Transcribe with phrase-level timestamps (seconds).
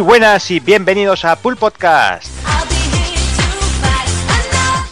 [0.00, 2.26] Muy buenas y bienvenidos a Pool Podcast.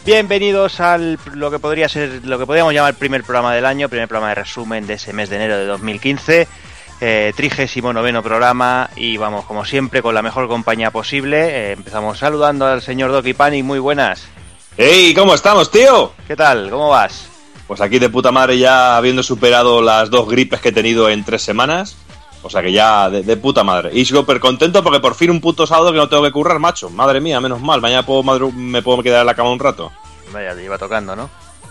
[0.05, 3.89] Bienvenidos al lo que podría ser lo que podríamos llamar el primer programa del año,
[3.89, 6.47] primer programa de resumen de ese mes de enero de 2015.
[7.00, 11.39] Eh, trigésimo noveno programa y vamos como siempre con la mejor compañía posible.
[11.39, 14.28] Eh, empezamos saludando al señor Doki Pani, muy buenas.
[14.77, 15.15] ¡Hey!
[15.15, 16.12] ¿Cómo estamos, tío?
[16.27, 16.69] ¿Qué tal?
[16.69, 17.28] ¿Cómo vas?
[17.67, 21.25] Pues aquí de puta madre ya habiendo superado las dos gripes que he tenido en
[21.25, 21.97] tres semanas.
[22.42, 23.91] O sea que ya de, de puta madre.
[23.92, 26.89] Y súper contento porque por fin un puto sábado que no tengo que currar, macho.
[26.91, 27.81] Madre mía, menos mal.
[27.81, 29.91] Mañana puedo madru- me puedo quedar en la cama un rato.
[30.33, 31.28] Vaya, te iba tocando, ¿no?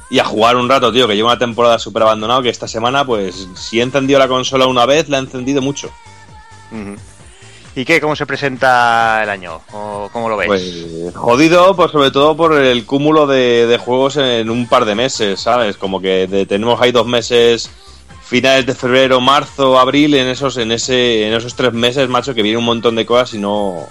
[0.10, 3.06] Y a jugar un rato, tío, que llevo una temporada súper abandonado que esta semana,
[3.06, 5.90] pues, si he encendido la consola una vez, la he encendido mucho.
[7.76, 8.02] ¿Y qué?
[8.02, 9.62] ¿Cómo se presenta el año?
[9.72, 10.48] ¿O ¿Cómo lo ves?
[10.48, 14.95] Pues jodido, pues sobre todo por el cúmulo de, de juegos en un par de
[14.95, 15.78] meses, ¿sabes?
[15.78, 17.70] Como que de- tenemos ahí dos meses,
[18.28, 22.42] finales de febrero, marzo, abril, en esos, en ese, en esos tres meses, macho, que
[22.42, 23.88] viene un montón de cosas y no,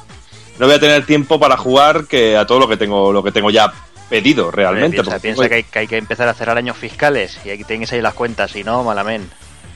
[0.59, 3.33] no voy a tener tiempo para jugar que a todo lo que tengo, lo que
[3.33, 3.73] tengo ya
[4.11, 4.97] pedido realmente.
[4.97, 7.65] piensa, porque piensa que, hay, que hay que empezar a cerrar años fiscales y aquí
[7.65, 9.29] tienes ahí las cuentas, si no, malamen.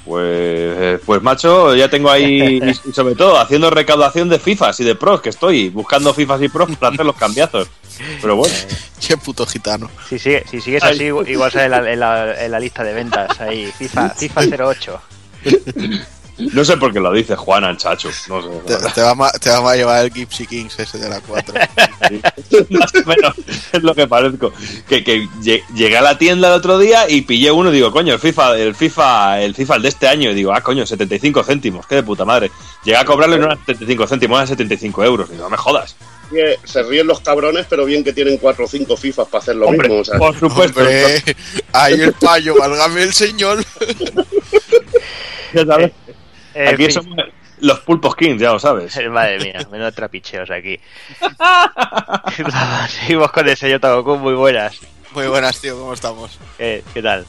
[0.04, 4.84] Pues, eh, pues macho, ya tengo ahí, y sobre todo haciendo recaudación de FIFAs y
[4.84, 7.68] de pros, que estoy buscando FIFAs y pros para hacer los cambiazos.
[8.20, 8.54] Pero bueno.
[9.06, 9.90] Qué puto gitano.
[10.08, 12.94] Si, sigue, si sigues así, igual sale en la, en la- en la lista de
[12.94, 15.00] ventas ahí, FIFA, FIFA 08.
[16.52, 18.10] No sé por qué lo dice Juana, chacho.
[18.28, 18.48] No sé.
[18.66, 21.54] Te, te vamos, a, te vamos a llevar el Gypsy Kings ese de la 4.
[22.70, 23.34] Más o menos
[23.72, 24.52] es lo que parezco.
[24.88, 27.90] Que, que lle- llegué a la tienda el otro día y pillé uno y digo,
[27.92, 30.30] coño, el FIFA, el FIFA, el FIFA el de este año.
[30.30, 32.50] Y digo, ah, coño, 75 céntimos, qué de puta madre.
[32.84, 35.28] Llegué a cobrarle no eran 75 céntimos, eran 75 euros.
[35.28, 35.96] Y digo, no me jodas.
[36.64, 39.66] se ríen los cabrones, pero bien que tienen cuatro o cinco FIFAs para hacer lo
[39.66, 40.02] Hombre, mismo.
[40.02, 40.80] O sea, por supuesto.
[40.80, 41.22] Hombre,
[41.72, 43.64] ahí el payo, válgame el señor.
[45.52, 45.90] Ya sabes.
[46.54, 47.16] Eh, Aquí somos
[47.60, 48.94] los pulpos kings, ya lo sabes.
[49.10, 50.78] Madre mía, menos trapicheos aquí.
[53.00, 54.76] Seguimos con el señor Tagoku, muy buenas.
[55.12, 56.38] Muy buenas, tío, ¿cómo estamos?
[56.56, 57.26] ¿Qué, qué tal?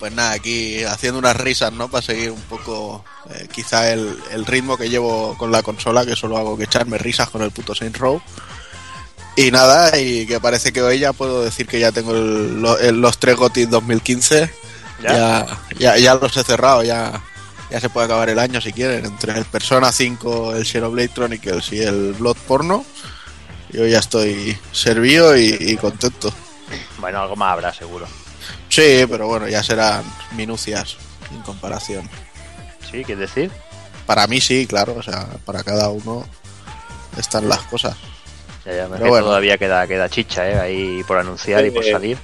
[0.00, 1.88] Pues nada, aquí haciendo unas risas, ¿no?
[1.88, 6.16] Para seguir un poco, eh, quizá el, el ritmo que llevo con la consola, que
[6.16, 8.20] solo hago que echarme risas con el puto Saints Row.
[9.36, 12.78] Y nada, y que parece que hoy ya puedo decir que ya tengo el- lo-
[12.78, 14.50] el- los tres GOTY 2015.
[15.02, 15.12] ¿Ya?
[15.12, 15.46] Ya,
[15.78, 17.20] ya, ya los he cerrado, ya,
[17.70, 19.04] ya se puede acabar el año si quieren.
[19.04, 22.84] Entre el Persona 5, el Xenoblade Chronicles y el Blood Porno.
[23.70, 26.32] Yo ya estoy servido y, y contento.
[26.98, 28.06] Bueno, algo más habrá, seguro.
[28.68, 30.04] Sí, pero bueno, ya serán
[30.36, 30.96] minucias
[31.32, 32.08] en comparación.
[32.90, 33.02] ¿Sí?
[33.04, 33.50] ¿Quieres decir?
[34.06, 36.26] Para mí sí, claro, o sea, para cada uno
[37.18, 37.96] están las cosas.
[38.64, 39.26] Ya, ya, Pero que bueno.
[39.26, 40.58] todavía queda, queda chicha, ¿eh?
[40.58, 42.18] Ahí por anunciar y por Eh, salir.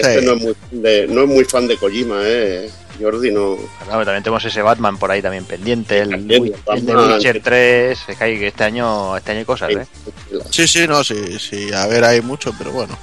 [0.00, 0.26] Este Sí.
[0.26, 2.70] no, es muy, de- no es muy fan de Kojima, ¿eh?
[3.00, 3.56] Jordi no.
[3.90, 6.96] No, también tenemos ese Batman por ahí también pendiente, el, También, Wi- el de.
[6.96, 7.98] Witcher 3.
[8.08, 9.86] Es que hay- este año, este año hay cosas, ¿eh?
[10.50, 12.98] Sí, sí, no, sí, sí, a ver, hay mucho, pero bueno.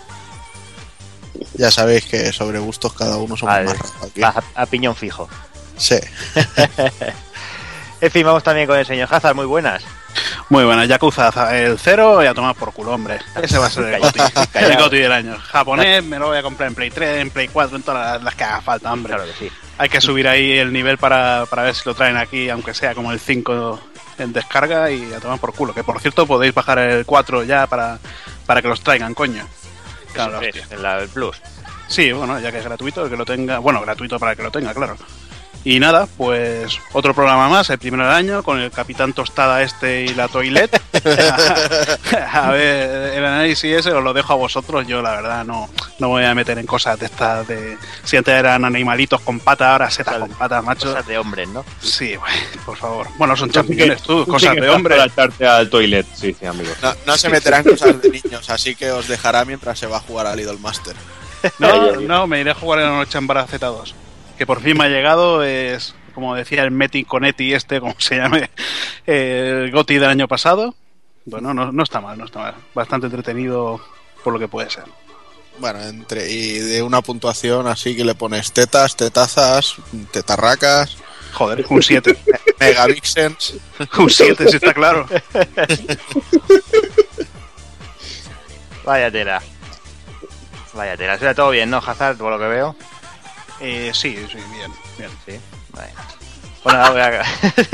[1.54, 3.66] Ya sabéis que sobre gustos cada uno somos Vale.
[3.68, 4.22] más raros aquí.
[4.24, 5.30] A, a piñón fijo.
[5.78, 5.96] Sí.
[8.02, 9.82] En fin, vamos también con el señor Hazard, muy buenas.
[10.50, 13.20] Muy buena, Yakuza el cero y a tomar por culo, hombre.
[13.42, 14.20] Ese va a ser el goti,
[14.54, 15.38] el goti del año.
[15.52, 18.36] Japonés me lo voy a comprar en Play 3, en Play 4, en todas las,
[18.36, 19.14] que haga falta, hombre.
[19.14, 19.52] Claro que sí.
[19.78, 22.94] Hay que subir ahí el nivel para, para ver si lo traen aquí, aunque sea
[22.96, 23.80] como el 5
[24.20, 25.74] en descarga y a tomar por culo.
[25.74, 28.00] Que por cierto podéis bajar el 4 ya para,
[28.46, 29.46] para que los traigan, coño.
[30.14, 31.42] Claro, en la- Plus.
[31.88, 33.60] Sí, bueno, ya que es gratuito, el que lo tenga.
[33.60, 34.96] Bueno, gratuito para el que lo tenga, claro.
[35.66, 40.04] Y nada, pues otro programa más, el primero del año, con el Capitán Tostada este
[40.04, 40.70] y la Toilet.
[42.32, 44.86] a ver, el análisis ese os lo dejo a vosotros.
[44.86, 45.68] Yo, la verdad, no,
[45.98, 47.80] no me voy a meter en cosas de estas de.
[48.04, 50.90] Si antes eran animalitos con patas, ahora setas con patas, macho.
[50.90, 51.66] Cosas de hombres, ¿no?
[51.82, 52.34] Sí, güey,
[52.64, 53.08] por favor.
[53.18, 54.98] Bueno, son champiñones, tú, cosas de estás hombre.
[54.98, 56.72] para echarte al toilet, sí, sí, amigo.
[56.84, 60.02] No, no se meterán cosas de niños, así que os dejará mientras se va a
[60.02, 60.96] jugar al Idol Master.
[61.58, 63.96] No, no, me iré a jugar en la noche en Baraceta 2.
[64.38, 68.18] Que por fin me ha llegado, es, como decía el Meti Conetti este, como se
[68.18, 68.50] llame,
[69.06, 70.76] el Goti del año pasado.
[71.26, 72.56] Bueno, no, no está mal, no está mal.
[72.74, 73.82] Bastante entretenido
[74.24, 74.84] por lo que puede ser.
[75.58, 79.76] Bueno, entre y de una puntuación así que le pones tetas, tetazas,
[80.12, 80.98] tetarracas,
[81.36, 82.18] Joder, un 7.
[82.60, 83.56] megavixens.
[83.98, 85.06] un 7, si está claro.
[88.86, 89.42] Vaya tela.
[90.74, 91.18] Vaya tela.
[91.18, 92.18] Será todo bien, ¿no, Hazard?
[92.18, 92.76] Por lo que veo.
[93.60, 95.10] Eh, sí, sí, bien, bien.
[95.26, 95.40] Sí.
[95.72, 95.90] Vale.
[96.64, 97.24] Bueno, voy a,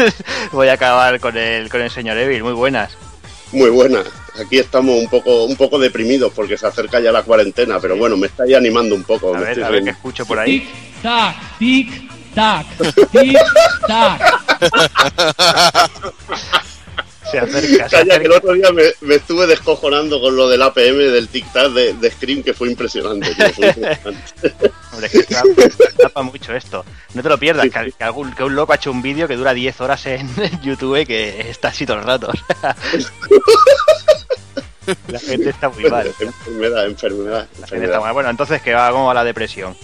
[0.51, 2.44] voy a acabar con el, con el señor Evil.
[2.44, 2.92] Muy buenas.
[3.51, 4.04] Muy buena.
[4.39, 8.16] Aquí estamos un poco, un poco deprimidos porque se acerca ya la cuarentena, pero bueno,
[8.16, 9.33] me está ya animando un poco.
[9.33, 10.60] A me ver, estoy a ver qué escucho por ahí.
[10.60, 12.66] Tic tac, tic tac,
[13.12, 13.38] tic
[13.88, 14.22] tac.
[17.31, 20.98] Se acerca, se que el otro día me, me estuve descojonando con lo del APM
[20.98, 23.33] del tic-tac de, de Scream, que fue impresionante.
[23.33, 24.72] tío, fue impresionante.
[24.92, 26.86] Hombre, es que tapa, tapa mucho esto.
[27.13, 29.36] No te lo pierdas, que, que algún, que un loco ha hecho un vídeo que
[29.36, 30.30] dura 10 horas en
[30.62, 32.31] YouTube que está así todo el rato.
[35.07, 36.07] La gente está muy mal.
[36.07, 37.31] enfermedad, enfermedad.
[37.31, 38.01] La gente está enfermedad.
[38.01, 38.13] mal.
[38.13, 38.92] Bueno, entonces, ¿qué va?
[38.92, 39.75] ¿Cómo va la depresión?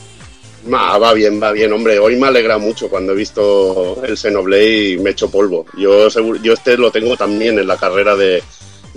[0.65, 2.00] Va bien, va bien, hombre.
[2.00, 5.65] Hoy me alegra mucho cuando he visto el Xenoblade y me he hecho polvo.
[5.77, 6.07] Yo
[6.42, 8.44] yo este lo tengo también en la carrera de,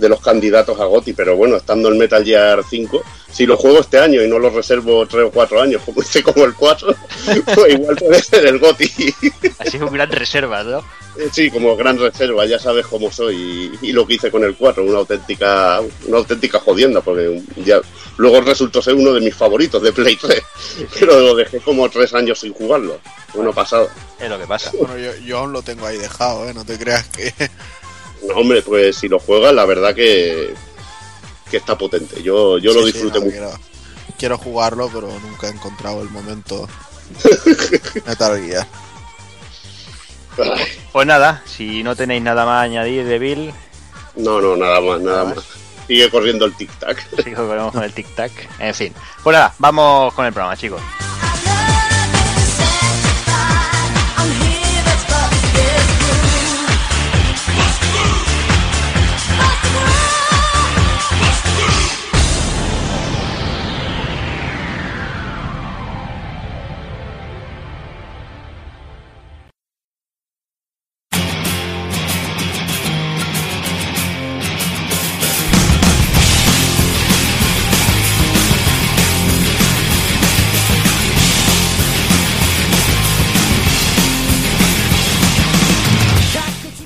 [0.01, 3.79] de los candidatos a GOTI, pero bueno, estando en Metal Gear 5, si lo juego
[3.79, 6.95] este año y no lo reservo 3 o 4 años, como hice como el 4,
[7.55, 9.13] pues igual puede ser el GOTI.
[9.59, 10.83] Ha sido un gran reserva, ¿no?
[11.31, 14.55] Sí, como gran reserva, ya sabes cómo soy y, y lo que hice con el
[14.55, 17.79] 4, una auténtica una auténtica jodienda, porque ya
[18.17, 20.41] luego resultó ser uno de mis favoritos de Play 3,
[20.99, 22.99] pero lo dejé como tres años sin jugarlo,
[23.35, 23.87] uno pasado.
[24.19, 24.71] Es lo que pasa.
[24.79, 26.53] Bueno, yo, yo aún lo tengo ahí dejado, ¿eh?
[26.55, 27.31] No te creas que...
[28.35, 30.53] Hombre, pues si lo juegas, la verdad que,
[31.49, 32.21] que está potente.
[32.23, 33.37] Yo, yo lo sí, disfruté no, mucho.
[33.37, 33.51] Quiero,
[34.17, 36.67] quiero jugarlo, pero nunca he encontrado el momento
[38.05, 38.67] Metal Gear.
[40.37, 43.53] Ay, Pues nada, si no tenéis nada más a añadir de Bill,
[44.15, 45.43] No, no, nada más, nada más.
[45.87, 47.23] Sigue corriendo el tic-tac.
[47.23, 48.31] sigo con con el tic-tac.
[48.59, 48.93] En fin.
[49.23, 50.81] Pues nada, vamos con el programa, chicos.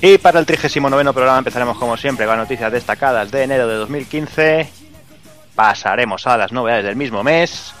[0.00, 4.68] Y para el 39 programa empezaremos como siempre con noticias destacadas de enero de 2015.
[5.54, 7.72] Pasaremos a las novedades del mismo mes.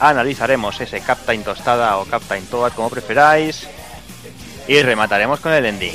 [0.00, 3.68] Analizaremos ese Captain Tostada o Captain Toad como preferáis.
[4.66, 5.94] Y remataremos con el ending.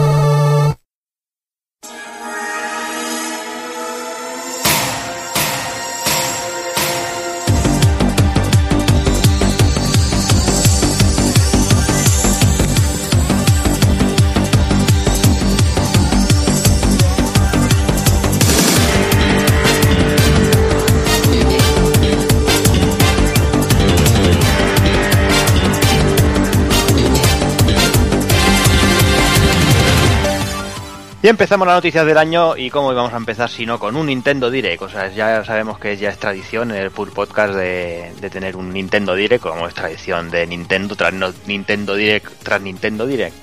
[31.23, 34.07] Y empezamos las noticias del año y cómo íbamos a empezar si no con un
[34.07, 34.81] Nintendo Direct.
[34.81, 38.55] O sea, ya sabemos que ya es tradición en el Full Podcast de, de tener
[38.55, 41.13] un Nintendo Direct, como es tradición de Nintendo tras
[41.45, 43.35] Nintendo Direct tras Nintendo Direct.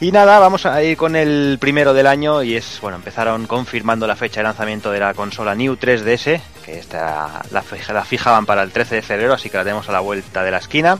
[0.00, 4.08] Y nada, vamos a ir con el primero del año y es, bueno, empezaron confirmando
[4.08, 8.62] la fecha de lanzamiento de la consola New 3DS, que esta la, la fijaban para
[8.62, 10.98] el 13 de febrero, así que la tenemos a la vuelta de la esquina.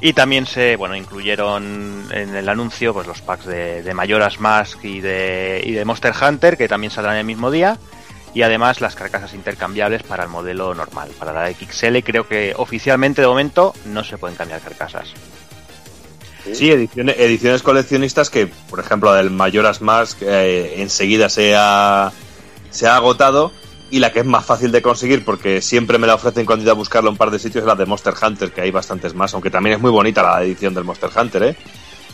[0.00, 4.84] Y también se, bueno, incluyeron en el anuncio pues los packs de, de Majora's Mask
[4.84, 7.78] y de, y de Monster Hunter, que también saldrán el mismo día.
[8.34, 11.10] Y además las carcasas intercambiables para el modelo normal.
[11.18, 15.14] Para la XL creo que oficialmente de momento no se pueden cambiar carcasas.
[16.52, 22.12] Sí, ediciones, coleccionistas que, por ejemplo, la del Majora's Mask eh, enseguida se ha,
[22.70, 23.52] se ha agotado
[23.90, 26.64] y la que es más fácil de conseguir porque siempre me la ofrecen cuando he
[26.64, 28.70] ido a buscarla en un par de sitios es la de Monster Hunter, que hay
[28.70, 31.56] bastantes más, aunque también es muy bonita la edición del Monster Hunter, ¿eh?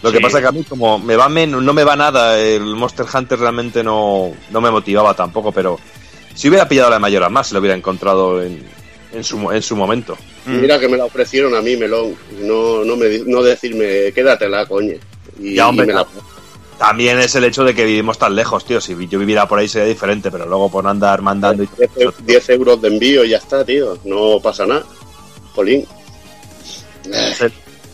[0.02, 2.64] Lo que pasa que a mí como me va men- no me va nada, el
[2.75, 5.79] Monster Hunter realmente no, no me motivaba tampoco, pero
[6.35, 8.62] si hubiera pillado la de Majora's Mask, se lo hubiera encontrado en,
[9.12, 10.19] en, su, en su momento.
[10.45, 12.17] Mira que me la ofrecieron a mí, Melón.
[12.41, 14.99] No, no, me, no decirme, quédatela, coñe.
[15.41, 16.07] Y, Ya, hombre, y me la-
[16.79, 18.81] También es el hecho de que vivimos tan lejos, tío.
[18.81, 22.14] Si yo viviera por ahí sería diferente, pero luego por andar mandando y 10, eu-
[22.25, 23.97] 10 euros de envío y ya está, tío.
[24.05, 24.83] No pasa nada.
[25.55, 25.87] Jolín.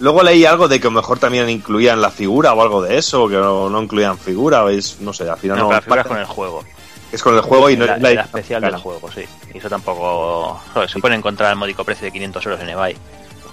[0.01, 2.97] Luego leí algo de que a lo mejor también incluían la figura o algo de
[2.99, 5.73] eso, que no, no incluían figura, o es, no sé, al final No, no.
[5.73, 6.65] la figura es con el juego.
[7.11, 9.23] es con el juego y no la, es la, la especial del juego, sí.
[9.53, 10.61] Y eso tampoco.
[10.73, 12.97] joder, se puede encontrar al módico precio de 500 euros en eBay.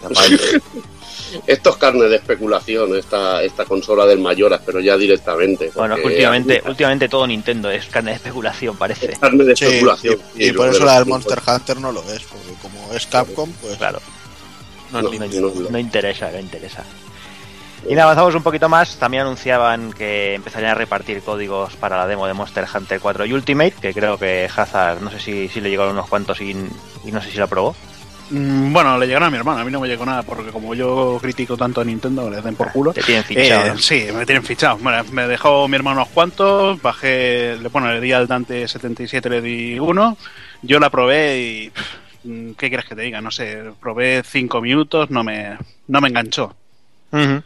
[1.48, 5.72] Esto es carne de especulación, esta, esta consola del Mayoras, pero ya directamente.
[5.76, 9.12] Bueno, es que porque últimamente, mí- últimamente todo Nintendo es carne de especulación, parece.
[9.12, 10.18] es carne de Sí, especulación.
[10.36, 13.52] y, y por eso la del Monster Hunter no lo es, porque como es Capcom,
[13.62, 14.00] pues Claro,
[14.92, 15.26] no, no, no,
[15.62, 15.70] no.
[15.70, 16.84] no interesa, no interesa.
[17.88, 18.96] Y nada, avanzamos un poquito más.
[18.98, 23.76] También anunciaban que empezarían a repartir códigos para la demo de Monster Hunter 4 Ultimate,
[23.80, 27.22] que creo que Hazard, no sé si, si le llegaron unos cuantos y, y no
[27.22, 27.76] sé si lo probó.
[28.30, 30.74] Mm, Bueno, le llegaron a mi hermano, a mí no me llegó nada, porque como
[30.74, 32.94] yo critico tanto a Nintendo, le den por culo.
[32.94, 33.78] Te tienen fichado, Eh, ¿no?
[33.78, 34.78] Sí, me tienen fichado.
[34.78, 39.30] Bueno, me dejó mi hermano unos cuantos, bajé, le bueno, le di al Dante 77,
[39.30, 40.18] le di uno,
[40.62, 41.72] yo la probé y
[42.24, 43.22] mm, ¿qué quieres que te diga?
[43.22, 46.56] No sé, probé cinco minutos, no me, no me enganchó.
[47.12, 47.44] Ujú.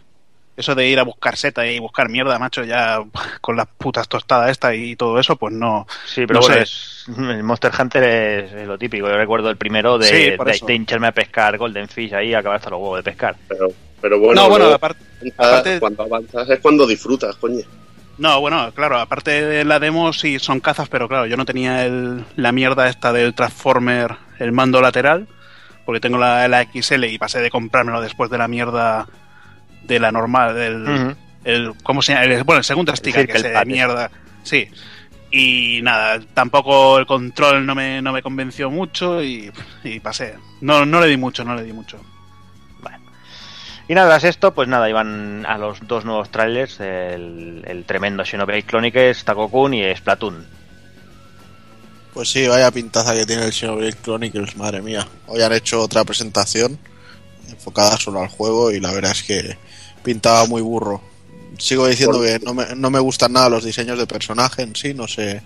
[0.60, 3.00] Eso de ir a buscar seta y buscar mierda, macho, ya
[3.40, 5.88] con las putas tostadas esta y todo eso, pues no.
[6.06, 6.62] Sí, pero no bueno, sé.
[6.64, 9.08] es, el Monster Hunter es, es lo típico.
[9.08, 10.66] Yo recuerdo el primero de, Sí, por de, eso.
[10.66, 13.38] de hincharme a pescar Golden Fish ahí y acabar hasta los huevos de pescar.
[13.48, 13.70] Pero,
[14.02, 15.04] pero bueno, no, bueno, luego aparte,
[15.38, 17.64] aparte- cuando avanzas es cuando disfrutas, coño.
[18.18, 21.86] No, bueno, claro, aparte de la demo sí son cazas, pero claro, yo no tenía
[21.86, 25.26] el, la mierda esta del Transformer, el mando lateral,
[25.86, 29.08] porque tengo la, la XL y pasé de comprármelo después de la mierda
[29.90, 32.26] de la normal, del, el, ¿cómo se llama?
[32.26, 34.10] El- bueno, el segundo sticker que es de mierda,
[34.44, 34.70] sí.
[35.32, 39.52] Y nada, tampoco el control no me, no me convenció mucho y,
[39.84, 40.36] y pasé.
[40.62, 42.00] No, no le di mucho, no le di mucho.
[43.88, 48.24] Y nada, tras esto, pues nada, iban a los dos nuevos trailers, el, el tremendo
[48.24, 50.46] Xenoblade Chronicles, Takokun y Splatoon.
[52.14, 55.08] Pues sí, vaya pintaza que tiene el Xenoblade Chronicles, madre mía.
[55.26, 56.78] Hoy han hecho otra presentación
[57.50, 59.58] enfocada solo al juego y la verdad es que
[60.04, 61.02] pintaba muy burro.
[61.58, 64.94] Sigo diciendo que no me, no me gustan nada los diseños de personaje en sí,
[64.94, 65.42] no sé,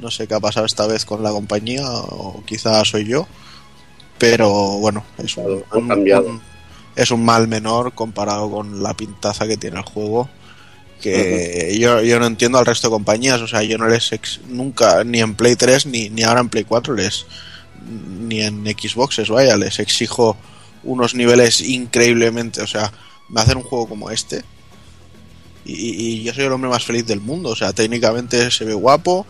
[0.00, 3.26] no sé qué ha pasado esta vez con la compañía o quizá soy yo,
[4.18, 5.36] pero bueno, es
[5.72, 5.88] un,
[6.20, 6.40] un-
[6.96, 10.28] es un mal menor comparado con la pintaza que tiene el juego
[11.00, 14.40] que yo, yo no entiendo al resto de compañías, o sea, yo no les ex-
[14.48, 17.24] nunca, ni en Play 3 ni, ni ahora en Play 4 les
[18.28, 20.36] ni en Xboxes, vaya, les exijo
[20.84, 22.92] unos niveles increíblemente, o sea,
[23.30, 24.42] me hacen un juego como este
[25.64, 28.74] y, y yo soy el hombre más feliz del mundo, o sea, técnicamente se ve
[28.74, 29.26] guapo,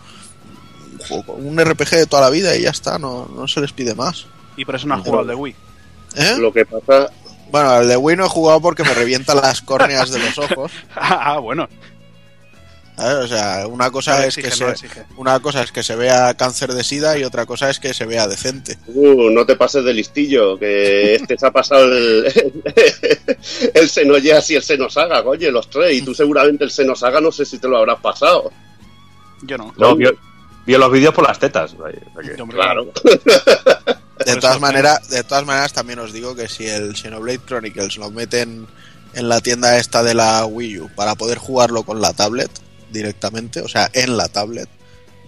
[0.93, 3.73] un juego- un RPG de toda la vida y ya está, no, no se les
[3.73, 4.27] pide más.
[4.57, 5.55] Y por eso no has jugado al de Wii.
[6.17, 6.37] ¿Eh?
[6.39, 7.11] Lo que pasa,
[7.51, 10.71] Bueno, al de Wii no he jugado porque me revientan las córneas de los ojos.
[10.95, 11.69] Ah, bueno.
[13.01, 13.25] ¿Sabes?
[13.25, 15.07] O sea, una cosa No es que exige, se.
[15.17, 18.07] Una cosa es que se vea cáncer de sida y otra cosa es que se
[18.07, 18.79] vea decente.
[18.89, 22.27] uh, no te pases de listillo, que este se ha pasado el,
[23.75, 25.97] el Xenogears y el Xenosaga, coño, los tres.
[25.97, 28.51] Y tú seguramente el Xenosaga no sé si te lo habrás pasado.
[29.43, 29.73] Yo no.
[29.79, 30.13] No, vio,
[30.67, 31.75] vio los vídeos por las tetas.
[32.51, 32.93] Claro.
[34.27, 38.11] De todas maneras, de todas maneras también os digo que si el Xenoblade Chronicles lo
[38.11, 38.67] meten
[39.15, 42.51] en la tienda esta de la Wii U para poder jugarlo con la tablet
[42.91, 44.69] directamente, o sea, en la tablet,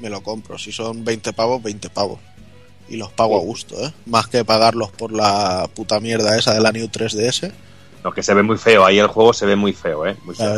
[0.00, 0.59] me lo compro.
[0.59, 2.19] Si son 20 pavos, 20 pavos.
[2.88, 3.92] Y los pago a gusto, ¿eh?
[4.07, 7.52] Más que pagarlos por la puta mierda esa de la New 3DS,
[8.04, 8.85] No, que se ve muy feo.
[8.85, 10.16] Ahí el juego se ve muy feo, ¿eh?
[10.25, 10.57] Muy feo.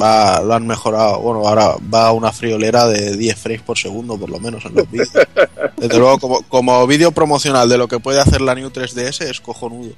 [0.00, 1.20] Va, lo han mejorado.
[1.20, 4.74] Bueno, ahora va a una friolera de 10 frames por segundo, por lo menos, en
[4.74, 5.10] los vídeos.
[5.76, 9.40] Desde luego, como, como vídeo promocional de lo que puede hacer la New 3DS, es
[9.40, 9.92] cojonudo.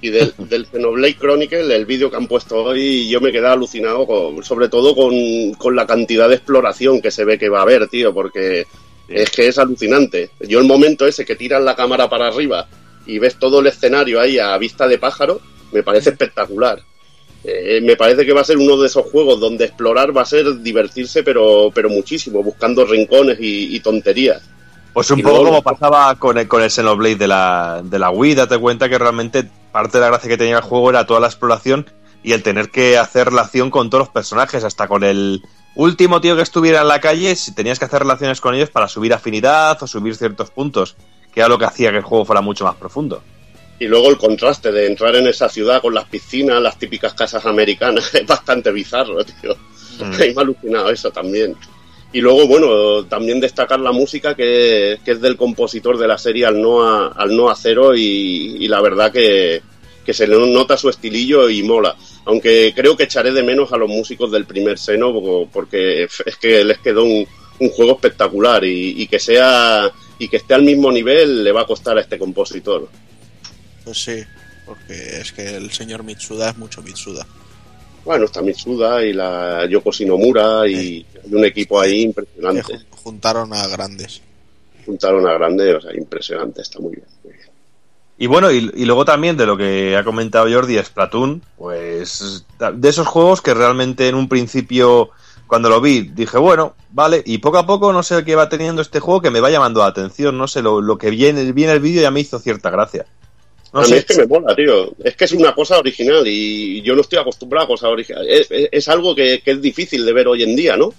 [0.00, 4.06] Y del, del Xenoblade Chronicle, el vídeo que han puesto hoy, yo me quedé alucinado,
[4.06, 7.62] con- sobre todo con, con la cantidad de exploración que se ve que va a
[7.62, 8.66] haber, tío, porque
[9.08, 10.30] es que es alucinante.
[10.40, 12.68] Yo el momento ese que tiras la cámara para arriba
[13.06, 15.40] y ves todo el escenario ahí a vista de pájaro,
[15.72, 16.78] me parece espectacular.
[17.44, 20.26] Eh, me parece que va a ser uno de esos juegos donde explorar va a
[20.26, 24.42] ser divertirse, pero, pero muchísimo, buscando rincones y, y tonterías.
[24.92, 27.98] Pues un Y poco luego- como pasaba con el, con el Xenoblade de la, de
[27.98, 31.06] la Wii, date cuenta que realmente parte de la gracia que tenía el juego era
[31.06, 31.90] toda la exploración
[32.22, 35.42] y el tener que hacer relación con todos los personajes, hasta con el
[35.74, 38.88] último tío que estuviera en la calle, si tenías que hacer relaciones con ellos para
[38.88, 40.96] subir afinidad o subir ciertos puntos,
[41.32, 43.22] que era lo que hacía que el juego fuera mucho más profundo.
[43.78, 47.46] Y luego el contraste de entrar en esa ciudad con las piscinas, las típicas casas
[47.46, 49.56] americanas, es bastante bizarro, tío.
[50.00, 50.10] Mm.
[50.18, 51.56] Me ha alucinado eso también.
[52.12, 56.60] Y luego, bueno, también destacar la música que, es del compositor de la serie Al
[56.60, 59.60] Noa, Al Noa Cero y, y la verdad que,
[60.06, 61.94] que se le nota su estilillo y mola.
[62.24, 66.36] Aunque creo que echaré de menos a los músicos del primer seno po- porque es
[66.40, 67.26] que les quedó un,
[67.58, 71.60] un juego espectacular y, y que sea y que esté al mismo nivel le va
[71.62, 72.88] a costar a este compositor.
[73.84, 74.24] Pues sí,
[74.66, 77.26] porque es que el señor Mitsuda es mucho Mitsuda.
[78.08, 82.62] Bueno, está Mitsuda y la Yoko Shinomura y hay un equipo ahí impresionante.
[82.62, 84.22] jun- juntaron a grandes.
[84.86, 87.04] Juntaron a grande, o sea, impresionante, está muy bien.
[87.22, 87.48] Muy bien.
[88.16, 92.88] Y bueno, y, y luego también de lo que ha comentado Jordi, Splatoon, pues de
[92.88, 95.10] esos juegos que realmente en un principio,
[95.46, 98.80] cuando lo vi, dije, bueno, vale, y poco a poco no sé qué va teniendo
[98.80, 101.74] este juego que me va llamando la atención, no sé, lo, lo que viene, viene
[101.74, 103.04] el vídeo ya me hizo cierta gracia.
[103.72, 104.92] No a mí es que me mola, tío.
[105.04, 108.28] Es que es una cosa original y yo no estoy acostumbrado a cosas originales.
[108.28, 110.92] Es, es- es algo que, que es difícil de ver hoy en día, ¿no?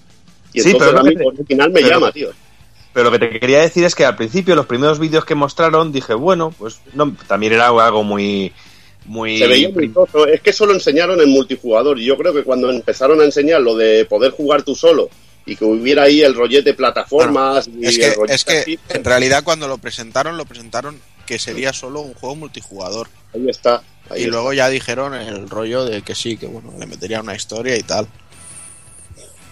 [0.53, 2.29] Y Sí, entonces pero a mí te- original me pero- llama, tío.
[2.93, 5.91] Pero lo que te quería decir es que al principio, los primeros vídeos que mostraron,
[5.91, 8.51] dije, bueno, pues no, también era algo muy.
[9.05, 9.91] muy Se veía muy.
[10.33, 13.75] Es que solo enseñaron en multijugador y yo creo que cuando empezaron a enseñar lo
[13.75, 15.07] de poder jugar tú solo
[15.45, 18.79] y que hubiera ahí el rollete plataformas y Es el que, rollete es que así,
[18.89, 20.99] en realidad cuando lo presentaron, lo presentaron
[21.29, 23.07] que sería solo un juego multijugador.
[23.35, 23.83] ahí está.
[24.09, 24.31] ahí y está.
[24.31, 27.83] luego ya dijeron el rollo de que sí, que bueno, le metería una historia y
[27.83, 28.07] tal.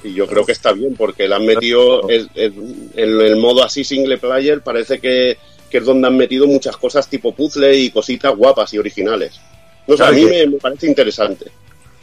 [0.04, 3.64] Y yo creo que está bien porque le han metido el- el- en el modo
[3.64, 5.38] así single player, parece que,
[5.70, 9.40] que es donde han metido muchas cosas tipo puzzle y cositas guapas y originales.
[9.86, 11.52] No sé, a mí me parece interesante.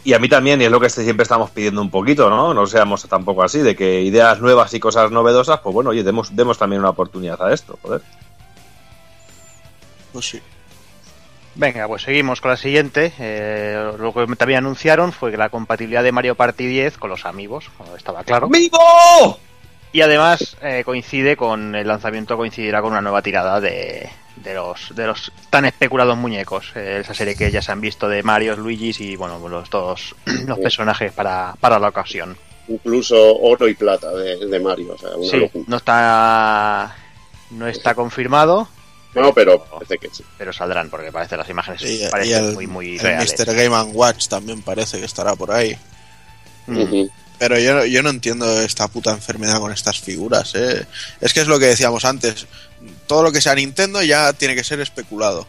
[0.04, 2.54] Y a mí también, y es lo que siempre estamos pidiendo un poquito, ¿no?
[2.54, 6.36] No seamos tampoco así, de que ideas nuevas y cosas novedosas, pues bueno, oye, demos,
[6.36, 8.02] demos también una oportunidad a esto, joder.
[10.14, 10.40] Pues sí.
[11.56, 13.12] Venga, pues seguimos con la siguiente.
[13.18, 17.26] Eh, lo que también anunciaron fue que la compatibilidad de Mario Party 10 con los
[17.26, 18.46] amigos, como estaba claro.
[18.46, 18.78] ¡Amigo!
[19.92, 24.94] Y además eh, coincide con el lanzamiento, coincidirá con una nueva tirada de, de los
[24.94, 26.72] de los tan especulados muñecos.
[26.76, 30.14] Eh, esa serie que ya se han visto de Mario, Luigi's y bueno, los todos
[30.46, 32.36] los personajes para, para la ocasión.
[32.68, 34.94] Incluso oro y plata de, de Mario.
[34.94, 36.96] O sea, una Sí, no está
[37.50, 38.68] no está confirmado,
[39.14, 40.24] No, pero parece que sí.
[40.36, 43.34] pero saldrán porque parece las imágenes Y, y parecen el, muy muy el reales.
[43.38, 43.54] Mr.
[43.54, 45.76] Game and Watch también parece que estará por ahí.
[46.66, 47.04] Mm.
[47.38, 50.52] Pero yo, yo no entiendo esta puta enfermedad con estas figuras.
[50.54, 50.86] ¿eh?
[51.20, 52.46] Es que es lo que decíamos antes.
[53.06, 55.46] Todo lo que sea Nintendo ya tiene que ser especulado.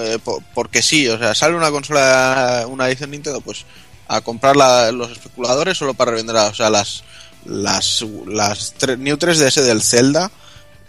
[0.00, 3.64] Eh, po- porque sí, o sea, sale una consola, una edición Nintendo, pues
[4.08, 7.04] a comprar la- los especuladores solo para revender, o sea, las
[7.44, 10.30] las las tre- New 3DS del Zelda.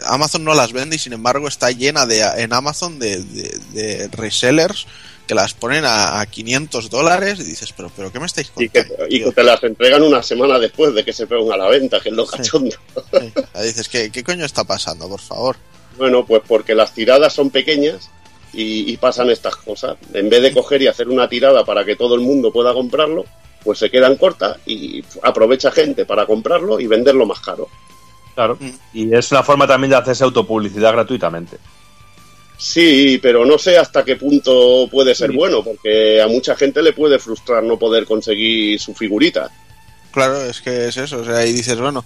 [0.06, 4.08] Amazon no las vende y sin embargo está llena de en Amazon de, de- de
[4.08, 4.86] resellers
[5.26, 8.68] que las ponen a, a 500 dólares y dices, pero, pero ¿qué me estáis Y
[8.70, 9.06] que, contando?
[9.06, 9.26] y tío?".
[9.28, 12.08] que te las entregan una semana después de que se pongan a la venta, que
[12.08, 12.74] es lo cachondo.
[13.12, 13.32] Sí.
[13.62, 15.56] Dices, ¿qué, ¿qué coño está pasando, por favor?
[15.98, 18.08] Bueno, pues porque las tiradas son pequeñas
[18.54, 19.96] y, y pasan estas cosas.
[20.14, 23.26] En vez de coger y hacer una tirada para que todo el mundo pueda comprarlo,
[23.64, 27.68] pues se quedan cortas y aprovecha gente para comprarlo y venderlo más caro.
[28.38, 28.56] Claro.
[28.60, 28.70] Mm.
[28.94, 31.56] Y es una forma también de hacerse autopublicidad gratuitamente.
[32.56, 35.36] Sí, pero no sé hasta qué punto puede ser Sí.
[35.36, 39.50] bueno, porque a mucha gente le puede frustrar no poder conseguir su figurita.
[40.12, 41.18] Claro, es que es eso.
[41.18, 42.04] O sea, y dices, bueno,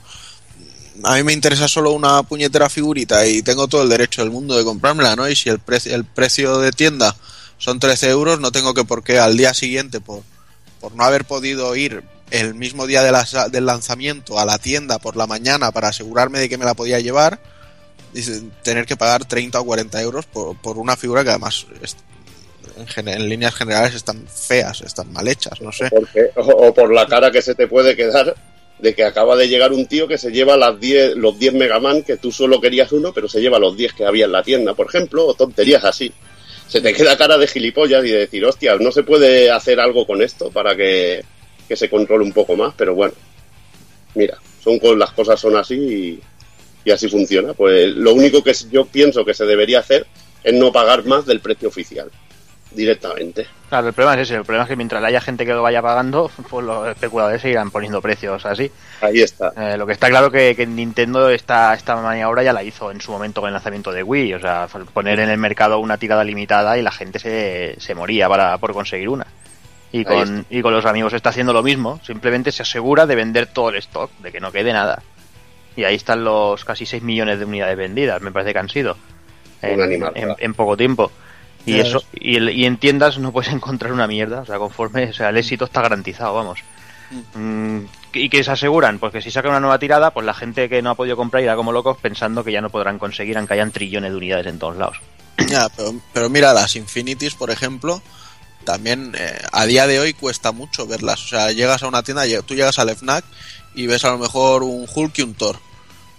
[1.04, 4.56] a mí me interesa solo una puñetera figurita y tengo todo el derecho del mundo
[4.56, 5.28] de comprármela, ¿no?
[5.28, 7.14] Y si el, pre- el precio de tienda
[7.58, 10.22] son 13 euros, no tengo que por qué al día siguiente, por,
[10.80, 15.26] por no haber podido ir el mismo día del lanzamiento a la tienda por la
[15.26, 17.38] mañana para asegurarme de que me la podía llevar,
[18.12, 21.66] dice, tener que pagar 30 o 40 euros por, por una figura que además
[22.96, 25.90] en, en líneas generales están feas, están mal hechas, no sé.
[26.36, 28.34] O, o por la cara que se te puede quedar
[28.78, 32.02] de que acaba de llegar un tío que se lleva las 10, los 10 Megaman,
[32.02, 34.74] que tú solo querías uno, pero se lleva los 10 que había en la tienda,
[34.74, 36.12] por ejemplo, o tonterías así.
[36.66, 40.06] Se te queda cara de gilipollas y de decir, hostia, no se puede hacer algo
[40.06, 41.22] con esto para que,
[41.68, 43.14] que se controle un poco más, pero bueno,
[44.14, 46.20] mira, son las cosas son así y,
[46.84, 47.52] y así funciona.
[47.54, 50.06] Pues lo único que yo pienso que se debería hacer
[50.42, 52.10] es no pagar más del precio oficial,
[52.70, 53.46] directamente.
[53.68, 55.82] Claro, el problema es ese, el problema es que mientras haya gente que lo vaya
[55.82, 58.70] pagando, pues los especuladores seguirán poniendo precios así.
[59.00, 59.52] Ahí está.
[59.56, 63.00] Eh, lo que está claro que, que Nintendo esta, esta maniobra ya la hizo en
[63.00, 66.24] su momento con el lanzamiento de Wii, o sea, poner en el mercado una tirada
[66.24, 69.26] limitada y la gente se, se moría para, por conseguir una.
[69.92, 73.46] Y con, y con los amigos está haciendo lo mismo, simplemente se asegura de vender
[73.46, 75.02] todo el stock, de que no quede nada.
[75.76, 78.96] Y ahí están los casi 6 millones de unidades vendidas, me parece que han sido,
[79.60, 81.12] en, Un animal, en- poco tiempo.
[81.64, 85.04] Y eso y, el- y en tiendas no puedes encontrar una mierda, o sea, conforme,
[85.10, 86.60] o sea, el éxito está garantizado, vamos.
[87.34, 87.80] Mm,
[88.14, 88.98] ¿Y que se aseguran?
[88.98, 91.42] Pues que si sacan una nueva tirada, pues la gente que no ha podido comprar
[91.42, 94.58] irá como locos pensando que ya no podrán conseguir, aunque hayan trillones de unidades en
[94.58, 94.96] todos lados.
[95.48, 98.02] Ya, pero, pero mira, las Infinities, por ejemplo,
[98.62, 101.22] también eh, a día de hoy cuesta mucho verlas.
[101.24, 103.24] O sea, llegas a una tienda, tú llegas al FNAC
[103.74, 105.58] y ves a lo mejor un Hulk y un Thor.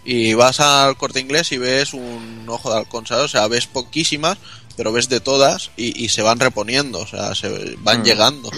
[0.05, 3.25] Y vas al corte inglés y ves un ojo de halcón, ¿sabes?
[3.25, 4.37] O sea, ves poquísimas,
[4.75, 8.03] pero ves de todas y, y se van reponiendo, o sea, se van Mm.
[8.03, 8.51] llegando.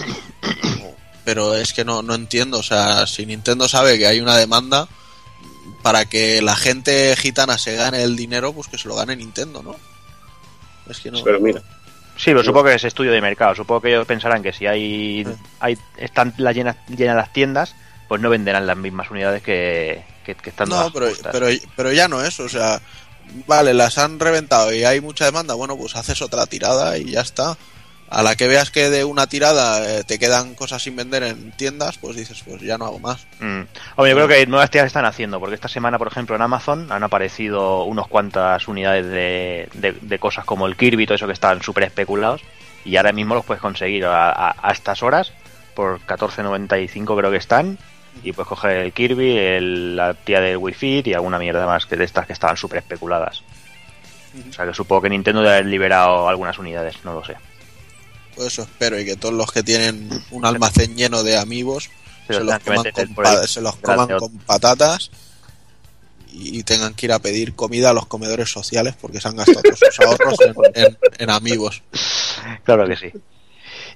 [1.24, 4.88] Pero es que no, no entiendo, o sea, si Nintendo sabe que hay una demanda
[5.82, 9.62] para que la gente gitana se gane el dinero, pues que se lo gane Nintendo,
[9.62, 9.76] ¿no?
[10.88, 11.22] Es que no.
[11.24, 11.62] Pero mira,
[12.16, 13.54] Sí, pero supongo que es estudio de mercado.
[13.54, 15.26] Supongo que ellos pensarán que si hay,
[15.60, 17.74] hay están las llenas, llenas las tiendas,
[18.08, 22.08] pues no venderán las mismas unidades que, que, que están No, pero, pero, pero ya
[22.08, 22.80] no es, o sea,
[23.46, 27.20] vale, las han reventado y hay mucha demanda, bueno, pues haces otra tirada y ya
[27.20, 27.56] está.
[28.08, 31.50] A la que veas que de una tirada eh, te quedan cosas sin vender en
[31.52, 33.26] tiendas, pues dices, pues ya no hago más.
[33.40, 33.62] Mm.
[33.96, 36.92] Hombre, yo creo que nuevas tiradas están haciendo, porque esta semana, por ejemplo, en Amazon
[36.92, 41.26] han aparecido unos cuantas unidades de, de- de cosas como el Kirby y todo eso
[41.26, 42.42] que estaban súper especulados,
[42.84, 45.32] y ahora mismo los puedes conseguir a, a- a estas horas
[45.74, 47.76] por 14.95 creo que están,
[48.22, 51.86] y puedes coger el Kirby, el- la tía del Wii Fit y alguna mierda más
[51.86, 53.42] que de estas que estaban súper especuladas.
[54.48, 57.34] O sea que supongo que Nintendo debe haber liberado algunas unidades, no lo sé.
[58.36, 61.90] Pues eso espero y que todos los que tienen un almacén lleno de amigos
[62.26, 63.76] Se se los coman, con, se los
[64.46, 65.10] patatas
[66.38, 69.62] y tengan que ir a pedir comida a los comedores sociales porque se han gastado
[69.62, 71.82] todos sus ahorros en, en, en amigos.
[72.62, 73.12] Claro que sí.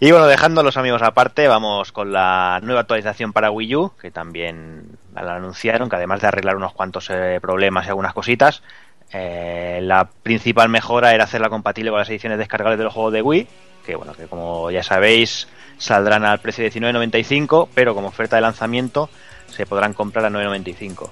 [0.02, 3.92] Y bueno, dejando a los amigos aparte, vamos con la nueva actualización para Wii U,
[4.00, 8.62] que también la anunciaron, que además de arreglar unos cuantos eh, problemas y algunas cositas,
[9.12, 13.20] eh, la principal mejora era hacerla compatible con las ediciones descargables de los juegos de
[13.20, 13.48] Wii,
[13.84, 18.42] que bueno, que como ya sabéis, saldrán al precio de 19.95, pero como oferta de
[18.42, 19.08] lanzamiento
[19.48, 21.10] se podrán comprar a 9.95.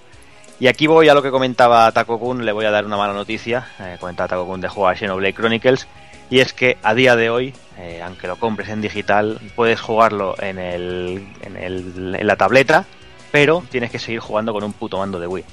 [0.60, 3.12] Y aquí voy a lo que comentaba Taco Kun, le voy a dar una mala
[3.12, 5.86] noticia, eh, comentaba Taco Kun de juego a Xenoblade Chronicles,
[6.30, 10.34] y es que a día de hoy, eh, aunque lo compres en digital, puedes jugarlo
[10.40, 12.84] en, el, en, el- en la tableta,
[13.30, 15.44] pero tienes que seguir jugando con un puto mando de Wii.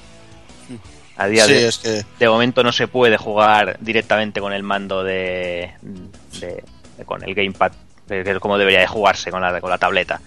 [1.18, 4.62] A día Sí, de, es que de momento no se puede jugar directamente con el
[4.62, 5.70] mando de-
[6.40, 6.62] de-
[7.04, 7.72] con el gamepad,
[8.08, 10.20] que es como debería de jugarse con la, con la tableta.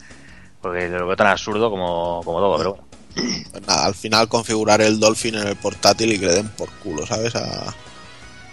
[0.61, 2.87] Porque lo veo tan absurdo como, como todo, pero bueno.
[3.51, 6.69] pues nada, al final configurar el Dolphin en el portátil y que le den por
[6.79, 7.35] culo, ¿sabes?
[7.35, 7.73] A,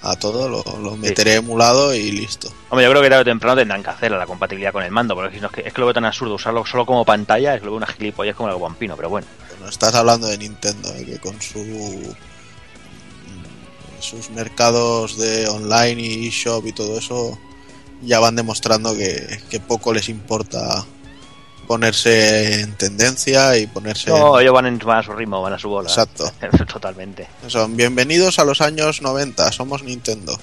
[0.03, 2.49] a todo, lo, lo meteré emulado y listo.
[2.69, 5.15] Hombre, yo creo que tarde o temprano tendrán que hacer la compatibilidad con el mando,
[5.15, 7.57] porque si no es que, es que lo veo tan absurdo usarlo solo como pantalla,
[7.57, 9.27] es lo veo una gilipollas como el guampino, pero bueno.
[9.51, 11.05] Bueno, estás hablando de Nintendo, ¿eh?
[11.05, 12.15] que con su
[13.99, 17.39] sus mercados de online y eShop y todo eso
[18.07, 20.85] ya van demostrando que, que poco les importa
[21.67, 25.59] ponerse en tendencia y ponerse No, ellos van, en- van a su ritmo, van a
[25.59, 25.89] su bola.
[25.89, 26.31] Exacto.
[26.73, 27.27] Totalmente.
[27.49, 30.39] son bienvenidos a los años 90 somos Nintendo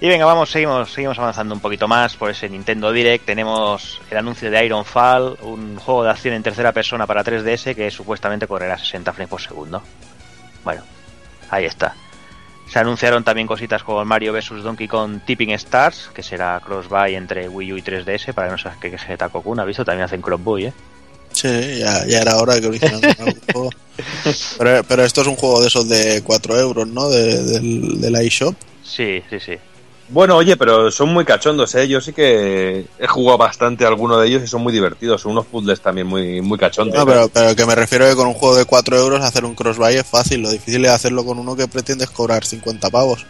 [0.00, 3.24] Y venga, vamos, seguimos, seguimos avanzando un poquito más por ese Nintendo Direct.
[3.26, 7.90] Tenemos el anuncio de Ironfall, un juego de acción en tercera persona para 3DS que
[7.90, 9.82] supuestamente correrá a 60 frames por segundo.
[10.64, 10.82] Bueno,
[11.50, 11.94] ahí está.
[12.70, 17.48] Se anunciaron también cositas como Mario vs Donkey Kong Tipping Stars, que será cross-buy entre
[17.48, 19.84] Wii U y 3DS, para que no seas que queje Taco Kun, ¿has visto?
[19.84, 20.72] También hacen cross-buy, ¿eh?
[21.32, 23.70] sí ya, ya era hora que original algún juego.
[24.58, 27.08] pero, pero esto es un juego de esos de 4 euros ¿no?
[27.08, 29.52] De, del, del iShop Sí, sí, sí.
[30.10, 31.86] Bueno, oye, pero son muy cachondos, ¿eh?
[31.86, 35.20] Yo sí que he jugado bastante a alguno de ellos y son muy divertidos.
[35.20, 36.96] Son unos puzzles también muy, muy cachondos.
[36.96, 39.54] No, pero, pero que me refiero que con un juego de 4 euros hacer un
[39.54, 40.40] cross-buy es fácil.
[40.40, 43.26] Lo difícil es hacerlo con uno que pretendes cobrar 50 pavos.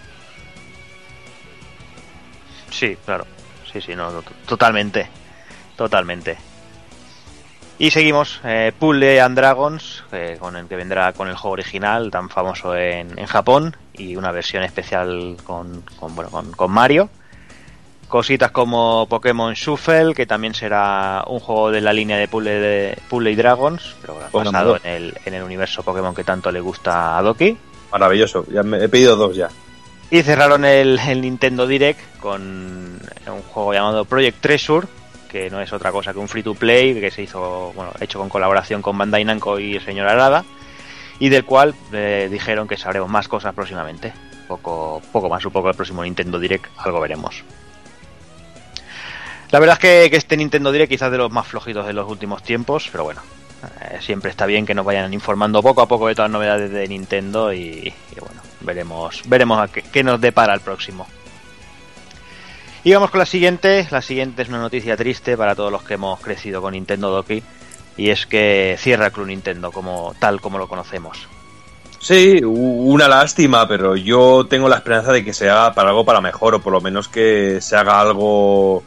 [2.70, 3.26] Sí, claro.
[3.72, 5.08] Sí, sí, no, to- totalmente.
[5.76, 6.36] Totalmente.
[7.80, 12.10] Y seguimos, eh, Puzzle and Dragons, eh, con el que vendrá con el juego original,
[12.10, 17.08] tan famoso en, en Japón, y una versión especial con, con, bueno, con, con Mario.
[18.08, 22.98] Cositas como Pokémon Shuffle, que también será un juego de la línea de Puzzle, de,
[23.08, 26.60] Puzzle y Dragons, pero Bueno, basado en el, en el universo Pokémon que tanto le
[26.60, 27.56] gusta a Doki.
[27.92, 28.44] Maravilloso.
[28.50, 29.50] Ya me, he pedido dos ya.
[30.10, 34.86] Y cerraron el, el Nintendo Direct con un juego llamado Project Treasure,
[35.28, 38.18] que no es otra cosa que un free to play que se hizo, bueno, hecho
[38.18, 40.44] con colaboración con Bandai Namco y el señor Arada,
[41.18, 44.12] y del cual eh, dijeron que sabremos más cosas próximamente.
[44.46, 47.44] Poco, poco más, supongo el próximo Nintendo Direct algo veremos.
[49.50, 52.08] La verdad es que, que este Nintendo Direct quizás de los más flojitos de los
[52.10, 53.22] últimos tiempos, pero bueno,
[53.80, 56.70] eh, siempre está bien que nos vayan informando poco a poco de todas las novedades
[56.70, 61.06] de Nintendo y, y bueno, veremos, veremos a qué, qué nos depara el próximo.
[62.84, 63.86] Y vamos con la siguiente.
[63.90, 67.42] La siguiente es una noticia triste para todos los que hemos crecido con Nintendo Doki.
[67.96, 71.28] Y es que cierra Club Nintendo como tal como lo conocemos.
[72.00, 76.20] Sí, una lástima, pero yo tengo la esperanza de que se haga para algo para
[76.20, 78.84] mejor, o por lo menos que se haga algo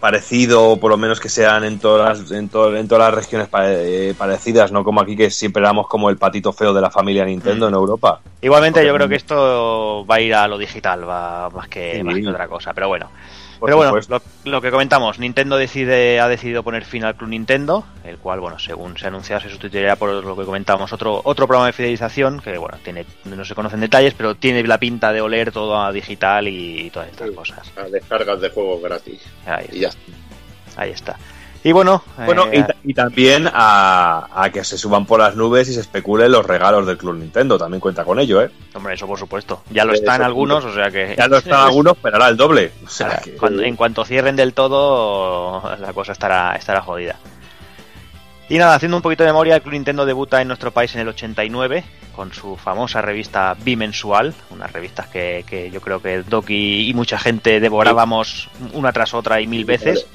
[0.00, 3.14] parecido, o por lo menos que sean en todas las, en, to- en todas las
[3.14, 6.90] regiones eh, parecidas, no como aquí que siempre éramos como el patito feo de la
[6.90, 7.68] familia Nintendo Mm.
[7.70, 8.20] en Europa.
[8.40, 12.02] Igualmente yo creo que esto va a ir a lo digital, va más que, Sí.
[12.04, 12.72] más que otra cosa.
[12.72, 13.10] Pero bueno,
[13.58, 17.30] Por Pero bueno, lo, lo que comentamos, Nintendo decide, ha decidido poner fin al Club
[17.30, 21.20] Nintendo, el cual, bueno, según se ha anunciado, se sustituirá por lo que comentábamos, otro,
[21.24, 25.12] otro programa de fidelización, que bueno, tiene, no se conocen detalles, pero tiene la pinta
[25.12, 27.34] de oler todo a digital y, todas estas Sí.
[27.34, 27.72] cosas.
[27.76, 29.20] A descargas de juegos gratis.
[29.44, 29.90] Ahí Y ya
[30.76, 31.16] Ahí está.
[31.64, 35.68] Y bueno, Bueno, eh, y, y también a, a que se suban por las nubes
[35.68, 37.58] y se especulen los regalos del Club Nintendo.
[37.58, 38.50] También cuenta con ello, ¿eh?
[38.74, 39.62] hombre, eso por supuesto.
[39.70, 41.14] Ya lo Eh, están eso- algunos, o sea que...
[41.18, 42.72] Ya lo están algunos, pero ahora el doble.
[42.86, 47.16] O sea, Ahora, que- cuando- en cuanto cierren del todo, la cosa estará, estará jodida.
[48.48, 51.02] Y nada, haciendo un poquito de memoria, el Club Nintendo debuta en nuestro país en
[51.02, 56.88] el 89 con su famosa revista Bimensual, unas revistas que, que yo creo que Doki
[56.88, 60.06] y mucha gente devorábamos una tras otra y mil veces.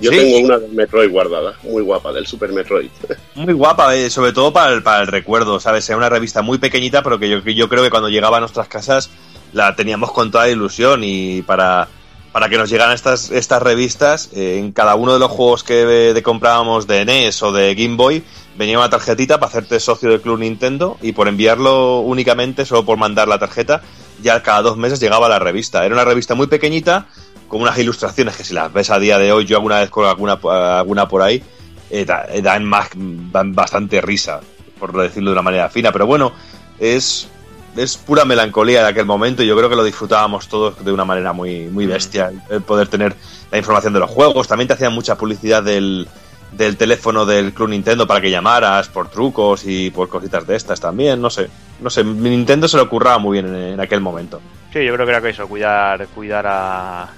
[0.00, 0.18] Yo Sí.
[0.18, 2.90] tengo una del Metroid guardada, muy guapa, del Super Metroid.
[3.36, 5.88] Muy guapa, eh, sobre todo para el, para el recuerdo, ¿sabes?
[5.88, 9.10] Era una revista muy pequeñita, pero que yo, creo que cuando llegaba a nuestras casas
[9.52, 11.88] la teníamos con toda ilusión y para,
[12.32, 15.84] para que nos llegaran estas, estas revistas, eh, en cada uno de los juegos que
[15.84, 18.24] de, de comprábamos de NES o de Game Boy,
[18.56, 22.98] venía una tarjetita para hacerte socio del Club Nintendo y por enviarlo únicamente, solo por
[22.98, 23.82] mandar la tarjeta,
[24.22, 25.84] ya cada dos meses llegaba la revista.
[25.84, 27.06] Era una revista muy pequeñita,
[27.54, 30.04] con unas ilustraciones que si las ves a día de hoy, yo alguna vez con
[30.04, 30.40] alguna,
[30.76, 31.40] alguna por ahí,
[31.88, 34.40] eh, eh, dan, más, dan bastante risa,
[34.76, 35.92] por decirlo de una manera fina.
[35.92, 36.32] Pero bueno,
[36.80, 37.28] es,
[37.76, 41.04] es pura melancolía de aquel momento y yo creo que lo disfrutábamos todos de una
[41.04, 42.32] manera muy, muy bestia.
[42.50, 43.14] El poder tener
[43.52, 44.48] la información de los juegos.
[44.48, 46.08] También te hacían mucha publicidad del,
[46.50, 50.80] del teléfono del Club Nintendo para que llamaras por trucos y por cositas de estas
[50.80, 51.22] también.
[51.22, 51.48] No sé,
[51.80, 52.02] no sé.
[52.02, 54.40] Nintendo se lo curraba muy bien en, en aquel momento.
[54.72, 57.08] Sí, yo creo que era que eso, cuidar, cuidar a,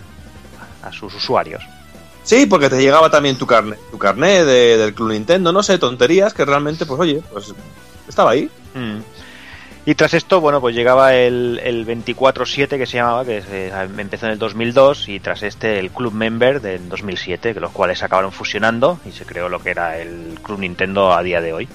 [0.87, 1.62] a sus usuarios.
[2.22, 5.79] Sí, porque te llegaba también tu carnet, tu carnet de- del Club Nintendo, no sé,
[5.79, 7.55] tonterías que realmente, pues oye, pues
[8.09, 8.51] estaba ahí.
[8.75, 8.99] Mm.
[9.88, 13.68] Y tras esto, bueno, pues llegaba el, el 24-7 que se llamaba, que se-
[13.99, 18.01] empezó en el 2002, y tras este el Club Member del 2007, que los cuales
[18.01, 21.53] se acabaron fusionando y se creó lo que era el Club Nintendo a día de
[21.53, 21.68] hoy.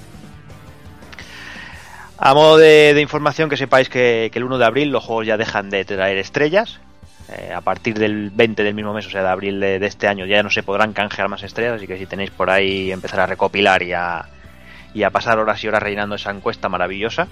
[2.18, 5.26] A modo de, de información, que sepáis que, que el 1 de abril los juegos
[5.26, 6.78] ya dejan de traer estrellas.
[7.36, 10.08] Eh, a partir del 20 del mismo mes, o sea, de abril de, de este
[10.08, 13.20] año, ya no se podrán canjear más estrellas, así que si tenéis por ahí empezar
[13.20, 14.26] a recopilar y a,
[14.92, 17.28] y a pasar horas y horas rellenando esa encuesta maravillosa,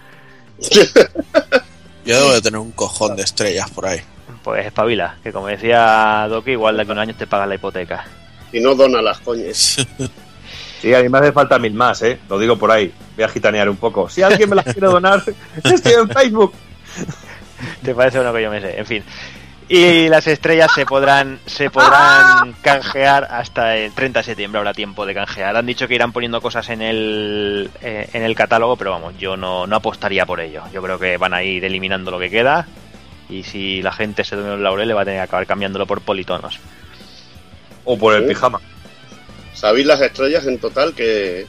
[2.04, 4.00] Yo debo de tener un cojón de estrellas por ahí.
[4.42, 7.54] Pues espabila, que como decía Doki, igual de aquí a un año te pagan la
[7.56, 8.04] hipoteca.
[8.52, 9.86] Y no dona las coñas.
[10.80, 12.18] Sí, a mí me hace falta mil más, ¿eh?
[12.26, 12.90] Lo digo por ahí.
[13.14, 14.08] Voy a gitanear un poco.
[14.08, 15.22] Si alguien me las quiere donar,
[15.62, 16.54] estoy en Facebook.
[17.82, 18.78] ¿Te parece uno que yo me sé?
[18.78, 19.04] En fin.
[19.72, 25.06] Y las estrellas se podrán se podrán canjear hasta el 30 de septiembre, habrá tiempo
[25.06, 25.56] de canjear.
[25.56, 29.36] Han dicho que irán poniendo cosas en el, eh, en el catálogo, pero vamos, yo
[29.36, 30.64] no, no apostaría por ello.
[30.72, 32.66] Yo creo que van a ir eliminando lo que queda
[33.28, 36.00] y si la gente se duerme los laureles va a tener que acabar cambiándolo por
[36.00, 36.58] politonos.
[37.84, 38.28] O por el Sí.
[38.30, 38.60] pijama.
[39.54, 41.46] ¿Sabéis las estrellas en total que,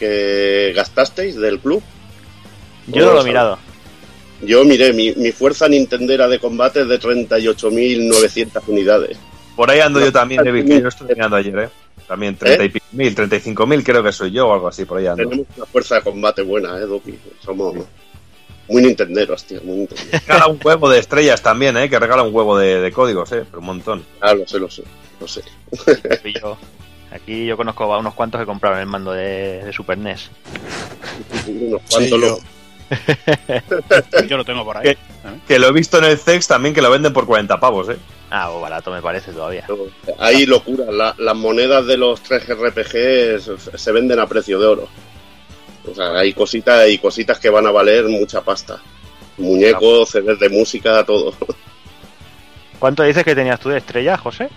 [0.00, 1.84] que gastasteis del club?
[2.88, 3.58] Yo no lo he mirado.
[4.42, 9.18] Yo miré, mi, mi fuerza nintendera de combate es de 38.900 unidades.
[9.56, 11.68] Por ahí ando yo también, David, que yo estoy mirando ayer, ¿eh?
[12.06, 14.98] También 30 y pico mil, 35 mil creo que soy yo o algo así, por
[14.98, 15.28] ahí ando.
[15.28, 17.18] Tenemos una fuerza de combate buena, ¿eh, Doki?
[17.44, 17.74] Somos
[18.68, 20.22] muy nintenderos, tío, muy nintenderos.
[20.26, 21.90] Regala un huevo de estrellas también, ¿eh?
[21.90, 23.42] Que regala un huevo de, de códigos, ¿eh?
[23.44, 24.04] Pero un montón.
[24.20, 24.84] Ah, lo sé, lo sé,
[25.20, 25.42] lo sé.
[26.24, 26.56] Y yo-
[27.10, 30.30] aquí yo conozco a unos cuantos que compraron el mando de, de Super NES.
[31.48, 32.38] Unos Sí, cuantos yo- lo-
[34.28, 34.88] Yo lo tengo por ahí.
[34.88, 34.96] ¿eh?
[35.46, 37.96] Que lo he visto en el CEX también que lo venden por 40 pavos, ¿eh?
[38.30, 39.66] Ah, o barato me parece todavía.
[40.18, 40.84] Hay locura.
[40.90, 44.88] La- las monedas de los 3 RPG se, se venden a precio de oro.
[45.90, 48.80] O sea, hay cositas y cositas que van a valer mucha pasta.
[49.38, 51.32] Muñecos, CDs de música, todo.
[52.78, 54.48] ¿Cuánto dices que tenías tú de estrella, José?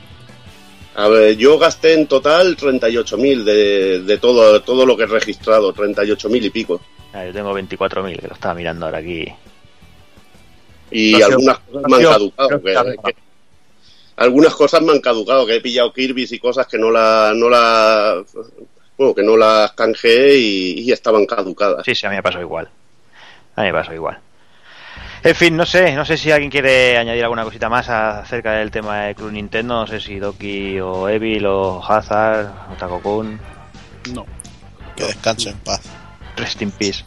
[0.95, 5.73] A ver, yo gasté en total 38.000 de, de todo, todo lo que he registrado,
[5.73, 6.81] 38.000 y pico.
[7.13, 9.25] Ah, yo tengo 24.000, que lo estaba mirando ahora aquí.
[10.91, 12.61] Y algunas cosas me han caducado.
[12.61, 13.15] que que-
[14.17, 17.49] algunas cosas me han caducado, que he pillado Kirby's y cosas que no las no
[17.49, 18.23] la,
[18.97, 21.83] bueno, que no las canjeé y, y estaban caducadas.
[21.85, 22.69] Sí, sí, a mí me pasó igual.
[23.55, 24.19] A mí me pasó igual.
[25.23, 28.71] En fin, no sé, no sé si alguien quiere añadir alguna cosita más acerca del
[28.71, 33.39] tema de Club Nintendo, no sé si Doki o Evil o Hazard o Takokun.
[34.13, 34.25] No.
[34.95, 35.81] Que descanse en paz.
[36.37, 37.03] Rest in peace.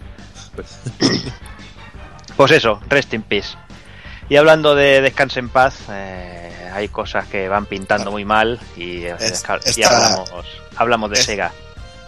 [2.36, 3.56] Pues eso, rest in peace.
[4.28, 9.04] Y hablando de descanse en paz, eh, hay cosas que van pintando muy mal y,
[9.04, 9.44] eh, Es-
[9.76, 10.30] y esta- hablamos,
[10.76, 11.52] hablamos de es- Sega.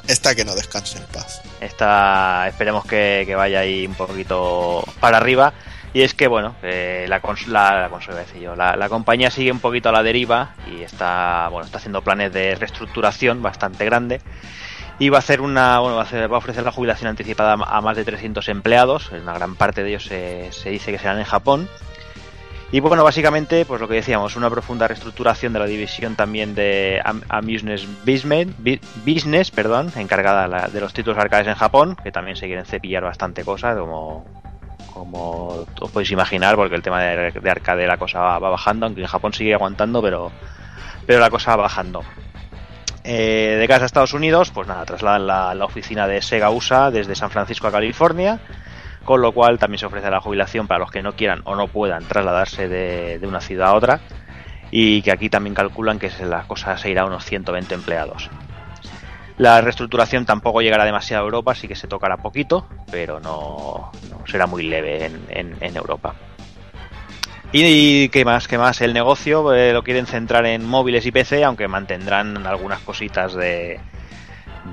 [0.09, 1.42] Esta que no descanse en paz.
[1.61, 5.52] Esta, esperemos que, que vaya ahí un poquito para arriba.
[5.92, 9.61] Y es que, bueno, eh, la, la, la consola, yo, la, la compañía sigue un
[9.61, 14.20] poquito a la deriva y está, bueno, está haciendo planes de reestructuración bastante grande.
[14.98, 17.52] Y va a hacer una, bueno, va a, hacer- va a ofrecer la jubilación anticipada
[17.52, 19.11] a más de 300 empleados.
[19.12, 21.68] Una gran parte de ellos se, se dice que serán en Japón.
[22.72, 27.00] Y bueno, básicamente, pues lo que decíamos, una profunda reestructuración de la división también de
[27.04, 28.50] Am- Amusement Business,
[29.04, 33.44] Business perdón, encargada de los títulos arcades en Japón, que también se quieren cepillar bastante
[33.44, 34.24] cosas, como,
[34.92, 38.87] como os podéis imaginar, porque el tema de, de arcade la cosa va, va bajando,
[38.87, 40.32] aunque en Japón sigue aguantando, pero,
[41.06, 42.02] pero la cosa va bajando.
[43.09, 47.14] Eh, de casa a Estados Unidos, pues nada, trasladan la, oficina de Sega USA desde
[47.14, 48.40] San Francisco a California,
[49.05, 51.69] con lo cual también se ofrece la jubilación para los que no quieran o no
[51.69, 54.01] puedan trasladarse de, de una ciudad a otra,
[54.73, 58.29] y que aquí también calculan que la cosa se irá a unos 120 empleados.
[59.38, 63.92] La reestructuración tampoco llegará demasiado a Europa, sí que se tocará poquito, pero no,
[64.27, 66.14] será muy leve en- en Europa.
[67.52, 68.48] ¿Y qué más?
[68.48, 68.80] ¿Qué más?
[68.80, 73.80] El negocio eh, lo quieren centrar en móviles y PC, aunque mantendrán algunas cositas de,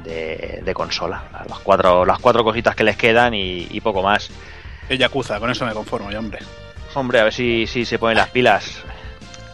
[0.03, 1.23] de, de consola.
[1.47, 4.29] Las cuatro, las cuatro cositas que les quedan y, y poco más.
[4.89, 6.39] El Yakuza, con eso me conformo yo, hombre.
[6.95, 8.81] Hombre, a ver si, si se ponen las pilas.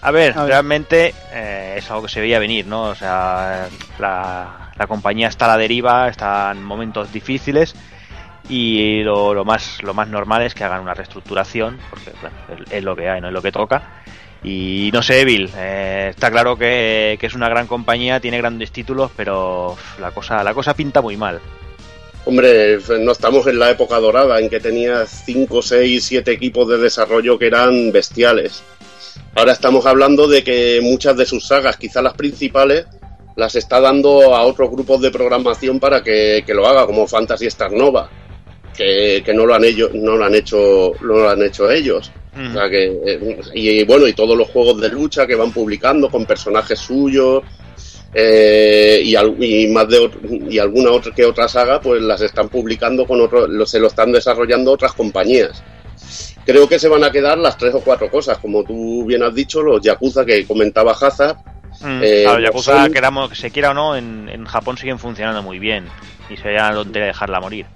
[0.01, 0.49] A ver, A ver.
[0.49, 2.83] realmente eh, es algo que se veía venir, ¿no?
[2.83, 3.67] O sea,
[3.99, 7.75] la, la compañía está a la deriva, está en momentos difíciles
[8.49, 12.95] y lo, más lo más normal es que hagan una reestructuración, porque bueno, es, lo
[12.95, 14.01] que hay, no es lo que toca.
[14.43, 19.11] Y no sé, Evil, eh, está claro que, es una gran compañía, tiene grandes títulos,
[19.15, 21.39] pero la cosa la cosa pinta muy mal.
[22.25, 26.77] Hombre, no estamos en la época dorada en que tenías 5, 6, 7 equipos de
[26.77, 28.63] desarrollo que eran bestiales.
[29.35, 32.85] Ahora estamos hablando de que muchas de sus sagas, quizás las principales,
[33.35, 37.45] las está dando a otros grupos de programación para que, que lo haga, como Fantasy
[37.47, 38.09] Star Nova,
[38.79, 42.11] que, que no lo han ellos, no lo han hecho, no lo han hecho ellos.
[42.35, 46.09] O sea que, eh, y, bueno, y todos los juegos de lucha que van publicando
[46.09, 47.43] con personajes suyos
[48.13, 50.09] eh, y, al- y más de
[50.49, 53.87] y alguna otra que otra saga, pues las están publicando con otro, lo- se lo
[53.87, 55.61] están desarrollando otras compañías.
[56.45, 59.35] Creo que se van a quedar las tres o cuatro cosas, como tú bien has
[59.35, 61.37] dicho, los Yakuza que comentaba Hazard,
[61.81, 65.41] Mm, Eh, claro, Yakuza, Sonic- queramos, se quiera o no, en, en Japón siguen funcionando
[65.43, 65.85] muy bien.
[66.29, 67.67] Y sería una tontería dejarla morir.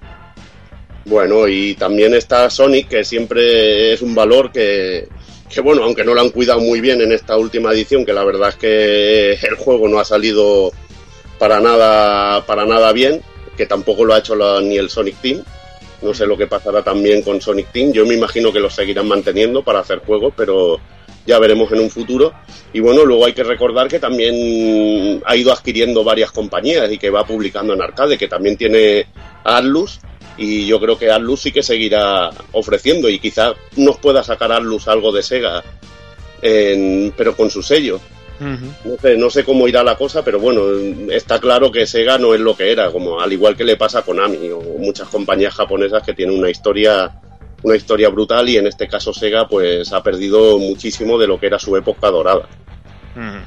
[1.06, 5.08] Bueno, y también está Sonic, que siempre es un valor que,
[5.54, 8.24] que, bueno, aunque no lo han cuidado muy bien en esta última edición, que la
[8.24, 10.72] verdad es que el juego no ha salido
[11.38, 13.22] para nada, para nada bien,
[13.58, 15.44] que tampoco lo ha hecho la- ni el Sonic Team.
[16.02, 17.92] No sé lo que pasará también con Sonic Team.
[17.92, 20.80] Yo me imagino que lo seguirán manteniendo para hacer juegos, pero
[21.26, 22.34] ya veremos en un futuro.
[22.74, 27.10] Y bueno, luego hay que recordar que también ha ido adquiriendo varias compañías y que
[27.10, 29.06] va publicando en arcade, que también tiene
[29.44, 30.00] Atlus.
[30.38, 34.88] Y yo creo que Atlus sí que seguirá ofreciendo y quizá nos pueda sacar Atlus
[34.88, 35.63] algo de Sega,
[36.41, 38.00] en- pero con su sello.
[38.39, 40.63] No sé, no sé cómo irá la cosa, pero bueno,
[41.12, 44.00] está claro que Sega no es lo que era, como al igual que le pasa
[44.00, 47.12] a Konami o muchas compañías japonesas que tienen una historia
[47.62, 51.46] una historia brutal y en este caso Sega pues ha perdido muchísimo de lo que
[51.46, 52.50] era su época dorada.
[53.15, 53.39] Ujú.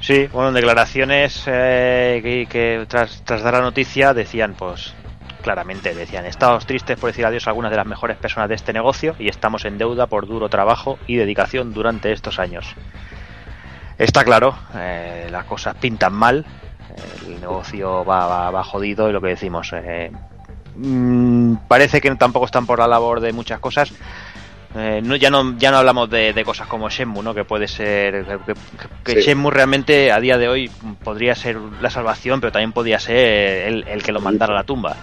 [0.00, 4.94] Sí, bueno, en declaraciones eh, que, que tras, tras dar la noticia decían, pues
[5.42, 8.72] claramente decían, estamos tristes por decir adiós a algunas de las mejores personas de este
[8.72, 12.74] negocio y estamos en deuda por duro trabajo y dedicación durante estos años.
[13.98, 16.44] Está claro, eh, las cosas pintan mal,
[17.26, 20.10] el negocio va, va, va jodido y lo que decimos, eh,
[20.76, 23.92] mm, parece que tampoco están por la labor de muchas cosas.
[24.74, 27.34] Eh, no, ya no ya no hablamos de, de cosas como Shenmue, ¿no?
[27.34, 28.54] Que puede ser que, que-
[29.04, 29.28] que Sí.
[29.28, 30.70] Shenmue realmente a día de hoy
[31.04, 34.64] podría ser la salvación, pero también podría ser el, el que lo mandara a la
[34.64, 34.96] tumba.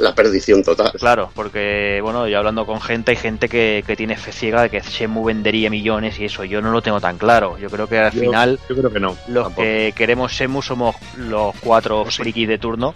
[0.00, 0.92] La perdición total.
[0.98, 4.70] Claro, porque bueno, yo hablando con gente, hay gente que, que tiene fe ciega de
[4.70, 6.42] que Shenmue vendería millones y eso.
[6.44, 7.58] Yo no lo tengo tan claro.
[7.58, 9.16] Yo creo que al Yo- final Yo creo que no.
[9.28, 9.62] los tampoco.
[9.62, 12.94] que queremos Shenmue somos los cuatro frikis de turno.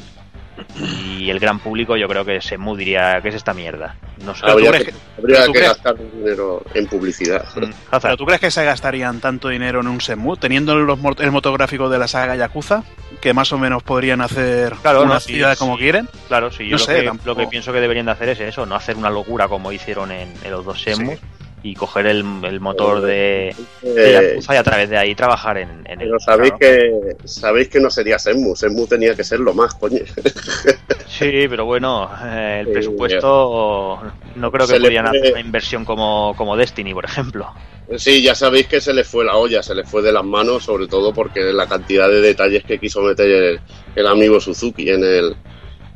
[1.18, 3.96] Y el gran público, yo creo que Shenmue diría que es esta mierda.
[4.24, 4.44] No sé.
[4.48, 7.44] Habría, que, habría que crees- gastar dinero en publicidad.
[7.56, 7.98] Mm.
[8.02, 11.88] ¿Pero tú crees que se gastarían tanto dinero en un Shenmue, teniendo los el motográfico
[11.88, 12.82] de la saga Yakuza,
[13.20, 15.58] que más o menos podrían hacer Claro, una no, sí, ciudad sí.
[15.58, 16.08] como quieren?
[16.28, 18.28] Claro, sí, yo No lo, sé, que, tampoco- lo que pienso que deberían de hacer
[18.30, 21.18] es eso, no hacer una locura como hicieron en, en los dos Shenmue
[21.64, 23.56] y coger el, el motor de,
[23.94, 26.58] de Eh, Yakuza y a través de ahí trabajar en, en el pero sabéis claro.
[26.58, 30.00] que sabéis que no sería Senmu, Senmu tenía que ser lo más, coño.
[31.06, 34.00] Sí, pero bueno, eh, el presupuesto
[34.34, 37.52] no creo que se podían hacer una inversión como, como Destiny, por ejemplo.
[37.96, 40.64] Sí, ya sabéis que se le fue la olla, se le fue de las manos,
[40.64, 43.60] sobre todo porque la cantidad de detalles que quiso meter el,
[43.94, 45.36] el amigo Suzuki en el,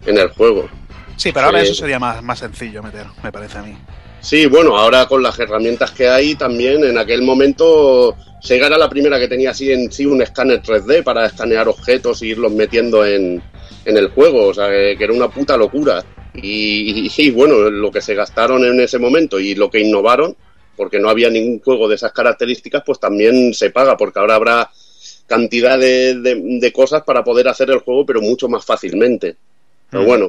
[0.07, 0.69] en el juego.
[1.16, 1.66] Sí, pero ahora Sí.
[1.66, 3.77] eso sería más, más sencillo meter, me parece a mí.
[4.21, 8.89] Sí, bueno, ahora con las herramientas que hay también, en aquel momento Sega era la
[8.89, 13.07] primera que tenía así en sí un escáner 3D para escanear objetos e irlos metiendo
[13.07, 13.41] en,
[13.85, 16.05] en el juego, o sea, que, que era una puta locura.
[16.35, 20.37] Y, y- y, bueno, lo que se gastaron en ese momento y lo que innovaron,
[20.77, 24.71] porque no había ningún juego de esas características, pues también se paga, porque ahora habrá
[25.27, 29.37] cantidad de, de- de cosas para poder hacer el juego, pero mucho más fácilmente.
[29.91, 30.07] Pero Mm.
[30.07, 30.29] bueno,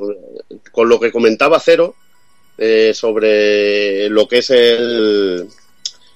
[0.72, 1.96] con lo que comentaba Cero
[2.60, 5.48] eh, sobre lo que es el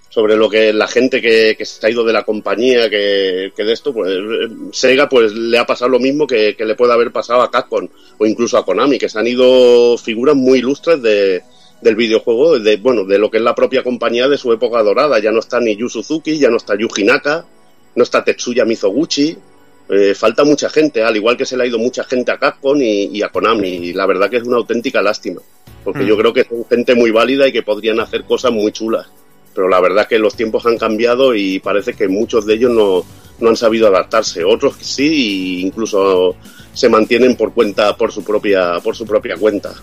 [0.10, 3.94] sobre lo que la gente que, se ha ido de la compañía que, de esto
[3.94, 7.42] pues eh, Sega pues le ha pasado lo mismo que, que le puede haber pasado
[7.42, 7.88] a Capcom
[8.20, 11.42] o incluso a Konami que se han ido figuras muy ilustres de,
[11.82, 15.20] del videojuego de bueno de lo que es la propia compañía de su época dorada.
[15.20, 17.46] Ya no está ni Yu Suzuki ya no está Yuji Naka
[17.96, 19.38] no está Tetsuya Mizoguchi.
[19.90, 22.80] Eh, falta mucha gente, al igual que se le ha ido mucha gente a Capcom
[22.82, 25.42] y, y a Konami, y la verdad que es una auténtica lástima,
[25.84, 26.08] porque Hmm.
[26.08, 29.08] yo creo que son gente muy válida y que podrían hacer cosas muy chulas,
[29.54, 33.04] pero la verdad que los tiempos han cambiado y parece que muchos de ellos no,
[33.40, 36.36] no han sabido adaptarse, otros que sí, e incluso
[36.74, 39.74] se mantienen por cuenta, por su propia, por su propia cuenta.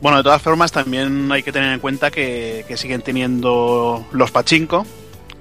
[0.00, 4.32] Bueno, de todas formas, también hay que tener en cuenta que, que siguen teniendo los
[4.32, 4.84] pachinko,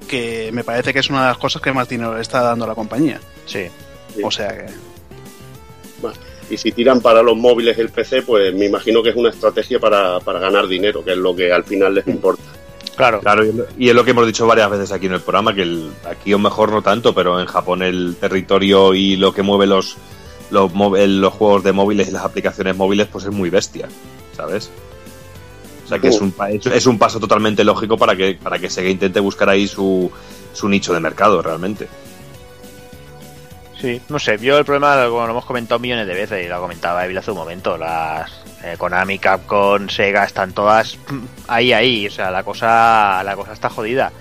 [0.08, 2.66] que me parece que es una de las cosas que más dinero le está dando
[2.66, 3.20] a la compañía.
[3.48, 3.66] Sí.
[4.16, 4.22] Sí.
[4.24, 4.66] O sea que.
[6.00, 6.18] Bueno,
[6.52, 9.80] Y si tiran para los móviles el PC, pues me imagino que es una estrategia
[9.80, 12.44] para, para ganar dinero, que es lo que al final les importa.
[12.96, 13.22] Claro.
[13.22, 13.44] Claro,
[13.78, 16.32] y es lo- que hemos dicho varias veces aquí en el programa, que el, aquí
[16.32, 19.96] a lo mejor no tanto, pero en Japón el territorio y lo que mueve los,
[20.52, 23.88] los, los juegos de móviles y las aplicaciones móviles, pues es muy bestia,
[24.36, 24.70] ¿sabes?
[25.86, 26.34] O sea que es un,
[26.74, 30.12] es un paso totalmente lógico para que, para que Sega intente buscar ahí su,
[30.54, 31.88] su nicho de mercado, realmente.
[33.82, 36.62] Sí, no sé, yo el problema como lo hemos comentado millones de veces y lo
[36.62, 38.32] comentaba Evil hace un momento, las
[38.64, 41.00] eh, Konami, Capcom, Sega están todas
[41.48, 44.12] ahí ahí, o sea, la cosa la cosa está jodida.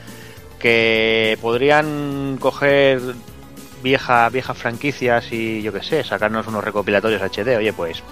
[0.58, 3.00] Que podrían coger
[3.82, 8.02] vieja, viejas franquicias y yo qué sé, sacarnos unos recopilatorios HD, oye, pues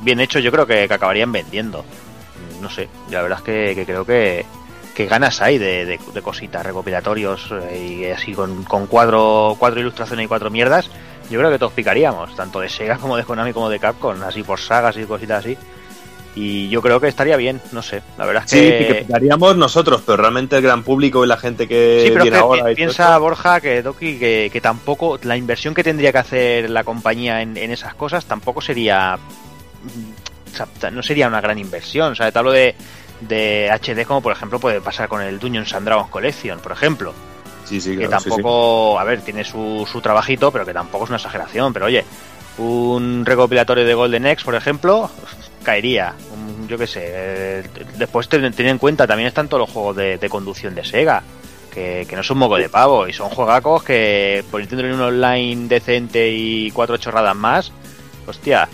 [0.00, 1.84] bien hecho, yo creo que, que acabarían vendiendo.
[2.62, 4.46] No sé, la verdad es que creo que,
[4.96, 9.78] que ganas hay de, de- de cositas, recopilatorios eh, y así con, con cuatro, cuatro
[9.78, 10.88] ilustraciones y cuatro mierdas.
[11.30, 14.42] Yo creo que todos picaríamos, tanto de Sega como de Konami como de Capcom, así
[14.42, 15.56] por sagas y cositas así.
[16.38, 18.86] Y yo creo que estaría bien, no sé, la verdad es Sí, que...
[18.88, 22.36] que picaríamos nosotros, pero realmente el gran público y la gente que Sí, pero viene
[22.38, 22.74] que ahora...
[22.74, 27.40] piensa Borja que Doki que, que tampoco la inversión que tendría que hacer la compañía
[27.40, 29.18] en, en esas cosas tampoco sería
[30.54, 32.74] o sea, no sería una gran inversión, o sea, te hablo de,
[33.20, 37.12] de HD como por ejemplo puede pasar con el Dungeons and Dragons Collection, por ejemplo,
[37.64, 38.30] Sí, sí, que claro, sí, sí.
[38.30, 42.04] tampoco, a ver, tiene su, su trabajito, pero que tampoco es una exageración, pero oye,
[42.58, 45.10] un recopilatorio de Golden X, por ejemplo,
[45.64, 47.62] caería, un- yo qué sé, eh,
[47.96, 51.22] después ten, ten en cuenta, también están todos los juegos de, de conducción de Sega,
[51.72, 56.30] que, que no son moco de pavo, y son juegacos que poniéndole un online decente
[56.30, 57.72] y cuatro chorradas más,
[58.26, 58.68] hostia,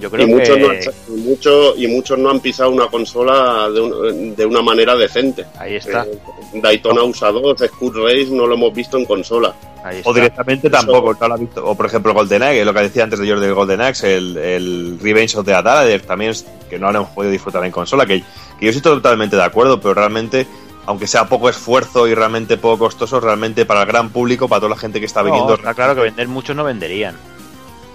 [0.00, 0.60] yo creo y muchos, que...
[0.62, 0.76] no han,
[1.08, 5.44] y muchos- y muchos no han pisado una consola de, un- de una manera decente.
[5.58, 6.18] Ahí está, Eh,
[6.54, 9.54] Daytona USA 2, Scud Race no lo hemos visto en consola.
[9.84, 10.10] ahí está.
[10.10, 11.64] O directamente tampoco, no lo ha visto.
[11.66, 14.36] O por ejemplo Golden Axe, lo que decía antes de Jordi del Golden Axe, el,
[14.36, 18.06] el Revenge of the Atalader, también es, que no lo hemos podido disfrutar en consola,
[18.06, 18.20] que,
[18.58, 20.46] que yo estoy totalmente de acuerdo, pero realmente,
[20.86, 24.70] aunque sea poco esfuerzo y realmente poco costoso, realmente para el gran público, para toda
[24.70, 27.16] la gente que está No, viniendo, está claro que vender muchos no venderían.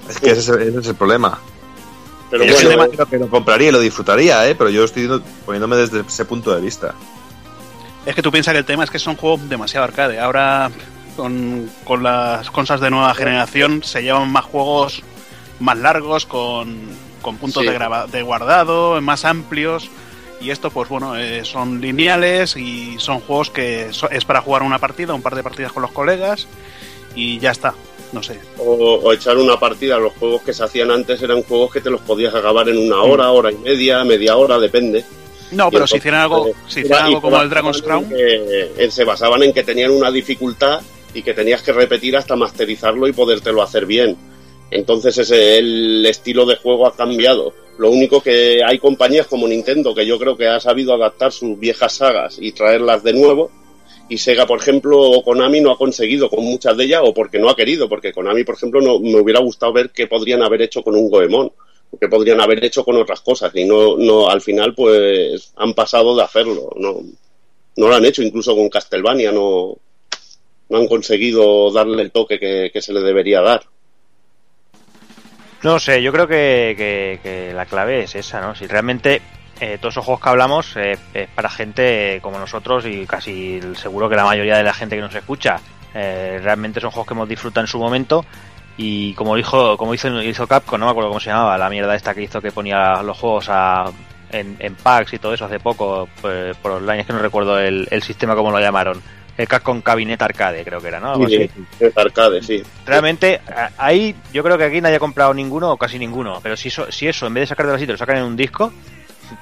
[0.09, 1.39] es que ese, es el- ese es el problema.
[2.39, 4.55] Pero yo bueno, que lo compraría y lo disfrutaría, ¿eh?
[4.55, 5.07] pero yo estoy
[5.45, 6.93] poniéndome desde ese punto de vista.
[8.05, 10.19] Es que tú piensas que el tema es que son juegos demasiado arcade.
[10.19, 10.71] Ahora,
[11.15, 15.03] con, con las consolas de nueva generación, se llevan más juegos
[15.59, 16.75] más largos, con,
[17.21, 17.69] con puntos Sí.
[17.69, 19.89] de, grava- de guardado, más amplios.
[20.41, 24.63] Y esto, pues bueno, eh, son lineales y son juegos que so- es para jugar
[24.63, 26.47] una partida, un par de partidas con los colegas
[27.15, 27.73] y ya está.
[28.13, 28.39] No sé.
[28.59, 28.65] o,
[29.03, 29.97] o echar una partida.
[29.97, 33.01] Los juegos que se hacían antes eran juegos que te los podías acabar en una
[33.01, 35.03] hora, hora y media, media hora, depende.
[35.51, 38.71] No, Y pero si hicieran algo, eh, si hicieran algo como el Dragon's Crown, que-
[38.77, 40.81] eh, se basaban en que tenían una dificultad
[41.13, 44.15] y que tenías que repetir hasta masterizarlo y podértelo hacer bien.
[44.71, 47.53] Entonces ese, el estilo de juego ha cambiado.
[47.77, 51.59] Lo único que hay compañías como Nintendo que yo creo que ha sabido adaptar sus
[51.59, 53.51] viejas sagas y traerlas de nuevo.
[54.09, 57.39] Y Sega, por ejemplo, o Konami no ha conseguido con muchas de ellas o porque
[57.39, 57.87] no ha querido.
[57.89, 61.09] Porque Konami, por ejemplo, no, me hubiera gustado ver qué podrían haber hecho con un
[61.09, 61.51] Goemon.
[61.99, 63.51] qué podrían haber hecho con otras cosas.
[63.55, 66.69] Y no, no al final, pues han pasado de hacerlo.
[66.75, 66.99] No,
[67.77, 68.21] no lo han hecho.
[68.21, 69.77] Incluso con Castlevania no,
[70.69, 73.63] no han conseguido darle el toque que, que se le debería dar.
[75.63, 78.53] No sé, yo creo que, que- que la clave es esa, ¿no?
[78.53, 79.21] Si realmente
[79.59, 84.09] eh, todos esos juegos que hablamos eh, es para gente como nosotros y casi seguro
[84.09, 85.59] que la mayoría de la gente que nos escucha
[85.93, 88.25] eh, realmente son juegos que hemos disfrutado en su momento
[88.77, 91.95] y como dijo como hizo, hizo Capcom, no me acuerdo cómo se llamaba, la mierda
[91.95, 93.85] esta que hizo que ponía los juegos a
[94.31, 97.59] en, en packs y todo eso hace poco pues, por online, es que no recuerdo
[97.59, 98.99] el, el sistema como lo llamaron.
[99.35, 101.13] El Capcom Cabinet Arcade, creo que era, ¿no?
[101.13, 101.49] Algo Sí, así.
[101.79, 102.61] sí, es arcade, sí.
[102.85, 103.41] Realmente,
[103.79, 106.39] ahí yo creo que aquí nadie ha comprado ninguno o casi ninguno.
[106.43, 108.25] Pero si eso, si eso en vez de sacar de la sitio lo sacan en
[108.25, 108.71] un disco,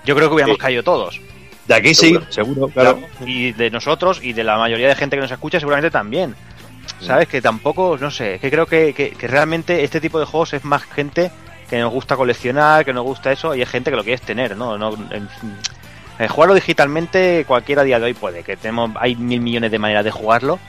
[0.05, 0.61] yo creo que hubiéramos Sí.
[0.61, 1.19] caído todos.
[1.67, 2.99] De aquí sí, seguro, claro.
[3.25, 6.35] Y de nosotros y de la mayoría de gente que nos escucha seguramente también.
[6.99, 7.27] ¿Sabes?
[7.27, 10.63] Que tampoco, no sé, que creo que, que- que realmente este tipo de juegos es
[10.65, 11.31] más gente
[11.69, 14.57] que nos gusta coleccionar, que nos gusta eso, y es gente que lo quieres tener,
[14.57, 14.77] ¿no?
[14.77, 15.29] no en-
[16.19, 20.03] eh, jugarlo digitalmente cualquiera día de hoy puede, que tenemos hay mil millones de maneras
[20.03, 20.59] de jugarlo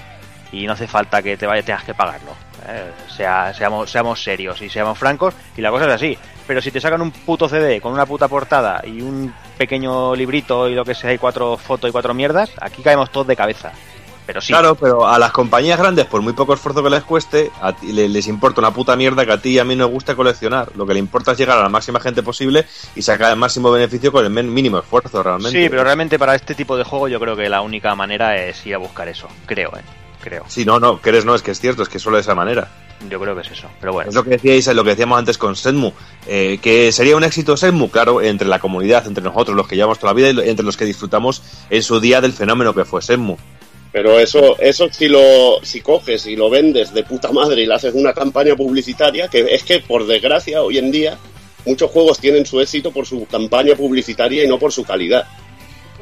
[0.53, 2.33] y no hace falta que te vaya, tengas que pagarlo.
[2.69, 2.91] ¿eh?
[3.15, 6.19] sea, seamos, seamos serios y seamos francos, y la cosa es así.
[6.47, 10.69] Pero si te sacan un puto CD con una puta portada y un pequeño librito
[10.69, 13.73] y lo que sea, y cuatro fotos y cuatro mierdas, aquí caemos todos de cabeza.
[14.27, 17.51] Pero sí, Claro, pero a las compañías grandes, por muy poco esfuerzo que les cueste,
[17.61, 19.91] a ti- le- les importa una puta mierda que a ti y a mí nos
[19.91, 20.71] gusta coleccionar.
[20.77, 22.65] Lo que le importa es llegar a la máxima gente posible
[22.95, 25.61] y sacar el máximo beneficio con el mínimo esfuerzo, realmente.
[25.61, 28.65] sí, pero realmente para este tipo de juego yo creo que la única manera es
[28.65, 29.27] ir a buscar eso.
[29.47, 29.83] Creo, ¿eh?
[30.21, 30.45] Creo.
[30.47, 32.69] Sí, no, no, crees no, es que es cierto, es que solo de esa manera.
[33.09, 33.69] Yo creo que es eso.
[33.81, 34.09] Pero bueno.
[34.09, 35.93] Es lo que decíais, lo que decíamos antes con Senmu,
[36.27, 39.99] eh, que sería un éxito Senmu, claro, entre la comunidad, entre nosotros, los que llevamos
[39.99, 43.03] toda la vida y entre los que disfrutamos en su día del fenómeno que fue
[43.03, 43.37] Senmu.
[43.93, 47.75] Pero eso, eso si lo, si coges y lo vendes de puta madre y le
[47.75, 51.19] haces una campaña publicitaria, que es que por desgracia hoy en día
[51.67, 55.27] muchos juegos tienen su éxito por su campaña publicitaria y no por su calidad.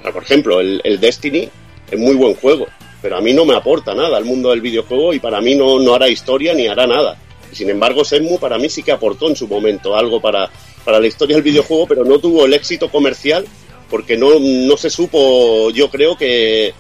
[0.03, 1.51] Por ejemplo, el, el Destiny
[1.91, 2.69] es muy buen juego,
[3.03, 5.79] pero a mí no me aporta nada al mundo del videojuego y para mí no,
[5.79, 7.17] no hará historia ni hará nada.
[7.53, 10.51] Sin embargo, Shenmue para mí sí que aportó en su momento algo para,
[10.85, 13.45] para la historia del videojuego, pero no tuvo el éxito comercial
[13.89, 16.73] porque no, no se supo, yo creo que,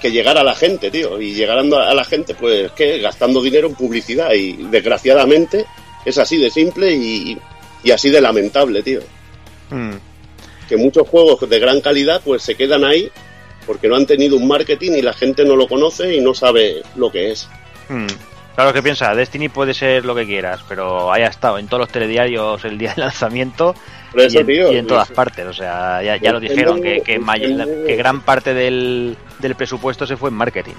[0.00, 1.20] que llegar a la gente, tío.
[1.20, 4.32] Y llegando a la gente, pues, que Gastando dinero en publicidad.
[4.32, 5.66] Y desgraciadamente
[6.04, 7.36] es así de simple y,
[7.82, 9.00] y así de lamentable, tío.
[9.70, 9.94] Mm.
[10.68, 13.10] Que muchos juegos de gran calidad, pues se quedan ahí
[13.66, 16.82] porque no han tenido un marketing y la gente no lo conoce y no sabe
[16.96, 17.48] lo que es.
[17.88, 18.06] Mm.
[18.54, 21.88] Claro que piensa, Destiny puede ser lo que quieras, pero haya estado en todos los
[21.88, 23.74] telediarios el día del lanzamiento
[24.14, 24.72] eso, y, en, tío.
[24.72, 25.44] y en todas partes.
[25.46, 27.02] O sea, ya, ya lo dijeron, que,
[27.96, 30.74] gran parte del, del presupuesto se fue en marketing.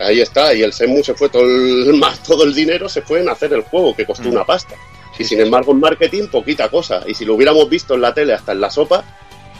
[0.00, 3.20] Ahí está, y el Shenmue se fue todo el, más todo el dinero se fue
[3.20, 4.32] en hacer el juego, que costó Mm.
[4.32, 4.76] una pasta.
[5.18, 7.02] Y sin embargo en marketing poquita cosa.
[7.06, 9.04] Y si lo hubiéramos visto en la tele hasta en la sopa,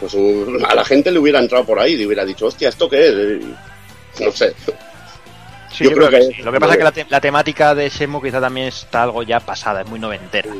[0.03, 2.68] pues uh, a la gente le hubiera entrado por ahí y le hubiera dicho, hostia,
[2.68, 3.14] ¿esto qué es?
[4.20, 4.53] No sé.
[5.72, 6.42] Sí, Yo yo creo creo que que- sí.
[6.42, 9.22] Lo que pasa es que la, te- la temática de Shenmue quizá también está algo
[9.22, 10.50] ya pasada, es muy noventera.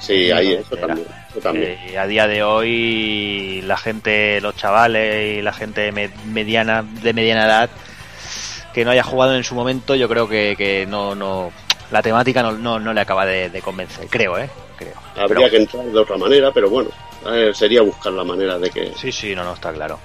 [0.00, 1.06] Sí, ahí no, eso también.
[1.30, 1.78] Eso también.
[1.88, 7.12] Eh, a día de hoy la gente, los chavales y la gente me- mediana de
[7.12, 7.70] mediana edad
[8.74, 11.52] que no haya jugado en su momento, yo creo que, que no, no,
[11.90, 14.94] la temática no, no, no le acaba de, de convencer, creo, eh, creo.
[15.16, 16.90] Habría Pero- que entrar de otra manera, pero bueno,
[17.26, 18.92] eh, sería buscar la manera de que...
[18.96, 19.98] Sí, sí, no, no, está claro.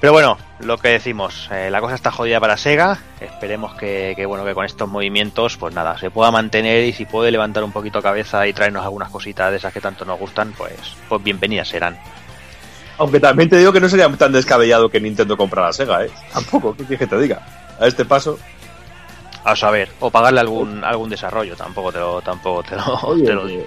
[0.00, 2.98] Pero bueno, lo que decimos, eh, la cosa está jodida para Sega.
[3.20, 7.06] Esperemos que, que, bueno que con estos movimientos, pues nada, se pueda mantener y si
[7.06, 10.52] puede levantar un poquito cabeza y traernos algunas cositas de esas que tanto nos gustan,
[10.56, 10.74] pues,
[11.08, 11.98] pues bienvenidas serán.
[12.98, 16.10] Aunque también te digo que no sería tan descabellado que Nintendo comprara a Sega, ¿eh?
[16.32, 17.46] Tampoco, ¿qué quieres que te diga?
[17.78, 18.38] A este paso.
[19.44, 23.32] A saber, o pagarle algún algún desarrollo, tampoco te lo, tampoco te lo, Oye, te
[23.32, 23.64] lo digo.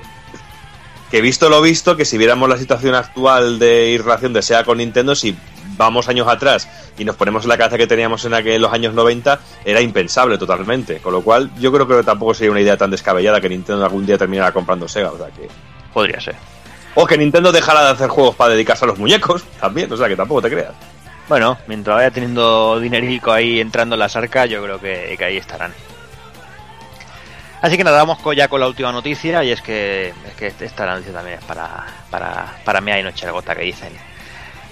[1.09, 4.77] Que visto lo visto, que si viéramos la situación actual de irrelación de SEA con
[4.77, 5.35] Nintendo, si
[5.77, 8.93] vamos años atrás y nos ponemos en la cabeza que teníamos en aquellos los años
[8.93, 10.97] 90, era impensable totalmente.
[10.99, 14.05] Con lo cual, yo creo que tampoco sería una idea tan descabellada que Nintendo algún
[14.05, 15.11] día terminara comprando Sega.
[15.11, 15.47] O sea que.
[15.93, 16.35] Podría ser.
[16.95, 20.07] O que Nintendo dejara de hacer juegos para dedicarse a los muñecos también, o sea
[20.07, 20.73] que tampoco te creas.
[21.27, 25.37] Bueno, mientras vaya teniendo dinerico ahí entrando en las arcas, yo creo que, que ahí
[25.37, 25.71] estarán.
[27.61, 30.85] Así que nada, vamos ya con la última noticia y es que, es que esta
[30.85, 33.91] noticia también es para, para, para mea y noche gota que dicen.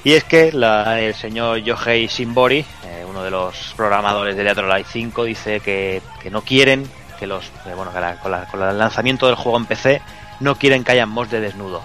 [0.06, 4.68] Y es que la- el señor Yohei Shimbori, eh, uno de los programadores de Teatro
[4.68, 8.46] Live 5, dice que, que no quieren que los que, bueno que la- con, la-
[8.46, 10.02] con el lanzamiento del juego en PC
[10.40, 11.80] no quieren que haya mods de desnudo.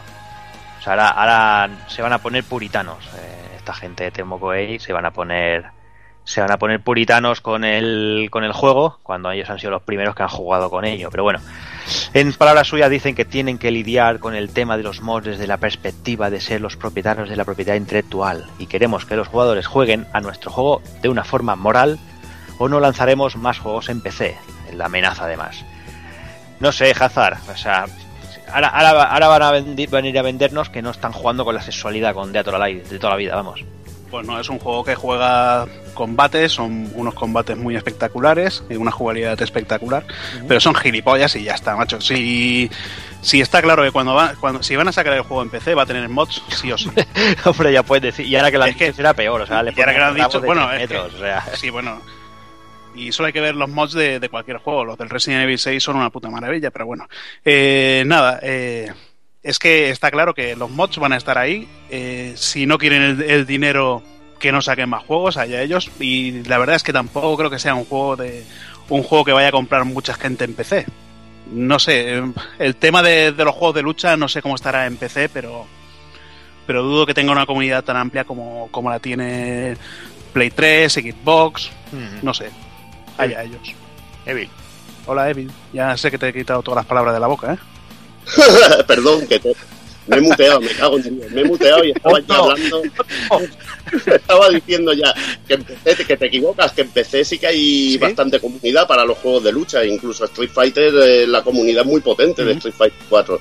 [0.79, 3.05] O sea, ahora, ahora se van a poner puritanos.
[3.17, 5.65] eh, esta gente de Temo Koei se van a poner
[6.25, 9.83] se van a poner puritanos con el con el juego cuando ellos han sido los
[9.83, 11.09] primeros que han jugado con ello.
[11.11, 11.41] Pero bueno,
[12.15, 15.47] en palabras suyas dicen que tienen que lidiar con el tema de los mods desde
[15.47, 19.67] la perspectiva de ser los propietarios de la propiedad intelectual y queremos que los jugadores
[19.67, 21.99] jueguen a nuestro juego de una forma moral
[22.59, 24.37] o no lanzaremos más juegos en PC.
[24.75, 25.65] La amenaza además.
[26.61, 27.87] No sé, Hazard, o sea,
[28.53, 32.15] ahora, ahora, ahora van a venir a vendernos que no están jugando con la sexualidad
[32.15, 33.65] con Alive de toda la vida, vamos.
[34.13, 38.91] Pues no, es un juego que juega combates, son unos combates muy espectaculares, y una
[38.91, 40.05] jugabilidad espectacular,
[40.47, 41.99] pero son gilipollas y ya está, macho.
[42.01, 42.71] Si,
[43.23, 45.75] si está claro que cuando, va, cuando si van a sacar el juego en PC
[45.75, 46.91] va a tener mods, sí o sí.
[47.47, 48.27] Hombre, ya puedes decir.
[48.27, 49.99] Y ahora que lo han Es que- será peor, o sea, le y ahora que
[49.99, 51.43] lo han dicho, bueno, que- metros, o sea.
[51.55, 52.01] Sí, bueno.
[52.95, 54.85] Y solo hay que ver los mods de, de cualquier juego.
[54.85, 57.09] Los del Resident Evil 6 son una puta maravilla, pero bueno.
[57.43, 58.93] Eh, nada, eh,
[59.43, 61.69] es que está claro que los mods van a estar ahí.
[61.91, 64.03] Eh, si no quieren el, el dinero,
[64.39, 65.91] que no saquen más juegos, allá ellos.
[66.01, 68.45] Y la verdad es que tampoco creo que sea un juego de
[68.89, 70.87] un juego que vaya a comprar mucha gente en PC.
[71.51, 74.87] No sé, eh, el tema de, de los juegos de lucha no sé cómo estará
[74.87, 75.67] en PC, pero
[76.67, 79.77] pero dudo que tenga una comunidad tan amplia como, como la tiene
[80.33, 81.71] Play 3, Xbox,
[82.23, 82.51] no sé.
[83.19, 83.75] Allá ellos.
[84.25, 84.49] Evil.
[85.07, 85.51] Hola, Evil.
[85.73, 87.59] Ya sé que te he quitado todas las palabras de la boca, ¿eh?
[88.87, 89.55] Perdón, que te,
[90.07, 91.31] me he muteado, me cago en Dios.
[91.31, 92.83] Me he muteado y estaba ya hablando.
[94.07, 95.15] estaba diciendo ya
[95.47, 97.99] que empecé, que te equivocas, que empecé sí que hay ¿Sí?
[97.99, 102.45] bastante comunidad para los juegos de lucha, incluso Street Fighter, eh, la comunidad muy potente
[102.45, 102.53] de.
[102.53, 103.41] Street Fighter 4.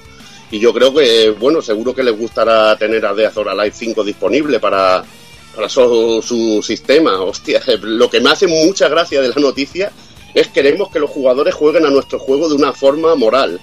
[0.51, 4.03] Y yo creo que, bueno, seguro que les gustará tener a Death or Alive 5
[4.03, 5.03] disponible para,
[5.55, 7.21] para su, su sistema.
[7.21, 9.91] Hostia, lo que me hace mucha gracia de la noticia
[10.33, 13.59] es queremos que los jugadores jueguen a nuestro juego de una forma moral.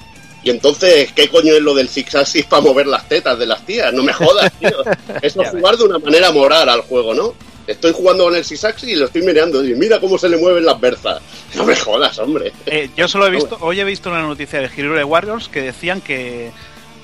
[0.48, 3.92] Y entonces, ¿qué coño es lo del Axis para mover las tetas de las tías?
[3.92, 4.82] No me jodas, tío.
[5.20, 7.34] Eso es jugar de una manera moral al juego, ¿no?
[7.66, 10.38] Estoy jugando con el Six Axis y lo estoy mirando y mira cómo se le
[10.38, 11.20] mueven las berzas.
[11.54, 12.54] No me jodas, hombre.
[12.64, 16.00] Eh, yo solo he visto, hoy he visto una noticia de Hero Warriors que decían
[16.00, 16.50] que,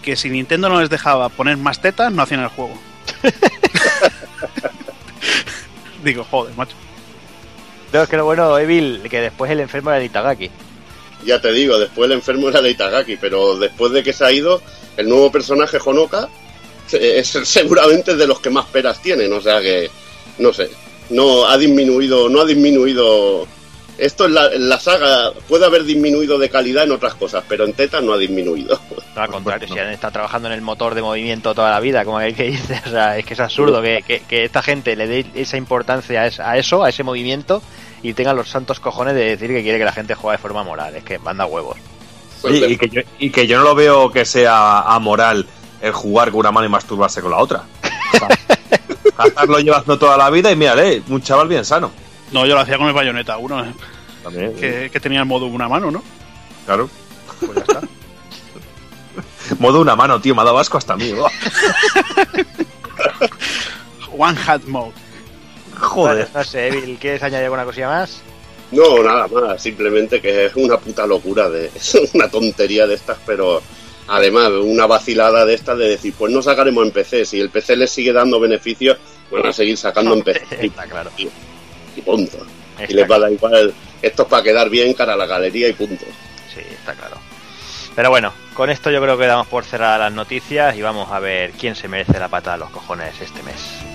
[0.01, 2.73] que si Nintendo no les dejaba poner más tetas, no hacían el juego.
[6.03, 6.77] Digo, joder, macho.
[7.93, 10.51] No, es que lo bueno, Evil, que después el enfermo era el Itagaki.
[11.25, 14.33] Ya te digo, después el enfermo era de Itagaki, pero después de que se ha
[14.33, 14.61] ido,
[14.97, 16.29] el nuevo personaje Honoka
[16.93, 19.91] es seguramente de los que más peras tienen, o sea que,
[20.39, 20.71] no sé,
[21.11, 23.47] no ha disminuido, no ha disminuido.
[23.97, 27.65] Esto en la, en la saga puede haber disminuido de calidad en otras cosas, pero
[27.65, 28.79] en tetas no ha disminuido.
[29.15, 32.05] No, al contrario, si han estado trabajando en el motor de movimiento toda la vida,
[32.05, 34.97] como aquel que dice, o sea, es que es absurdo que, que- que esta gente
[34.97, 37.63] le dé esa importancia a eso, a ese movimiento,
[38.05, 40.63] y tengan los santos cojones de decir que quiere que la gente juegue de forma
[40.63, 40.95] moral.
[40.95, 41.79] Es que manda huevos.
[42.43, 45.47] Oye, y, que yo, y que yo no lo veo que sea amoral
[45.81, 47.63] el jugar con una mano y masturbarse con la otra.
[48.13, 48.29] O sea,
[49.63, 51.93] llevando toda la vida y mírale, un chaval bien sano.
[52.31, 53.73] No, yo lo hacía con el bayoneta uno, eh,
[54.23, 56.03] También, que, que tenía el modo una mano, ¿no?
[56.67, 56.91] claro.
[57.41, 57.81] Pues ya está.
[59.59, 61.11] Modo una mano, tío, me ha dado asco hasta a mí.
[64.19, 65.04] One Hat Mode.
[65.85, 66.29] Joder.
[66.35, 68.21] No sé, Evil, ¿quieres añadir alguna cosilla más?
[68.73, 73.19] No, nada más, simplemente que es una puta locura, de, es una tontería de estas,
[73.25, 73.63] pero
[74.09, 77.77] además una vacilada de estas de decir, pues no sacaremos en PC, si el PC
[77.77, 78.99] les sigue dando beneficios,
[79.31, 81.11] van a seguir sacando en PC Está claro.
[81.17, 82.39] y punto.
[82.79, 83.73] Está Y les va a dar igual,
[84.03, 86.05] esto es para quedar bien cara a la galería y punto.
[86.53, 87.17] Sí, está claro.
[87.95, 91.21] Pero bueno, con esto yo creo que damos por cerradas las noticias y vamos a
[91.21, 93.94] ver quién se merece la pata a los cojones este mes.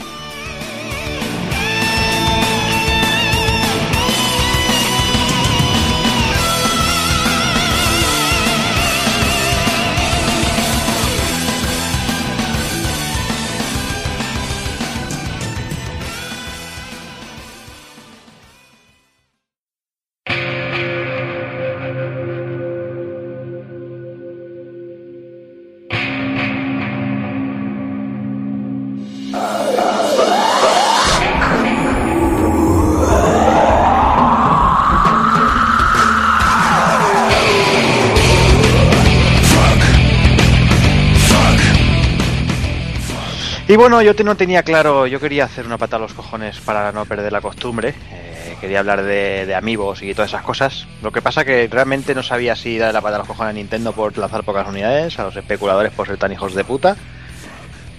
[43.79, 47.05] Bueno, yo no tenía claro, yo quería hacer una pata a los cojones para no
[47.05, 47.95] perder la costumbre.
[48.11, 50.85] eh, quería hablar de, amigos y todas esas cosas.
[51.01, 53.53] Lo que pasa que realmente no sabía si darle la pata a los cojones a
[53.53, 56.97] Nintendo por lanzar pocas unidades, a los especuladores por ser tan hijos de puta.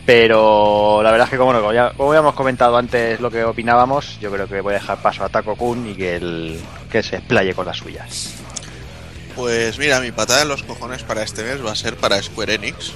[0.05, 4.31] Pero la verdad es que como, bueno, como ya, comentado antes lo que opinábamos, yo
[4.31, 6.61] creo que voy a dejar paso a Taco Kun y que, él,
[6.93, 8.35] que se explaye con las suyas.
[9.35, 12.57] Pues mira, mi patada en los cojones para este mes va a ser para Square
[12.57, 12.93] Enix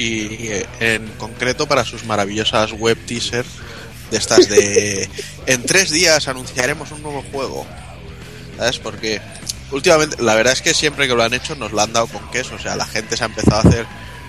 [0.00, 3.44] y eh, en concreto para sus maravillosas web teaser
[4.10, 5.10] de estas de
[5.46, 7.66] en tres días anunciaremos un nuevo juego.
[8.56, 8.78] ¿Sabes?
[8.78, 9.20] Porque
[9.70, 12.26] últimamente, la verdad es que siempre que lo han hecho nos lo han dado con
[12.30, 12.54] queso.
[12.54, 13.86] O sea, la gente se ha empezado a hacer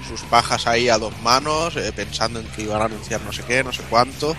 [0.09, 3.43] sus pajas ahí a dos manos, eh, pensando en que iban a anunciar no sé
[3.43, 4.35] qué, no sé cuánto.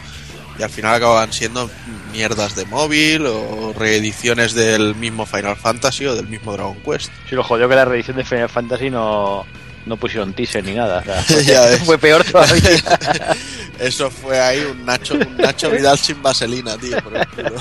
[0.58, 1.70] Y al final acaban siendo
[2.12, 7.10] mierdas de móvil o reediciones del mismo Final Fantasy o del mismo Dragon Quest.
[7.30, 9.46] Si lo jodió que la reedición de Final Fantasy no,
[9.86, 10.98] no pusieron teaser ni nada.
[11.00, 11.82] o sea, fue, Ya ves.
[11.84, 12.82] fue peor todavía.
[13.78, 17.02] Eso fue ahí un Nacho, un Nacho Vidal sin vaselina, tío.
[17.02, 17.56] Por el culo.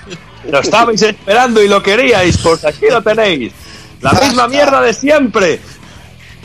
[0.50, 3.52] Lo estabais esperando y lo queríais, pues aquí lo tenéis.
[4.00, 5.58] La misma mierda de siempre.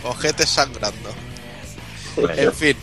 [0.03, 1.13] Ojetes sangrando.
[2.35, 2.75] En fin,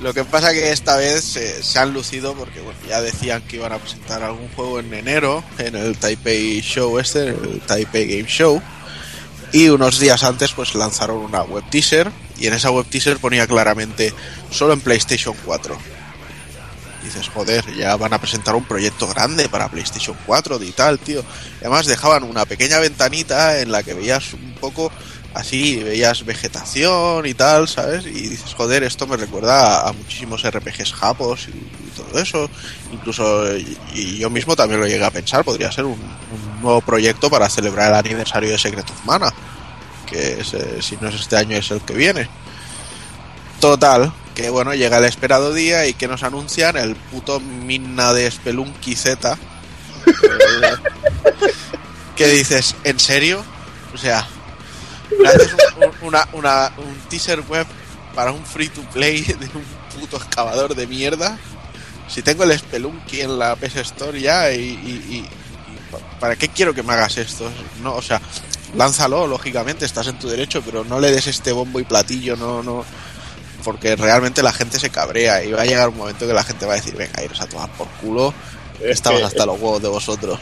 [0.00, 3.56] lo que pasa que esta vez se, se han lucido porque bueno, ya decían que
[3.56, 8.06] iban a presentar algún juego en enero en el Taipei Show este, en el Taipei
[8.06, 8.62] Game Show.
[9.52, 13.46] Y unos días antes pues lanzaron una web teaser y en esa web teaser ponía
[13.46, 14.14] claramente
[14.50, 15.76] solo en PlayStation 4.
[17.04, 21.22] Dices, joder, ya van a presentar un proyecto grande para PlayStation 4 y tal, tío.
[21.60, 24.90] Además dejaban una pequeña ventanita en la que veías un poco
[25.34, 28.06] así, veías vegetación y tal, ¿sabes?
[28.06, 32.50] Y dices, joder, esto me recuerda a, muchísimos RPGs japos y, y todo eso.
[32.92, 36.80] Incluso, y, y yo mismo también lo llegué a pensar, podría ser un, un nuevo
[36.80, 39.32] proyecto para celebrar el aniversario de Secret of Mana.
[40.06, 42.28] Que es, eh, si no es este año, es el que viene.
[43.60, 48.30] Total, que bueno, llega el esperado día y que nos anuncian el puto mina de
[48.30, 49.38] Spelunky Z.
[52.16, 53.44] que dices, ¿en serio?
[53.94, 54.26] O sea,
[55.18, 57.66] un, un- una, una- un teaser web
[58.14, 59.64] para un free to play de un
[60.00, 61.38] puto excavador de mierda.
[62.08, 65.28] Si tengo el Spelunky en la PS Store ya y, y- y- y
[65.90, 67.50] pa- ¿para qué quiero que me hagas esto?
[67.82, 68.20] No, o sea,
[68.76, 72.62] lánzalo, lógicamente, estás en tu derecho, pero no le des este bombo y platillo, no,
[72.62, 72.84] no,
[73.64, 76.66] porque realmente la gente se cabrea y va a llegar un momento que la gente
[76.66, 78.34] va a decir, venga, iros a tomar por culo,
[78.80, 80.38] Es estamos hasta los huevos de vosotros.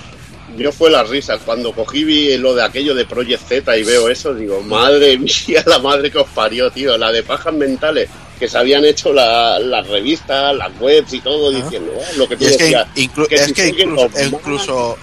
[0.56, 1.40] Yo fue las risas.
[1.44, 5.16] Cuando cogí vi lo de aquello de Project Z y veo eso, digo, madre
[5.48, 6.96] mía, la madre que os parió, tío.
[6.98, 11.50] La de pajas mentales que se habían hecho la- las revistas, las webs y todo,
[11.50, 11.62] Ajá.
[11.62, 13.82] diciendo, "Oh, lo que tú Y es que, decías, inclu- que es si que sigue
[13.84, 14.98] incluso, incluso,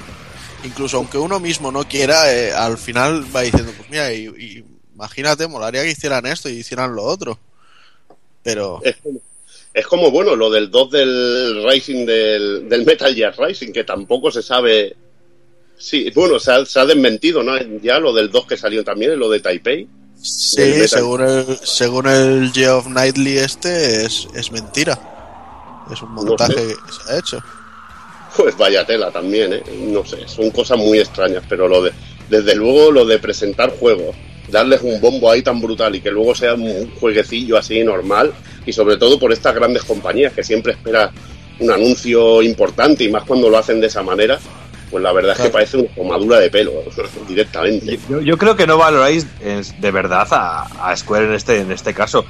[0.64, 4.64] incluso aunque uno mismo no quiera, eh, al final va diciendo, pues mira, y, y
[4.96, 7.38] imagínate, molaría que hicieran esto y hicieran lo otro.
[8.42, 9.20] Pero, Es como,
[9.74, 14.32] es como, bueno, lo del 2 del Rising del, del Metal Gear Rising, que tampoco
[14.32, 14.96] se sabe.
[15.78, 17.54] Sí, bueno, se ha, se ha desmentido, ¿no?
[17.82, 19.88] Ya lo del 2 que salió también, lo de Taipei.
[20.22, 25.00] sí, según el, según el Geoff Knightley este, es, es mentira.
[25.92, 26.76] Es un montaje sé.
[26.76, 27.44] que se ha hecho.
[28.36, 29.64] Pues vaya tela también, ¿eh?
[29.88, 31.92] No sé, son cosas muy extrañas, pero lo de,
[32.30, 34.16] desde luego lo de presentar juegos,
[34.50, 38.34] darles un bombo ahí tan brutal y que luego sea un jueguecillo así normal,
[38.66, 41.12] y sobre todo por estas grandes compañías que siempre esperas
[41.60, 44.40] un anuncio importante y más cuando lo hacen de esa manera,
[44.90, 46.72] pues la verdad es que parece una tomadura de pelo
[47.28, 48.00] directamente.
[48.10, 51.72] Yo, yo creo que no valoráis eh, de verdad a, a Square en este, en
[51.72, 52.26] este caso.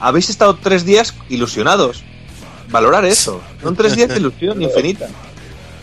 [0.00, 2.02] Habéis estado tres días ilusionados.
[2.70, 3.40] Valorar eso.
[3.62, 5.08] Son tres días de ilusión infinita.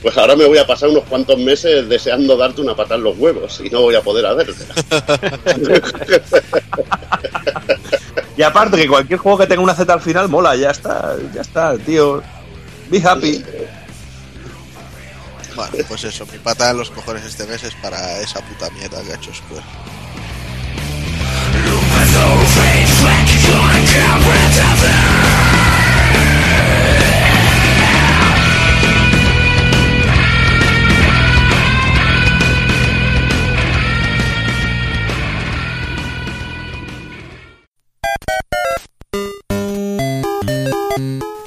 [0.02, 3.18] Pues ahora me voy a pasar unos cuantos meses deseando darte una patada en los
[3.18, 4.76] huevos y no voy a poder hacértela.
[8.38, 11.42] Y aparte que cualquier juego que tenga una Z al final mola, ya está, ya
[11.42, 12.22] está, tío.
[12.90, 13.44] Be happy.
[15.56, 19.02] Bueno, pues eso, mi pata en los cojones este mes es para esa puta mierda
[19.04, 19.64] que ha hecho Square.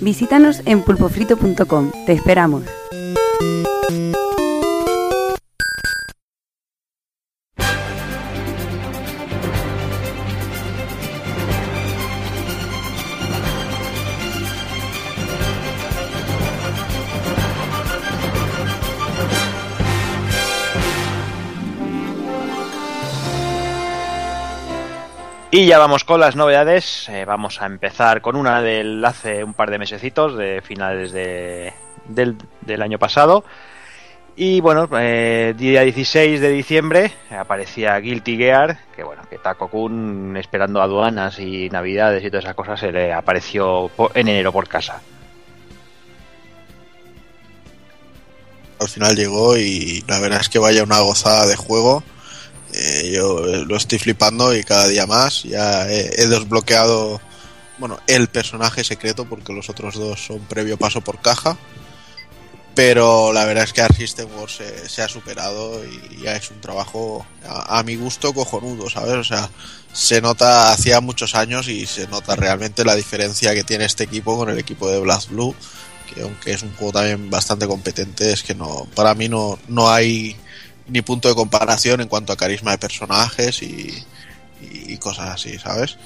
[0.00, 1.90] Visítanos en pulpofrito.com.
[2.06, 2.62] Te esperamos.
[25.58, 27.08] Y ya vamos con las novedades.
[27.08, 31.72] Eh, vamos a empezar con una del hace un par de mesecitos, de finales de,
[32.06, 33.42] del, año pasado.
[34.36, 40.36] Y bueno, eh, día 16 de diciembre aparecía Guilty Gear, que bueno, que Taco Kun
[40.36, 45.02] esperando aduanas y navidades y todas esas cosas se le apareció en enero por casa.
[48.78, 52.04] Al final llegó y la verdad es que vaya una gozada de juego.
[52.72, 55.42] Eh, yo eh, lo estoy flipando y cada día más.
[55.44, 57.20] Ya he, desbloqueado,
[57.78, 61.56] bueno, el personaje secreto porque los otros dos son previo paso por caja.
[62.74, 66.60] Pero la verdad es que Arc System Wars se, ha superado y ya es un
[66.60, 69.14] trabajo a, a mi gusto cojonudo, ¿sabes?
[69.14, 69.50] O sea,
[69.92, 74.36] se nota hacía muchos años y se nota realmente la diferencia que tiene este equipo
[74.36, 75.56] con el equipo de Blast Blue
[76.08, 79.90] que aunque es un juego también bastante competente, es que no, para mí no, no
[79.90, 80.36] hay
[80.88, 84.04] ni punto de comparación en cuanto a carisma de personajes y,
[84.98, 85.96] cosas así, ¿sabes?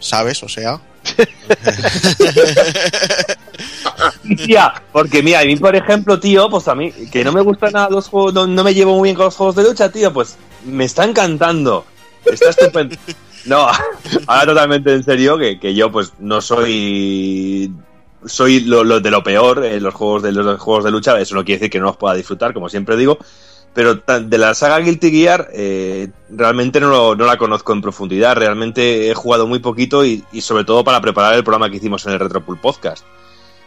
[0.00, 0.42] ¿sabes?
[0.42, 0.80] O sea.
[4.36, 7.72] Tía, porque mira, a mí, por ejemplo, tío, pues a mí, que no me gustan
[7.72, 10.12] nada los juegos, no, no me llevo muy bien con los juegos de lucha, tío,
[10.12, 11.84] pues me está encantando.
[12.24, 12.96] Está estupendo.
[13.44, 13.68] No,
[14.26, 17.72] ahora totalmente en serio, que, que yo pues no soy
[18.26, 21.34] soy lo, lo de lo peor en los juegos de los juegos de lucha, eso
[21.34, 23.18] no quiere decir que no los pueda disfrutar, como siempre digo,
[23.74, 29.14] pero de la saga Guilty Gear eh, realmente no la conozco en profundidad, realmente he
[29.14, 32.20] jugado muy poquito y, y sobre todo para preparar el programa que hicimos en el
[32.20, 33.04] Retropool Podcast.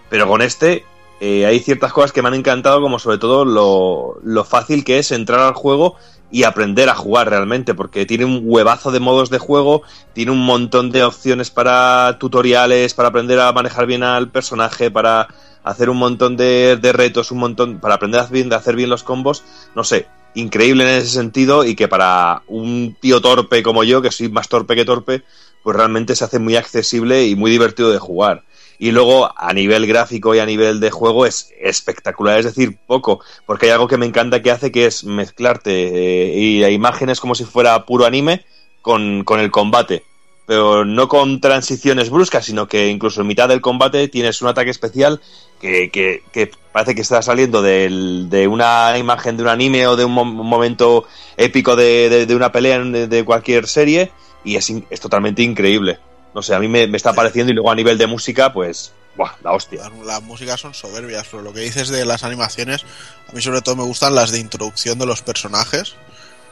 [0.10, 0.84] Pero con este
[1.26, 4.99] eh, hay ciertas cosas que me han encantado, como sobre todo lo, lo fácil que
[4.99, 5.95] es entrar al juego
[6.30, 10.43] y aprender a jugar realmente, porque tiene un huevazo de modos de juego, tiene un
[10.43, 15.30] montón de opciones para tutoriales, para aprender a manejar bien al personaje, para
[15.64, 18.24] hacer un montón de, de retos, un montón, para aprender a
[18.57, 19.43] hacer bien, los combos,
[19.76, 24.11] no sé, increíble en ese sentido y que para un tío torpe como yo, que
[24.11, 25.24] soy más torpe que torpe,
[25.64, 28.43] pues realmente se hace muy accesible y muy divertido de jugar.
[28.80, 33.22] Y luego, a nivel gráfico y a nivel de juego, es espectacular, es decir, poco,
[33.45, 37.36] porque hay algo que me encanta que hace, que es mezclarte eh, y imágenes como
[37.36, 38.45] si fuera puro anime
[38.82, 40.03] con, con el combate.
[40.46, 44.72] Pero no con transiciones bruscas, sino que incluso en mitad del combate tienes un ataque
[44.72, 45.22] especial
[45.62, 49.96] que, que- que parece que está saliendo del- de una imagen de un anime o
[49.96, 51.06] de un, mo- un momento
[51.38, 54.12] épico de, de- de una pelea de, de cualquier serie
[54.44, 56.00] y es, es totalmente increíble.
[56.36, 58.91] No sé, a mí me, me está pareciendo y luego a nivel de música, pues,
[59.16, 59.84] buah, la hostia.
[59.84, 62.84] Las, las músicas son soberbias, pero lo que dices de las animaciones,
[63.30, 65.94] a mí sobre todo me gustan las de introducción de los personajes,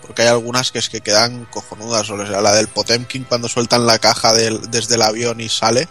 [0.06, 3.86] porque hay algunas que es que quedan cojonudas, o sea, la del Potemkin cuando sueltan
[3.86, 5.88] la caja del- desde el avión y sale,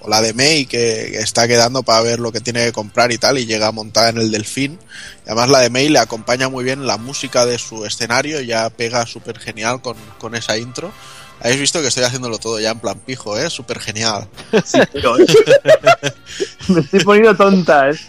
[0.00, 3.18] o la de Mei que está quedando para ver lo que tiene que comprar y
[3.18, 4.78] tal, y llega montada en el delfín.
[5.26, 8.70] Y además la de Mei le acompaña muy bien la música de su escenario, ya
[8.70, 10.92] pega súper genial con, con esa intro.
[11.40, 13.48] Habéis visto que estoy haciéndolo todo ya en plan pijo, ¿eh?
[13.48, 14.28] Súper genial.
[16.68, 18.00] me estoy poniendo tonta, es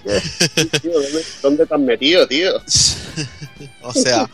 [0.82, 2.52] Tío, ¿dónde, dónde te has metido, tío?
[3.84, 4.30] o sea.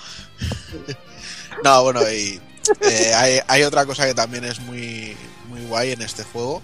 [1.63, 2.39] no, bueno, y
[2.81, 5.15] eh, hay, otra cosa que también es muy,
[5.49, 6.61] muy guay en este juego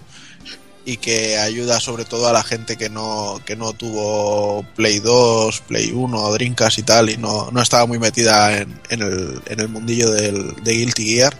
[0.84, 5.60] y que ayuda sobre todo a la gente que no, que no tuvo Play 2,
[5.68, 9.60] Play 1, Dreamcast y tal, y no, no estaba muy metida en, en, el, en
[9.60, 11.36] el mundillo del, de Guilty Gear,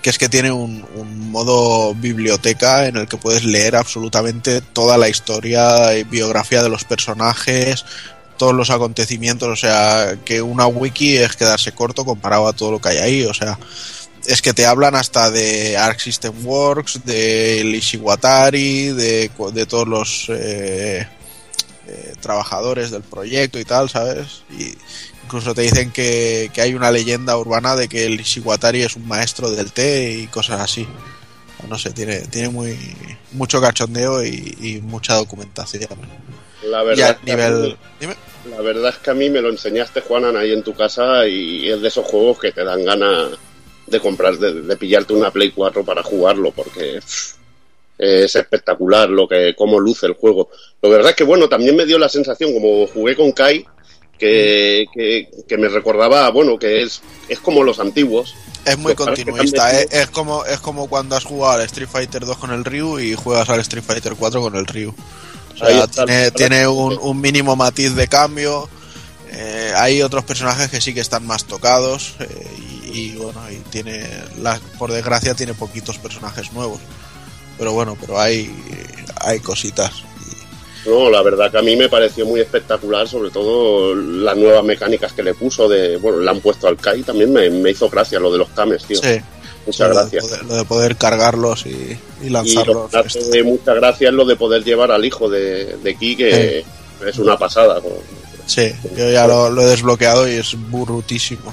[0.00, 4.96] que es que tiene un, un modo biblioteca en el que puedes leer absolutamente toda
[4.96, 7.84] la historia y biografía de los personajes,
[8.36, 12.80] todos los acontecimientos, o sea, que una wiki es quedarse corto comparado a todo lo
[12.80, 13.58] que hay ahí, o sea,
[14.26, 20.26] es que te hablan hasta de Arc System Works, de Ishiwatari, de, de todos los
[20.30, 21.06] eh,
[21.86, 24.42] eh, trabajadores del proyecto y tal, ¿sabes?
[24.50, 24.76] Y
[25.24, 29.06] incluso te dicen que, que, hay una leyenda urbana de que el Ishiwatari es un
[29.06, 30.86] maestro del té y cosas así.
[31.68, 32.78] No sé, tiene, tiene muy
[33.32, 35.88] mucho cachondeo y, y mucha documentación.
[36.64, 37.76] La verdad, y nivel...
[38.00, 38.06] Mí,
[38.50, 41.68] la verdad es que a mí me lo enseñaste, Juanan, ahí en tu casa y
[41.68, 43.30] es de esos juegos que te dan ganas
[43.86, 47.34] de comprar, de, de, pillarte una Play 4 para jugarlo, porque pff,
[47.98, 50.50] es espectacular lo que cómo luce el juego.
[50.82, 53.64] Lo verdad es que bueno, también me dio la sensación, como jugué con Kai,
[54.18, 58.34] que, que, que me recordaba, bueno, que es, es como los antiguos.
[58.64, 59.86] Es muy continuista, ¿eh?
[59.90, 63.14] es como es como cuando has jugado al Street Fighter 2 con el Ryu y
[63.14, 64.94] juegas al Street Fighter 4 con el Ryu.
[65.60, 68.68] O sea, tiene, tiene un, un, mínimo matiz de cambio.
[69.30, 73.56] Eh, hay otros personajes que sí que están más tocados eh, y, y, bueno, y
[73.70, 74.06] tiene,
[74.40, 76.80] la, por desgracia, tiene poquitos personajes nuevos.
[77.58, 78.54] Pero bueno, pero hay,
[79.20, 79.92] hay cositas.
[80.86, 85.12] No, la verdad que a mí me pareció muy espectacular, sobre todo las nuevas mecánicas
[85.12, 88.20] que le puso de, bueno, le han puesto al Kai, también me, me hizo gracia
[88.20, 88.98] lo de los Kames, tío.
[88.98, 89.20] Sí.
[89.66, 90.30] Muchas lo gracias.
[90.30, 92.92] De, lo de poder cargarlos y, y lanzarlos.
[92.92, 97.04] Y hace muchas gracias lo de poder llevar al hijo de, de Ki, que sí.
[97.06, 97.80] es una pasada.
[98.46, 101.52] Sí, yo ya lo, lo, he desbloqueado y es brutísimo.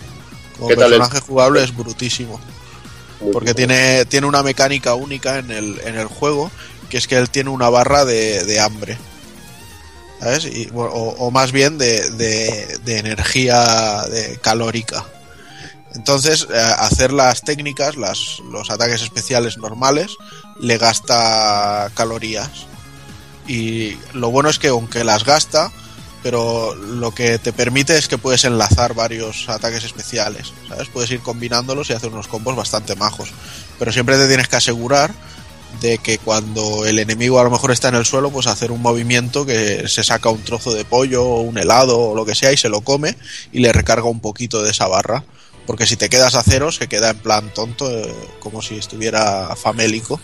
[0.59, 1.23] Como personaje el...
[1.23, 2.39] jugable es brutísimo.
[3.19, 6.51] Muy porque tiene, tiene una mecánica única en el, en el juego,
[6.89, 8.97] que es que él tiene una barra de, de hambre.
[10.19, 10.45] ¿Sabes?
[10.45, 15.03] Y, o, o, más bien de, de, de energía de calórica.
[15.95, 20.17] Entonces, eh, hacer las técnicas, las, los ataques especiales normales,
[20.59, 22.65] le gasta calorías.
[23.47, 25.71] Y lo bueno es que aunque las gasta,
[26.23, 30.87] pero lo que te permite es que puedes enlazar varios ataques especiales, ¿sabes?
[30.87, 33.29] Puedes ir combinándolos y hacer unos combos bastante majos.
[33.77, 35.13] Pero siempre te tienes que asegurar
[35.81, 38.81] de que cuando el enemigo a lo mejor está en el suelo, pues hacer un
[38.81, 42.53] movimiento que se saca un trozo de pollo o un helado o lo que sea
[42.53, 43.17] y se lo come
[43.51, 45.25] y le recarga un poquito de esa barra.
[45.65, 49.55] Porque si te quedas a cero, se queda en plan tonto, eh, como si estuviera
[49.55, 50.19] famélico.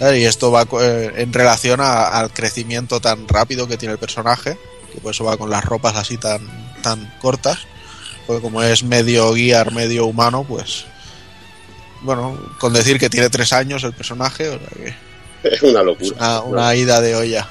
[0.00, 4.56] Y esto va eh, en relación a- al crecimiento tan rápido que tiene el personaje,
[4.94, 6.40] que por eso va con las ropas así tan,
[6.82, 7.58] tan cortas,
[8.26, 10.86] porque como es medio guiar, medio humano, pues
[12.02, 14.94] bueno, con decir que tiene tres años el personaje, o sea que
[15.56, 16.16] Es una locura.
[16.16, 17.48] una, una ida de olla.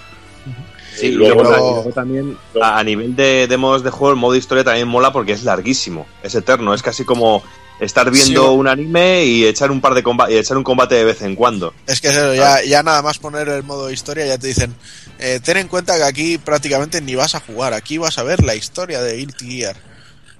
[0.95, 4.35] Sí, Y y luego también a, a nivel de, de modos de juego, el modo
[4.35, 7.43] historia también mola porque es larguísimo, es eterno, es casi como
[7.79, 8.49] estar viendo Sí.
[8.49, 11.35] un anime y echar un par de comba- y echar un combate de vez en
[11.35, 11.73] cuando.
[11.87, 14.75] Es que eso, ya, ya nada más poner el modo historia ya te dicen,
[15.19, 18.43] eh, ten en cuenta que aquí prácticamente ni vas a jugar, aquí vas a ver
[18.43, 19.77] la historia de Guilty Gear.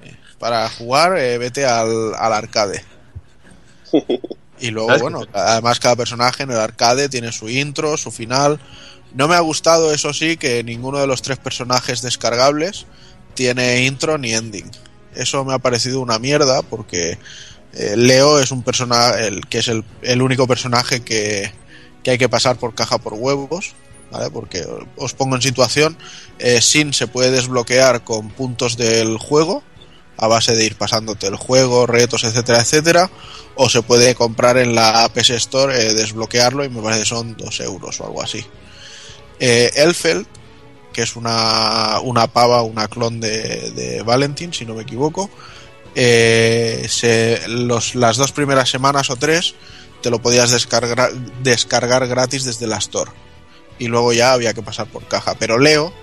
[0.04, 2.84] Eh, Para jugar, eh, vete al, al arcade.
[4.62, 8.60] Y luego, bueno, además cada personaje en el arcade tiene su intro, su final.
[9.14, 12.86] No me ha gustado, eso sí, que ninguno de los tres personajes descargables
[13.34, 14.70] tiene intro ni ending.
[15.16, 17.18] Eso me ha parecido una mierda porque
[17.74, 21.52] eh, Leo es un personaje, el, que es el, único personaje que,
[22.04, 23.74] que hay que pasar por caja por huevos,
[24.12, 24.30] ¿vale?
[24.30, 25.98] Porque os pongo en situación,
[26.40, 29.64] eh, Sin se puede desbloquear con puntos del juego,
[30.18, 33.10] a base de ir pasándote el juego, retos, etcétera, etcétera,
[33.56, 37.38] o se puede comprar en la PS Store, eh, desbloquearlo y me parece que son
[37.38, 38.46] dos euros o algo así.
[39.40, 40.26] Eh, Elfeld,
[40.94, 45.30] que es una, una pava, una clon de, de Valentin, si no me equivoco,
[45.96, 49.56] eh, se, los, las dos primeras semanas o tres
[50.02, 51.14] te lo podías descargar,
[51.44, 53.12] descargar gratis desde la Store.
[53.80, 55.36] Y luego ya había que pasar por caja.
[55.36, 55.94] Pero Leo,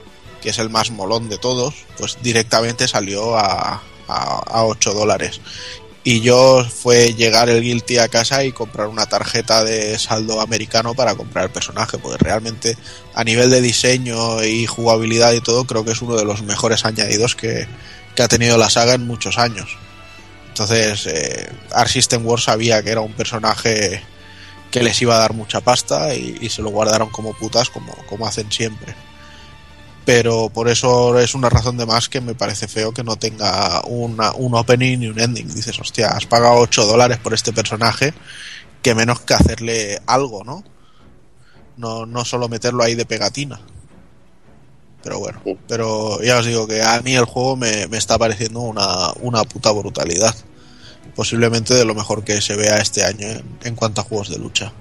[0.43, 5.41] que es el más molón de todos, pues directamente salió a, a, a 8 dólares.
[6.07, 10.94] Y yo fue llegar el Guilty a casa y comprar una tarjeta de saldo americano
[10.94, 12.78] para comprar el personaje, porque realmente
[13.12, 16.84] a nivel de diseño y jugabilidad y todo, creo que es uno de los mejores
[16.84, 17.66] añadidos que,
[18.14, 19.76] que ha tenido la saga en muchos años.
[20.46, 24.00] Entonces, eh, Art System Wars sabía que era un personaje
[24.70, 27.92] que les iba a dar mucha pasta y, y se lo guardaron como putas, como,
[28.09, 28.94] como hacen siempre.
[30.07, 33.82] Pero por eso es una razón de más que me parece feo que no tenga
[33.86, 35.52] una, un opening y un ending.
[35.52, 38.14] Dices, hostia, has pagado 8 dólares por este personaje,
[38.82, 40.62] que menos que hacerle algo, ¿no?
[41.76, 43.61] No, no solo meterlo ahí de pegatina.
[45.02, 48.61] Pero bueno, pero ya os digo que a mí el juego me, me está pareciendo
[48.61, 50.36] una, una puta brutalidad.
[51.16, 54.38] Posiblemente de lo mejor que se vea este año en, en cuanto a juegos de
[54.38, 54.72] lucha.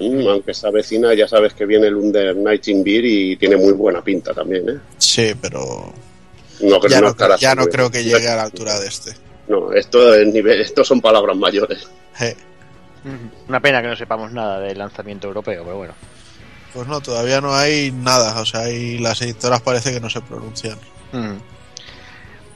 [0.00, 3.56] Mm, aunque esa vecina ya sabes que viene el Under Night in Beer y tiene
[3.56, 4.78] muy buena pinta también, ¿eh?
[4.98, 5.92] Sí, pero
[6.60, 9.12] No, creo- ya no, ya creo que llegue a la altura de este.
[9.48, 11.86] No, esto es nivel, esto son palabras mayores.
[13.48, 15.94] Una pena que no sepamos nada del lanzamiento europeo, pero bueno.
[16.74, 18.40] Pues no, todavía no hay nada.
[18.40, 20.78] O sea, y las editoras parece que no se pronuncian.
[21.12, 21.36] Mm.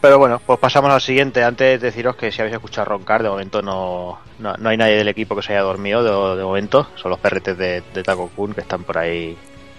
[0.05, 1.43] Pero bueno, pues pasamos al siguiente.
[1.43, 4.97] Antes de deciros que si habéis escuchado roncar, de momento no, no, no hay nadie
[4.99, 6.03] del equipo que se haya dormido,
[6.35, 6.87] de, de momento.
[6.97, 9.35] Son los perretes de, de Taco Kun que están por ahí.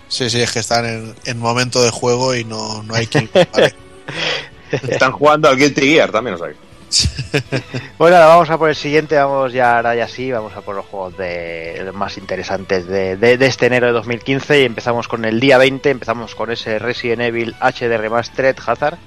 [0.08, 3.30] Sí, sí, es que están en, en momento de juego y no, no hay quien.
[4.88, 6.48] Están jugando al Guilty Gear también, o sea.
[6.50, 7.62] que-
[8.00, 10.76] Bueno, ahora vamos a por el siguiente, vamos ya ahora ya sí, vamos a por
[10.76, 15.24] los juegos de, más interesantes de, de- de este enero de 2015 y empezamos con
[15.26, 18.98] el día 20, empezamos con ese Resident Evil HD Remastered Hazard.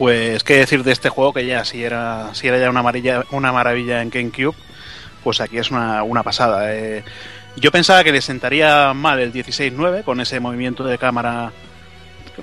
[0.00, 3.22] Pues qué decir de este juego que ya si era, si era ya una, amarilla,
[3.32, 4.56] una maravilla en GameCube,
[5.22, 6.74] pues aquí es una, una pasada.
[6.74, 7.04] eh.
[7.56, 11.52] Yo pensaba que le sentaría mal el 16.9 con ese movimiento de cámara,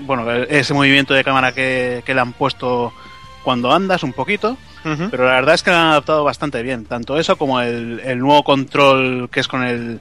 [0.02, 2.94] bueno, ese movimiento de cámara que, que le han puesto
[3.44, 4.56] cuando andas un poquito,
[5.10, 6.86] pero la verdad es que lo han adaptado bastante bien.
[6.86, 10.00] Tanto eso como el, el nuevo control que es con el,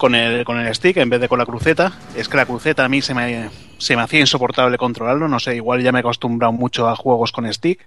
[0.00, 1.92] con el con el stick en vez de con la cruceta.
[2.16, 5.28] Es que la cruceta a mí se me, se me hacía insoportable controlarlo.
[5.28, 7.86] No sé, igual ya me he acostumbrado mucho a juegos con stick.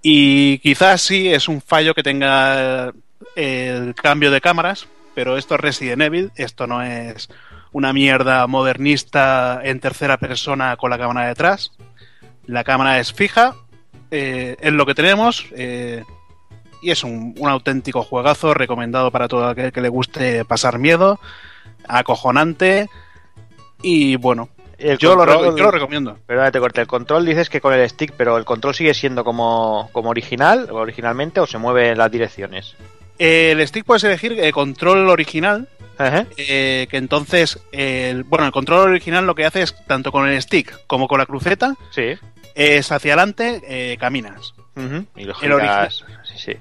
[0.00, 2.90] Y quizás sí es un fallo que tenga
[3.36, 7.28] el cambio de cámaras, pero esto es Resident Evil, esto no es
[7.70, 11.72] una mierda modernista en tercera persona con la cámara detrás.
[12.46, 13.56] La cámara es fija,
[14.10, 16.02] eh, es lo que tenemos eh,
[16.82, 21.18] y es un, un auténtico juegazo recomendado para todo aquel que le guste pasar miedo,
[21.88, 22.88] acojonante
[23.82, 26.18] y bueno, El yo, lo, control- reco- yo lo recomiendo.
[26.26, 26.80] Perdona, te corté.
[26.82, 30.68] El control dices que con el stick, pero el control sigue siendo como, como original,
[30.70, 32.76] originalmente, o se mueve en las direcciones.
[33.18, 35.68] El stick puedes elegir eh, control original,
[36.38, 40.40] eh, que entonces, el, bueno, el control original lo que hace es, tanto con el
[40.40, 42.14] stick como con la cruceta, Sí.
[42.54, 44.54] es hacia adelante, eh, caminas.
[45.16, 46.04] Y lo El.
[46.24, 46.52] Sí, sí.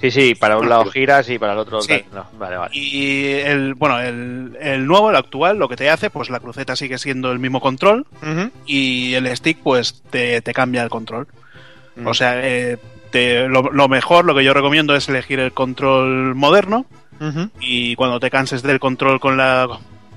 [0.00, 1.80] Sí, sí, para un lado giras y para el otro.
[1.82, 2.04] Sí.
[2.14, 2.70] No, vale, vale.
[2.76, 6.76] Y el, bueno, el, el nuevo, el actual, lo que te hace, pues la cruceta
[6.76, 8.06] sigue siendo el mismo control
[8.64, 11.26] y el stick, pues te, te cambia el control.
[11.96, 12.06] Mm.
[12.06, 12.78] O sea, eh,
[13.10, 16.86] te- lo, lo mejor, lo que yo recomiendo es elegir el control moderno,
[17.58, 19.66] y cuando te canses del control con la,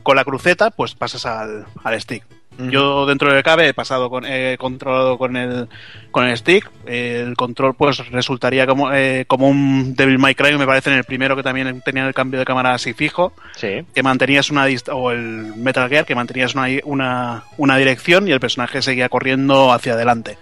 [0.04, 2.24] con la cruceta, pues pasas al, al stick.
[2.58, 5.68] Yo dentro del cabe he pasado con he controlado con el
[6.12, 6.70] con el stick.
[6.86, 11.04] El control pues resultaría como, eh, como un Devil May Cry, me parece en el
[11.06, 13.84] primero que también tenía el cambio de cámara así fijo, Sí.
[13.96, 18.40] que mantenías una o el Metal Gear que mantenías una, una, una dirección y el
[18.40, 20.38] personaje seguía corriendo hacia adelante.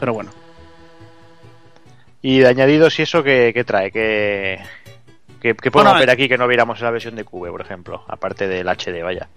[0.00, 0.30] Pero bueno,
[2.22, 4.58] Y de añadidos y eso que, trae, que,
[5.40, 7.60] que, que podemos Bueno, ver aquí que no viéramos en la versión de Cube, por
[7.60, 9.28] ejemplo, aparte del HD, vaya.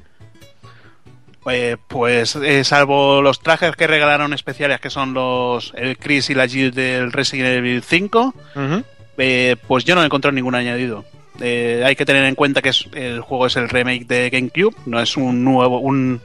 [1.49, 6.35] Eh, pues eh, salvo los trajes que regalaron especiales que son los el Chris y
[6.35, 8.83] la Jill del Resident Evil 5, Ujú.
[9.17, 11.03] eh, pues yo no he encontrado ningún añadido.
[11.39, 14.75] Eh, hay que tener en cuenta que es, el juego es el remake de GameCube,
[14.85, 16.21] no es un nuevo un,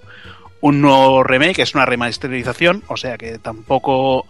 [0.60, 4.26] un nuevo remake, es una remasterización, o sea que tampoco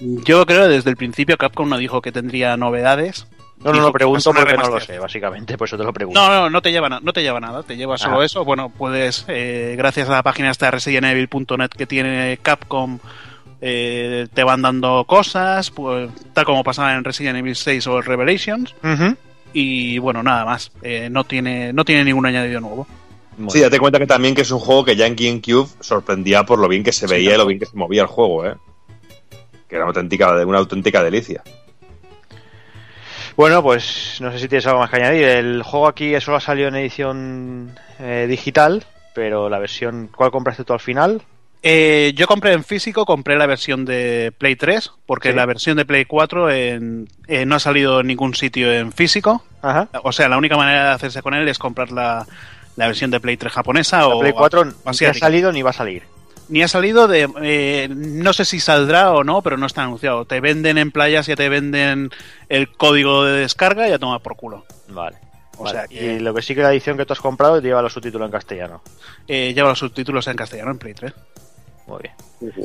[0.00, 3.26] yo creo desde el principio Capcom no dijo que tendría novedades.
[3.64, 6.20] No, no, que pregunto porque no lo sé, básicamente, por eso te lo pregunto.
[6.20, 8.24] No, no, no te lleva, no te lleva nada, te lleva solo Ah.
[8.24, 8.44] eso.
[8.44, 12.98] Bueno, puedes, eh, gracias a la página esta residenevil.net que tiene Capcom,
[13.60, 18.74] eh, te van dando cosas, pues, tal como pasaba en Resident Evil 6 o Revelations.
[19.52, 20.70] Y bueno, nada más.
[20.82, 22.86] Eh, no, tiene, no tiene ningún añadido nuevo.
[23.38, 26.44] Muy Sí, date cuenta que también que es un juego que ya en GameCube sorprendía
[26.44, 28.54] por lo bien que se veía y lo bien que se movía el juego, ¿eh?
[29.68, 31.42] Que era una auténtica, una auténtica delicia.
[33.38, 35.22] Bueno, pues no sé si tienes algo más que añadir.
[35.22, 38.84] El juego aquí solo ha salido en edición eh, digital,
[39.14, 41.22] pero la versión, ¿cuál compraste tú al final?
[41.62, 45.36] Eh, yo compré en físico, compré la versión de Play 3, porque Sí.
[45.36, 49.44] la versión de Play 4 en- eh, no ha salido en ningún sitio en físico.
[49.62, 49.88] Ajá.
[50.02, 52.26] O sea, la única manera de hacerse con él es comprar la,
[52.74, 55.70] la versión de Play 3 japonesa La o Play 4 ni ha salido ni va
[55.70, 56.02] a salir.
[56.48, 57.28] Ni ha salido de...
[57.42, 60.24] eh, no sé si saldrá o no, pero no está anunciado.
[60.24, 62.10] Te venden en playas, ya te venden
[62.48, 64.64] el código de descarga y ya toma por culo.
[64.88, 65.16] Vale.
[65.58, 65.76] O Vale.
[65.78, 67.92] sea que Y lo que sí que la edición que tú has comprado lleva los
[67.92, 68.80] subtítulos en castellano.
[69.26, 71.12] eh, lleva los subtítulos en castellano en Play 3.
[71.88, 72.14] Muy bien.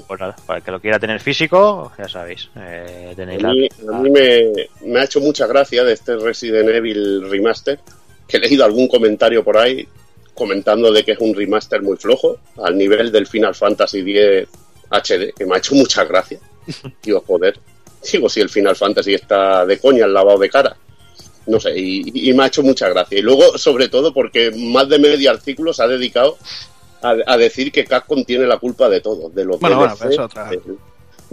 [0.08, 2.50] Pues nada, para el que lo quiera tener físico, ya sabéis.
[2.56, 3.54] eh, tenéis A la...
[3.54, 4.52] mí, a mí me,
[4.86, 7.80] me ha hecho mucha gracia de este Resident Evil Remaster,
[8.28, 9.88] que he leído algún comentario por ahí
[10.34, 14.48] comentando de que es un remaster muy flojo, al nivel del Final Fantasy X
[14.90, 16.40] HD, que me ha hecho mucha gracia.
[17.04, 17.60] Digo, joder,
[18.12, 20.76] digo, si el Final Fantasy está de coña, el lavado de cara.
[21.46, 23.18] No sé, y, y me ha hecho mucha gracia.
[23.20, 26.38] Y luego, sobre todo, porque más de medio artículo se ha dedicado
[27.02, 30.00] a, a decir que Capcom tiene la culpa de todo, de los Bueno, bueno, DLC,
[30.02, 30.50] pero es otra.
[30.50, 30.62] del-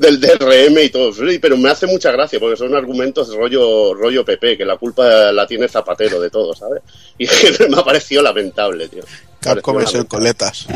[0.01, 1.13] del DRM y todo.
[1.41, 5.47] Pero me hace mucha gracia porque son argumentos rollo rollo PP, que la culpa la
[5.47, 6.83] tiene Zapatero de todo, ¿sabes?
[7.19, 7.27] Y
[7.71, 9.03] me ha parecido lamentable, tío.
[9.41, 10.67] Capcom es el coletas.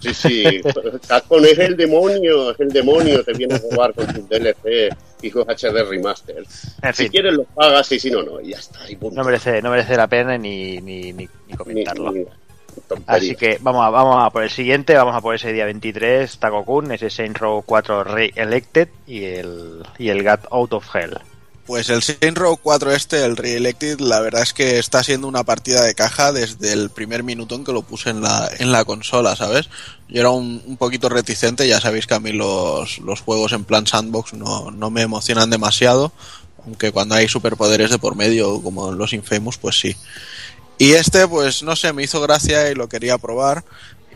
[0.00, 0.44] Sí, sí.
[1.08, 5.30] Capcom es el demonio, es el demonio que viene a jugar con sus DLC y
[5.30, 6.44] sus HD remaster.
[6.82, 8.40] En Si fin, quieres los pagas y si no, no.
[8.40, 8.88] Y ya está.
[8.88, 9.16] Y punto.
[9.16, 12.12] no merece, no merece la pena ni, ni, ni, ni Ni- comentarlo.
[12.12, 12.24] ni
[12.80, 13.16] tontería.
[13.16, 16.38] Así que vamos a, vamos a por el siguiente, vamos a por ese día 23,
[16.38, 21.18] Takokun, ese Saints Row 4 Re-Elected y el, y el Gat Out of Hell.
[21.66, 25.44] Pues el Saints Row 4 este, el Re-Elected, la verdad es que está siendo una
[25.44, 28.86] partida de caja desde el primer minuto en que lo puse en la, en la
[28.86, 29.68] consola, ¿sabes?
[30.08, 33.64] Yo era un, un poquito reticente, ya sabéis que a mí los, los juegos en
[33.64, 36.10] plan sandbox no, no me emocionan demasiado,
[36.64, 39.96] aunque cuando hay superpoderes de por medio, como los Infamous, pues sí.
[40.78, 43.64] Y este, pues no sé, me hizo gracia y lo quería probar.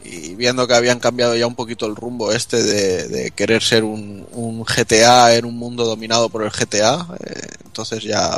[0.05, 4.27] Y viendo que habían cambiado ya un poquito el rumbo este de, querer ser un,
[4.33, 8.37] un GTA en un mundo dominado por el GTA, eh, entonces ya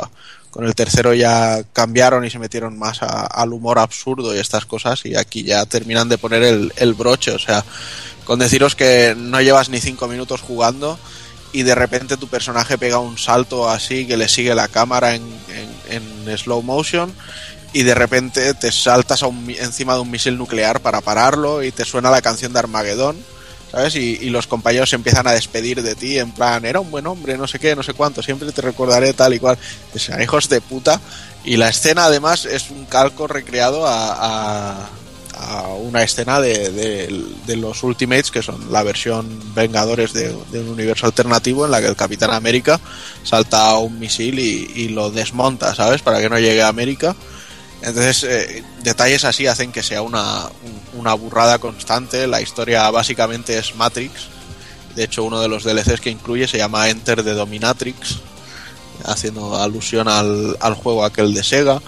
[0.51, 4.65] con el tercero ya cambiaron y se metieron más a- al humor absurdo y estas
[4.65, 7.65] cosas y aquí ya terminan de poner el, el broche, o sea,
[8.25, 10.97] con deciros que no llevas ni cinco minutos jugando
[11.51, 15.23] y de repente tu personaje pega un salto así que le sigue la cámara en,
[15.89, 17.13] en- en slow motion
[17.75, 21.73] y de repente te saltas a un encima de un misil nuclear para pararlo y
[21.73, 23.17] te suena la canción de Armagedón,
[23.69, 23.95] ¿sabes?
[23.97, 27.05] Y, y los compañeros se empiezan a despedir de ti en plan, era un buen
[27.05, 29.57] hombre, no sé qué, no sé cuánto, siempre te recordaré tal y cual.
[30.23, 31.01] Hijos de puta.
[31.43, 34.89] Y la escena además es un calco recreado a, a-
[35.81, 36.71] una escena de,
[37.45, 41.87] de- los Ultimates, que son la versión Vengadores de, un universo alternativo en la que
[41.87, 42.79] el Capitán América
[43.23, 46.01] salta a un misil y lo desmonta, ¿sabes?
[46.01, 47.15] Para que no llegue a América.
[47.81, 52.25] Entonces, eh, detalles así hacen que sea una, un- una burrada constante.
[52.27, 54.27] La historia básicamente es Matrix.
[54.95, 58.17] De hecho, uno de los DLCs que incluye se llama Enter the Dominatrix,
[59.03, 61.81] haciendo alusión al, al juego aquel de Sega.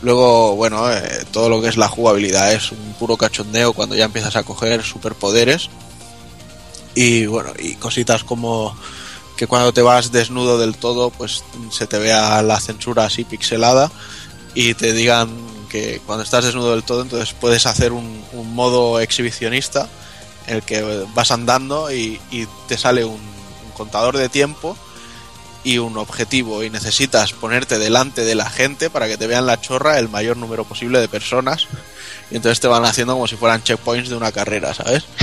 [0.00, 4.06] Luego, bueno, eh, todo lo que es la jugabilidad es un puro cachondeo cuando ya
[4.06, 5.68] empiezas a coger superpoderes.
[6.94, 8.76] Y bueno, y cositas como
[9.36, 13.90] que cuando te vas desnudo del todo, pues se te vea la censura así pixelada
[14.54, 15.30] y te digan
[15.70, 19.88] que cuando estás desnudo del todo, entonces puedes hacer un, un modo exhibicionista
[20.46, 24.76] en el que vas andando y, y te sale un, un contador de tiempo
[25.64, 29.60] y un objetivo y necesitas ponerte delante de la gente para que te vean la
[29.60, 31.68] chorra el mayor número posible de personas
[32.30, 35.04] y entonces te van haciendo como si fueran checkpoints de una carrera, ¿sabes?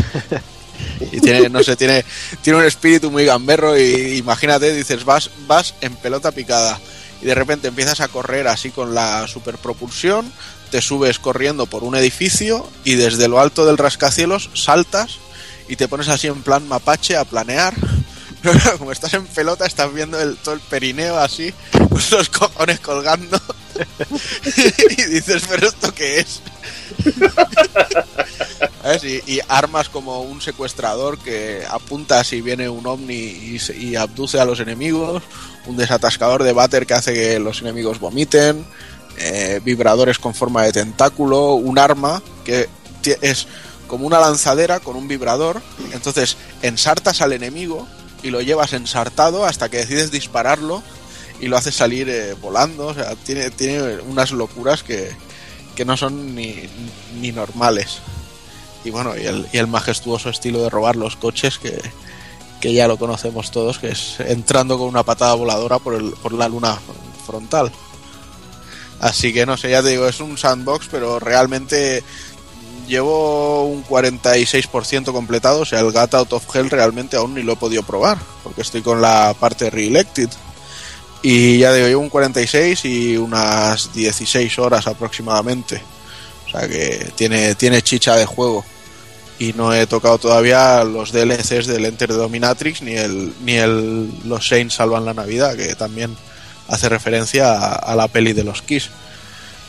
[1.12, 2.06] Y tiene, no sé, tiene,
[2.42, 6.80] tiene un espíritu muy gamberro y imagínate, dices, vas, vas en pelota picada
[7.22, 10.32] y de repente empiezas a correr así con la superpropulsión,
[10.72, 15.18] te subes corriendo por un edificio y desde lo alto del rascacielos saltas
[15.68, 17.74] y te pones así en plan mapache a planear.
[18.78, 21.54] Como estás en pelota, estás viendo el, todo el perineo así,
[22.12, 23.40] los cojones colgando.
[24.98, 26.42] y dices, ¿pero esto qué es?
[29.04, 34.46] Y, armas como un secuestrador que apunta si viene un ovni y, y abduce a
[34.46, 35.24] los enemigos,
[35.66, 38.66] un desatascador de váter que hace que los enemigos vomiten,
[39.18, 42.70] eh, vibradores con forma de tentáculo, un arma que
[43.22, 43.48] es
[43.88, 45.62] como una lanzadera con un vibrador,
[45.92, 47.88] entonces ensartas al enemigo
[48.24, 50.84] y lo llevas ensartado hasta que decides dispararlo
[51.42, 55.12] y lo haces salir eh, volando, o sea, tiene, tiene unas locuras que,
[55.76, 56.70] que no son ni,
[57.20, 58.00] ni normales.
[58.84, 61.80] Y bueno, y el, y el majestuoso estilo de robar los coches que,
[62.60, 66.34] que ya lo conocemos todos, que es entrando con una patada voladora por, el, por
[66.34, 66.78] la luna
[67.26, 67.72] frontal.
[69.00, 72.04] Así que no sé, ya te digo, es un sandbox, pero realmente
[72.88, 77.54] llevo un 46% completado, o sea, el Gat Out of Hell realmente aún ni lo
[77.54, 80.30] he podido probar, porque estoy con la parte Reelected.
[81.22, 85.82] Y ya digo, llevo un 46 y unas 16 horas aproximadamente.
[86.50, 88.66] O sea que tiene, tiene chicha de juego.
[89.38, 94.10] Y no he tocado todavía los DLCs del Enter the Dominatrix ni el ni el
[94.26, 96.16] Los Saints salvan la Navidad, que también
[96.68, 98.90] hace referencia a, a la peli de los Kiss.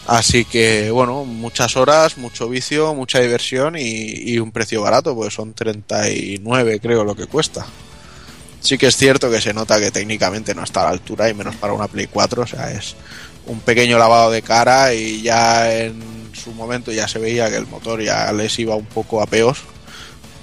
[0.07, 5.35] Así que, bueno, muchas horas, mucho vicio, mucha diversión y, y un precio barato, pues
[5.35, 7.65] son 39 creo lo que cuesta.
[8.61, 11.35] Sí que es cierto que se nota que técnicamente no está a la altura y
[11.35, 12.97] menos para una Play 4, o sea, es
[13.47, 17.67] un pequeño lavado de cara y ya en su momento ya se veía que el
[17.67, 19.63] motor ya les iba un poco a peos.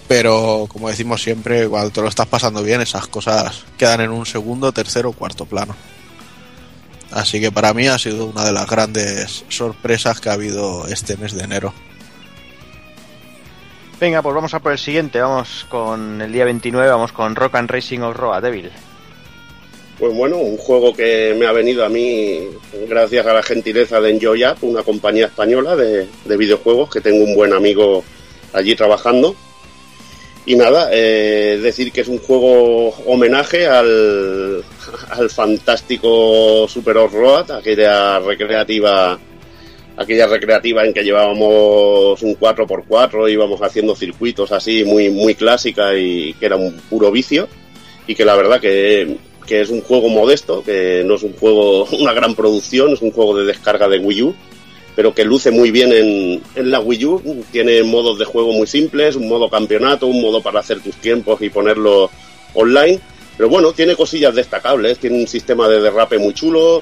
[0.08, 4.26] Pero como decimos siempre, cuando te lo estás pasando bien, esas cosas quedan en un
[4.26, 5.76] segundo, tercero o cuarto plano.
[7.12, 11.18] Así que para mí ha sido una de las grandes sorpresas que ha habido este
[11.18, 11.74] mes de enero.
[14.00, 15.20] Venga, pues vamos a por el siguiente.
[15.20, 18.72] Vamos con el día 29, vamos con Rock and Racing of Roa Devil.
[20.00, 22.40] Pues bueno, un juego que me ha venido a mí
[22.88, 27.24] gracias a la gentileza de Enjoy App, una compañía española de, de videojuegos, que tengo
[27.24, 28.04] un buen amigo
[28.54, 29.36] allí trabajando.
[30.48, 34.64] Y nada, eh, decir que es un juego homenaje al,
[35.30, 39.20] fantástico Super Road, aquella recreativa
[39.98, 46.34] aquella recreativa en que llevábamos un 4x4, íbamos haciendo circuitos así muy, muy clásica y
[46.36, 47.50] que era un puro vicio
[48.06, 49.18] y que la verdad que,
[49.48, 53.12] que es un juego modesto, que no es un juego, una gran producción, es un
[53.12, 54.36] juego de descarga de Wii U,
[54.96, 58.68] pero que luce muy bien en, en la Wii U, tiene modos de juego muy
[58.68, 62.12] simples, un modo campeonato, un modo para hacer tus tiempos y ponerlo
[62.54, 63.00] online,
[63.38, 66.82] pero bueno, tiene cosillas destacables, tiene un sistema de derrape muy chulo,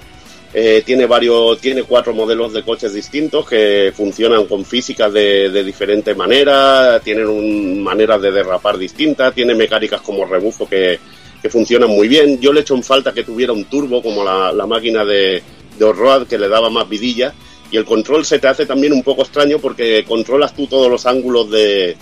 [0.53, 5.63] eh, tiene varios, tiene cuatro modelos de coches distintos que funcionan con físicas de, de
[5.65, 10.97] diferente manera, tienen un, maneras de derrapar distintas, tiene mecánicas como rebufo que,
[11.45, 12.39] que funcionan muy bien.
[12.41, 15.43] Yo le echo en falta que tuviera un turbo como la, la máquina de,
[15.77, 17.35] de Off-Road que le daba más vidilla
[17.69, 21.05] y el control se te hace también un poco extraño porque controlas tú todos los
[21.05, 21.95] ángulos de,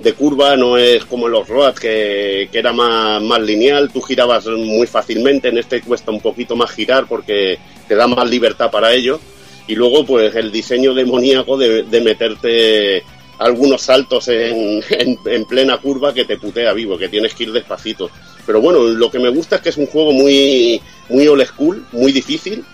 [0.00, 1.48] de curva, no es como en los
[1.80, 6.54] que, que era más, más lineal, tú girabas muy fácilmente, en este cuesta un poquito
[6.54, 7.58] más girar porque
[7.88, 9.18] te da más libertad para ello.
[9.66, 13.02] Y luego, pues el diseño demoníaco de, de meterte
[13.38, 17.52] algunos saltos en, en, en, plena curva que te putea vivo, que tienes que ir
[17.52, 18.10] despacito.
[18.50, 21.86] Pero bueno, lo que me gusta es que es un juego muy, muy old school,
[21.92, 22.64] muy difícil,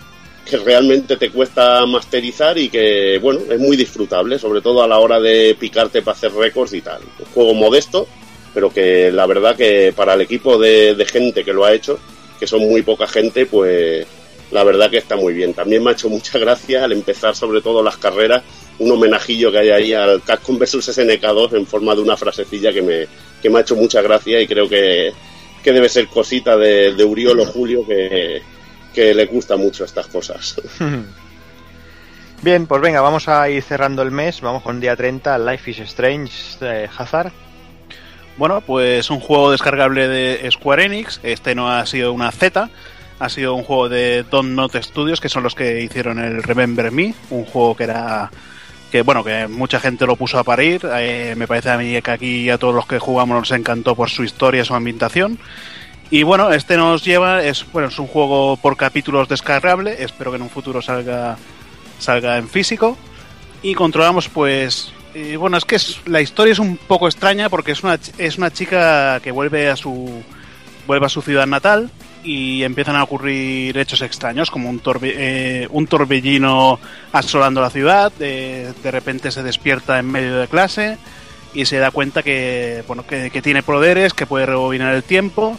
[0.43, 4.97] que realmente te cuesta masterizar y que, bueno, es muy disfrutable, sobre todo a la
[4.97, 7.01] hora de picarte para hacer récords y tal.
[7.19, 8.07] Un juego modesto,
[8.55, 11.99] pero que la verdad que para el equipo de, de gente que lo ha hecho,
[12.39, 14.07] que son muy poca gente, pues
[14.49, 15.53] la verdad que está muy bien.
[15.53, 18.41] También me ha hecho mucha gracia al empezar sobre todo las carreras,
[18.79, 22.81] un homenajillo que hay ahí al Capcom vs SNK2 en forma de una frasecilla que
[22.81, 23.07] me,
[23.43, 25.13] que me ha hecho mucha gracia y creo que,
[25.63, 28.41] que debe ser cosita de, de Uriol o Julio que,
[28.93, 30.55] que le gusta mucho estas cosas.
[32.41, 34.41] Bien, pues venga, vamos a ir cerrando el mes.
[34.41, 37.31] Vamos con día 30, Life is Strange de Hazard.
[38.37, 41.19] Bueno, pues un juego descargable de Square Enix.
[41.23, 42.69] Este no ha sido una Z.
[43.19, 46.91] ha sido un juego de Don't Not Studios, que son los que hicieron el Remember
[46.91, 48.29] Me, un juego que era
[48.91, 50.87] que bueno, que mucha gente lo puso a parir.
[50.93, 54.09] Eh, me parece a mí que aquí a todos los que jugamos nos encantó por
[54.09, 55.39] su historia, su ambientación.
[56.09, 60.37] Y bueno, este nos lleva, es bueno, es un juego por capítulos descargable, espero que
[60.37, 61.37] en un futuro salga
[61.99, 62.97] salga en físico.
[63.61, 67.71] Y controlamos pues eh, bueno, es que es, la historia es un poco extraña porque
[67.71, 70.23] es una, es una chica que vuelve a su
[70.85, 71.89] vuelve a su ciudad natal
[72.27, 76.77] y empiezan a ocurrir hechos extraños, como un, torbe, eh, un torbellino
[77.13, 80.97] asolando la ciudad, de, de, repente se despierta en medio de clase
[81.53, 85.57] y se da cuenta que, bueno, que, tiene poderes, que puede rebobinar el tiempo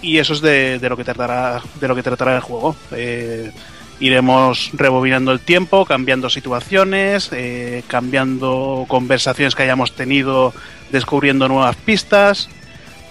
[0.00, 2.74] y eso es de, de, lo que tratará el juego.
[2.92, 3.52] Eh,
[4.00, 10.54] iremos rebobinando el tiempo, cambiando situaciones, eh, cambiando conversaciones que hayamos tenido,
[10.90, 12.48] descubriendo nuevas pistas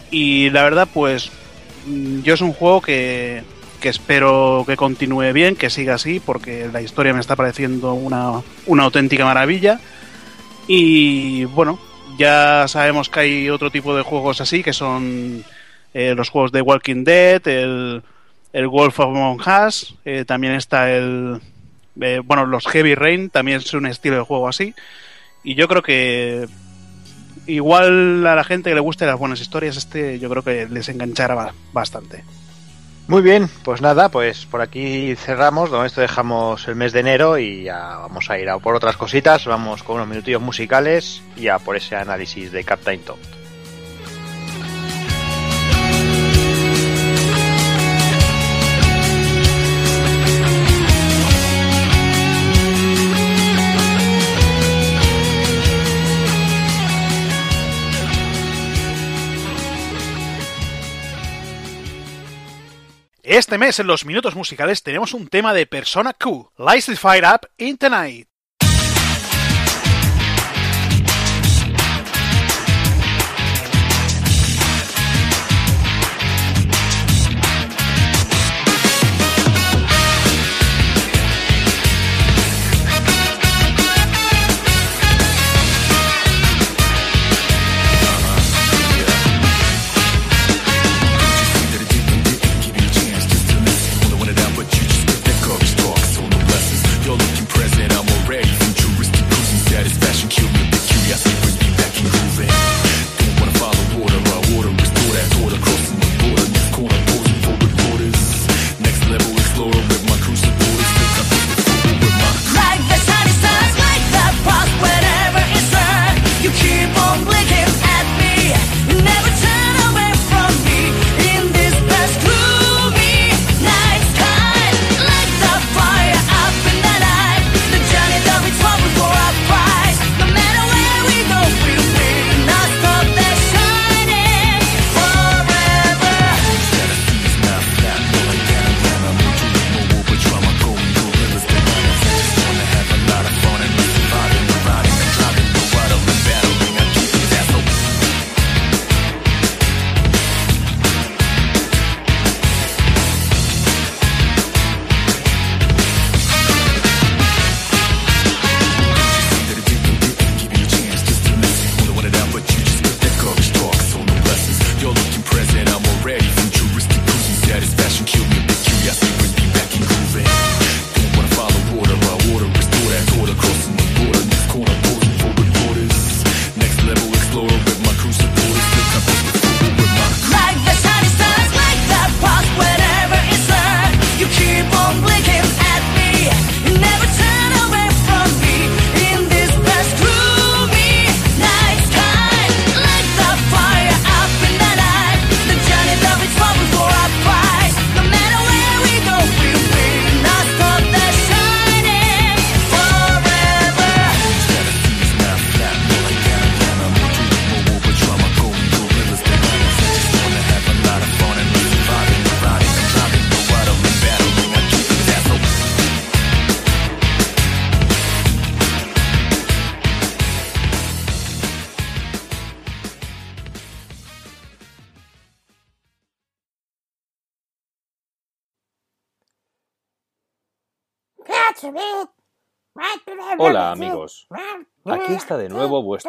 [0.10, 1.30] y la verdad pues
[2.24, 3.44] yo es un juego que,
[3.80, 8.42] que espero que continúe bien, que siga así, porque la historia me está pareciendo una,
[8.66, 9.80] una auténtica maravilla.
[10.68, 11.80] Y bueno,
[12.18, 15.44] ya sabemos que hay otro tipo de juegos así, que son
[15.94, 18.02] eh, los juegos de Walking Dead, el,
[18.54, 21.40] el Wolf of Among Us, eh, también está el...
[22.00, 24.76] Eh, bueno, los Heavy Rain también es un estilo de juego así.
[25.44, 26.48] Y yo creo que
[27.48, 30.90] igual a la gente que le guste las buenas historias, este yo creo que les
[30.90, 32.24] enganchará bastante.
[33.08, 37.38] Muy bien, pues nada, pues por aquí cerramos, con esto dejamos el mes de enero
[37.38, 41.48] y ya vamos a ir a por otras cositas, vamos con unos minutillos musicales y
[41.48, 43.18] a por ese análisis de Captain Top.
[63.30, 67.26] Este mes en los minutos musicales tenemos un tema de Persona Q, Lights the Fire
[67.26, 68.30] Up in Tonight.
[68.30, 68.37] Hola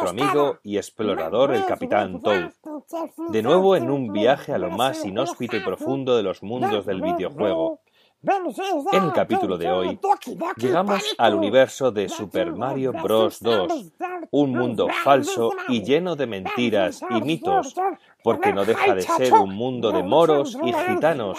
[0.09, 2.51] amigo y explorador el Capitán Toad,
[3.29, 7.01] de nuevo en un viaje a lo más inhóspito y profundo de los mundos del
[7.01, 7.81] videojuego.
[8.91, 10.01] En el capítulo de hoy
[10.57, 13.39] llegamos al universo de Super Mario Bros.
[13.41, 13.93] 2,
[14.33, 17.77] un mundo falso y lleno de mentiras y mitos,
[18.25, 21.39] porque no deja de ser un mundo de moros y gitanos,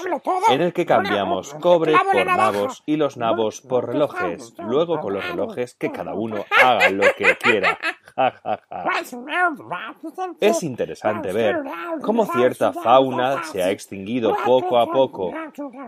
[0.49, 5.27] en el que cambiamos cobre por nabos y los nabos por relojes, luego con los
[5.27, 7.77] relojes que cada uno haga lo que quiera.
[10.41, 11.61] Es interesante ver
[12.01, 15.31] cómo cierta fauna se ha extinguido poco a poco.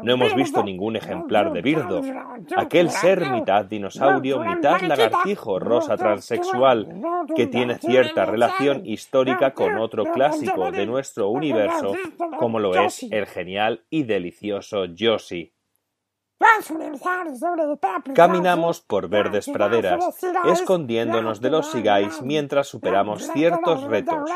[0.02, 2.02] No hemos visto ningún ejemplar de Birdo,
[2.56, 6.88] aquel ser mitad dinosaurio, mitad lagartijo rosa transexual,
[7.36, 11.94] que tiene cierta relación histórica con otro clásico de nuestro universo,
[12.40, 15.54] como lo es el genial y delicioso Yoshi.
[18.16, 20.04] Caminamos por verdes praderas,
[20.46, 24.30] escondiéndonos de los sigáis mientras superamos ciertos retos,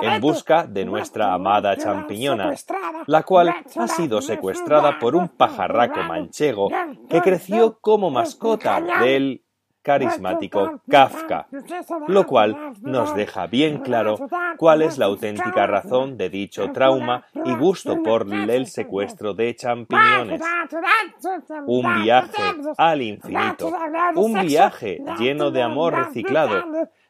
[0.00, 2.54] en busca de nuestra amada champiñona,
[3.06, 6.68] la cual ha sido secuestrada por un pajarraco manchego
[7.08, 9.44] que creció como mascota del
[9.82, 11.46] carismático Kafka,
[12.08, 14.16] lo cual nos deja bien claro
[14.56, 20.40] cuál es la auténtica razón de dicho trauma y gusto por el secuestro de champiñones.
[21.66, 22.42] Un viaje
[22.76, 23.72] al infinito,
[24.14, 26.62] un viaje lleno de amor reciclado,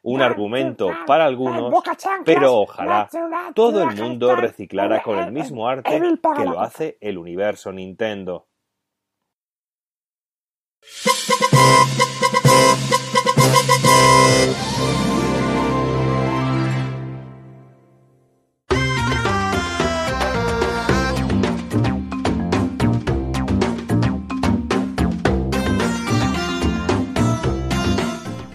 [0.03, 1.75] un argumento para algunos,
[2.25, 3.09] pero ojalá
[3.55, 6.01] todo el mundo reciclara con el mismo arte
[6.37, 8.47] que lo hace el universo Nintendo.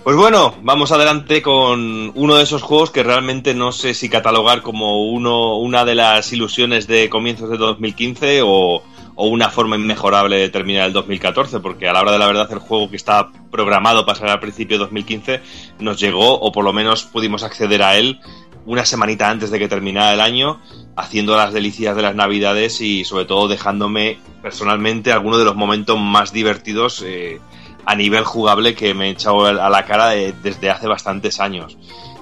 [0.05, 4.61] Pues bueno, vamos adelante con uno de esos juegos que realmente no sé si catalogar
[4.61, 8.83] como uno, una de las ilusiones de comienzos de 2015 o,
[9.15, 12.47] o una forma inmejorable de terminar el 2014, porque a la hora de la verdad
[12.51, 15.41] el juego que estaba programado para salir al principio de 2015
[15.79, 18.19] nos llegó, o por lo menos pudimos acceder a él
[18.67, 20.61] una semanita antes de que terminara el año,
[20.95, 25.99] haciendo las delicias de las navidades y sobre todo dejándome personalmente algunos de los momentos
[25.99, 27.39] más divertidos eh,
[27.85, 31.77] a nivel jugable que me he echado a la cara desde hace bastantes años.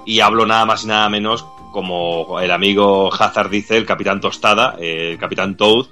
[0.06, 4.76] Y hablo nada más y nada menos como el amigo Hazard dice, el Capitán Tostada,
[4.80, 5.88] el Capitán Toad,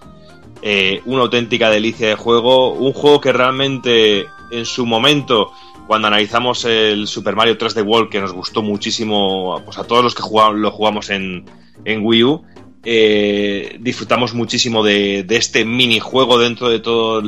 [0.62, 5.52] eh, una auténtica delicia de juego, un juego que realmente en su momento,
[5.88, 10.14] cuando analizamos el Super Mario 3D World, que nos gustó muchísimo, pues a todos los
[10.14, 11.46] que lo jugamos en
[11.86, 12.44] Wii U,
[12.84, 17.22] eh, disfrutamos muchísimo de, este minijuego dentro de todo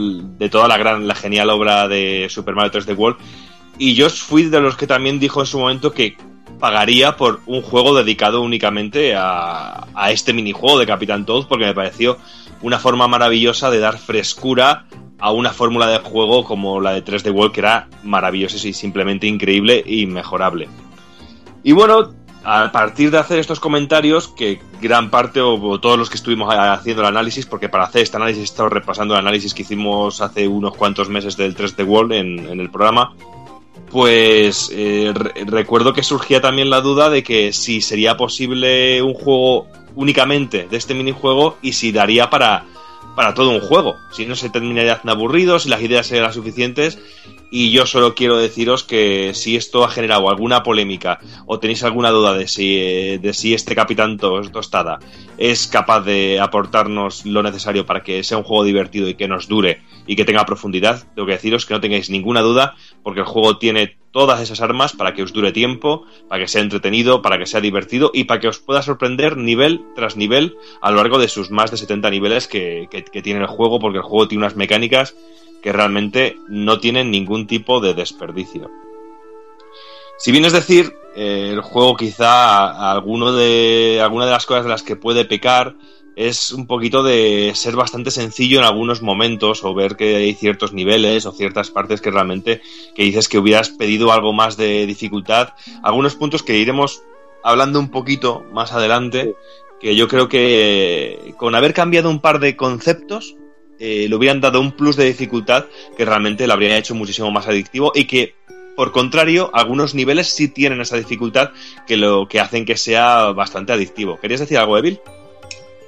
[0.50, 3.18] toda la gran la genial obra de Super Mario 3D World
[3.78, 6.18] y yo fui de los que también dijo en su momento que
[6.60, 12.18] pagaría por un juego dedicado únicamente a, este minijuego de Capitán Toad porque me pareció
[12.62, 14.86] una forma maravillosa de dar frescura
[15.20, 19.28] a una fórmula de juego como la de 3D World que era maravillosa y simplemente
[19.28, 20.68] increíble e inmejorable.
[21.64, 22.14] Y bueno,
[22.44, 27.02] a partir de hacer estos comentarios, que gran parte o, todos los que estuvimos haciendo
[27.02, 30.48] el análisis, porque para hacer este análisis he estado repasando el análisis que hicimos hace
[30.48, 33.16] unos cuantos meses del 3D World en, el programa,
[33.90, 35.14] pues eh,
[35.46, 40.78] recuerdo que surgía también la duda de que si sería posible un juego únicamente de
[40.78, 42.66] este minijuego y si daría para,
[43.16, 46.98] para todo un juego, si no se terminaría aburrido, si las ideas eran suficientes
[47.56, 52.10] y yo solo quiero deciros que si esto ha generado alguna polémica o tenéis alguna
[52.10, 54.98] duda de si, eh, de si este Capitán Tostada
[55.38, 59.48] es capaz de aportarnos lo necesario para que sea un juego divertido y que nos
[59.48, 62.74] dure y que tenga profundidad, tengo que deciros que no tengáis ninguna duda
[63.04, 66.62] porque el juego tiene todas esas armas para que os dure tiempo, para que sea
[66.64, 70.90] entretenido, para que sea divertido y para que os pueda sorprender nivel tras nivel a
[70.90, 74.04] lo largo de sus más de 70 niveles que, que tiene el juego porque el
[74.04, 75.16] juego tiene unas mecánicas
[75.64, 78.70] que realmente no tienen ningún tipo de desperdicio.
[80.18, 84.70] Si bien es decir, eh, el juego quizá alguno de, alguna de las cosas de
[84.70, 85.76] las que puede pecar
[86.16, 90.72] es un poquito de ser bastante sencillo en algunos momentos o ver que hay ciertos
[90.74, 92.62] niveles o ciertas partes que realmente
[92.94, 95.50] que dices que hubieras pedido algo más de dificultad.
[95.82, 97.04] Algunos puntos que iremos
[97.44, 99.36] hablando un poquito más adelante,
[99.80, 103.36] que yo creo que con haber cambiado un par de conceptos
[103.86, 105.66] eh, le hubieran dado un plus de dificultad
[105.98, 108.34] que realmente lo habría hecho muchísimo más adictivo y que,
[108.78, 111.50] por contrario, algunos niveles sí tienen esa dificultad
[111.86, 114.18] que lo que hacen que sea bastante adictivo.
[114.22, 115.02] ¿Querías decir algo, Evil?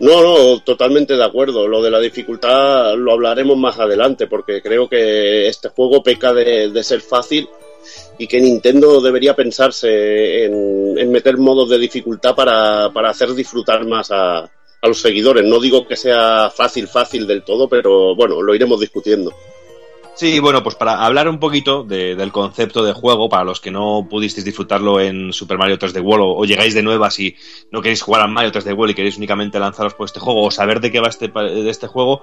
[0.01, 1.69] No, no, totalmente de acuerdo.
[1.69, 6.71] Lo de la dificultad lo hablaremos más adelante porque creo que este juego peca de,
[6.71, 7.47] de ser fácil
[8.17, 13.85] y que Nintendo debería pensarse en, en meter modos de dificultad para, para hacer disfrutar
[13.85, 14.51] más a,
[14.85, 15.43] a los seguidores.
[15.45, 19.33] No digo que sea fácil, fácil del todo, pero bueno, lo iremos discutiendo.
[20.15, 23.69] Sí, bueno, pues para hablar un poquito de- del concepto de juego, para los que
[23.69, 27.35] no pudisteis disfrutarlo en Super Mario 3D World o, llegáis de nuevas y
[27.71, 30.51] no queréis jugar a Mario 3D World y queréis únicamente lanzaros por este juego o
[30.51, 32.21] saber de qué va este, de este juego,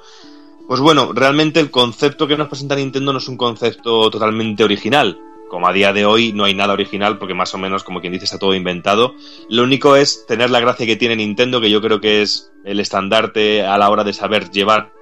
[0.66, 5.18] pues bueno, realmente el concepto que nos presenta Nintendo no es un concepto totalmente original.
[5.52, 8.14] Como a día de hoy no hay nada original porque más o menos, como quien
[8.14, 9.14] dice, está todo inventado.
[9.50, 12.80] Lo único es tener la gracia que tiene Nintendo, que yo creo que es el
[12.80, 14.92] estandarte a la hora de saber llevar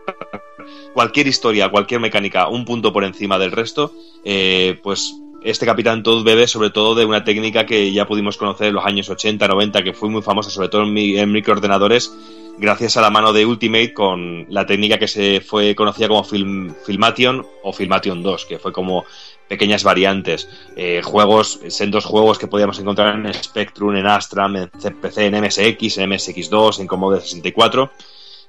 [0.93, 3.93] cualquier historia, cualquier mecánica un punto por encima del resto,
[4.25, 5.15] eh, pues
[5.45, 8.85] este Capitán Toad bebe sobre todo de una técnica que ya pudimos conocer en los
[8.85, 12.13] años 80, 90, que fue muy famosa sobre todo en, mi- en microordenadores,
[12.59, 16.75] gracias a la mano de Ultimate con la técnica que se fue conocida como Film,
[16.85, 19.05] Filmation o Filmation 2, que fue como
[19.51, 25.27] pequeñas variantes, eh, juegos, sendos juegos que podíamos encontrar en Spectrum, en Astram, en CPC,
[25.27, 27.91] en MSX, en MSX2, en Commodore 64,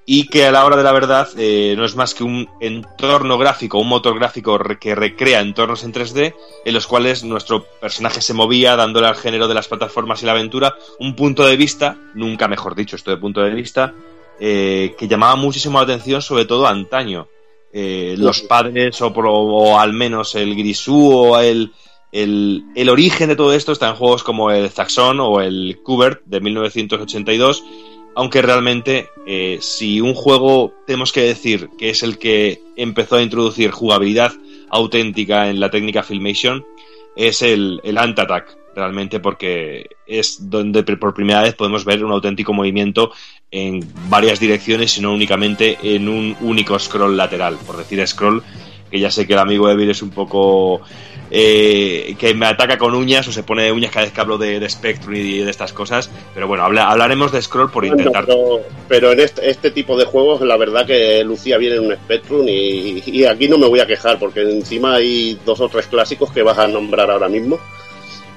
[0.05, 3.39] y que a la hora de la verdad eh, no es más que un entorno
[3.39, 8.35] gráfico, un motor gráfico que recrea entornos en 3D en los cuales nuestro personaje se
[8.35, 12.47] movía dándole al género de las plataformas y la aventura un punto de vista, nunca
[12.47, 13.95] mejor dicho esto de punto de vista,
[14.39, 17.27] eh, que llamaba muchísimo la atención sobre todo antaño.
[17.73, 21.72] Eh, los padres o, al menos el Grisú o el,
[22.11, 26.22] el, el origen de todo esto está en juegos como el Zaxxon o el Kubert
[26.26, 27.64] de 1982
[28.15, 33.22] aunque realmente eh, si un juego tenemos que decir que es el que empezó a
[33.22, 34.34] introducir jugabilidad
[34.69, 36.65] auténtica en la técnica Filmation,
[37.15, 39.89] es el, el Ant Attack, realmente porque
[40.19, 43.11] es donde por primera vez podemos ver un auténtico movimiento
[43.49, 48.43] en varias direcciones y no únicamente en un único scroll lateral, por decir scroll,
[48.89, 50.81] que ya sé que el amigo Evil es un poco
[51.33, 54.59] eh, que me ataca con uñas o se pone uñas cada vez que hablo de,
[54.59, 58.25] de Spectrum y de estas cosas, pero bueno, habla- hablaremos de scroll por intentar.
[58.25, 58.59] pero,
[58.89, 62.45] pero en este, este tipo de juegos, la verdad que lucía bien en un Spectrum
[62.49, 66.31] y, y aquí no me voy a quejar porque encima hay dos o tres clásicos
[66.31, 67.59] que vas a nombrar ahora mismo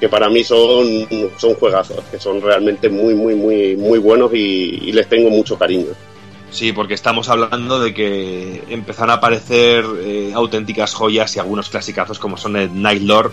[0.05, 1.09] que para mí son,
[1.39, 5.57] son juegazos, que son realmente muy, muy, muy, muy buenos y, y les tengo mucho
[5.59, 5.87] cariño.
[6.51, 12.19] Sí, porque estamos hablando de que empezaron a aparecer eh, auténticas joyas y algunos clasicazos
[12.19, 13.33] como son el Night Lord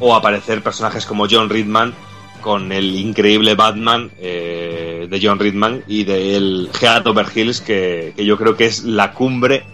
[0.00, 1.92] o aparecer personajes como John Ridman
[2.40, 8.24] con el increíble Batman eh, de John Ridman y del Head Over Hills que, que
[8.24, 9.64] yo creo que es la cumbre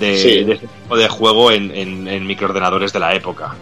[0.00, 0.44] de, Sí.
[0.44, 3.54] de este tipo de juego en, en- en microordenadores de la época.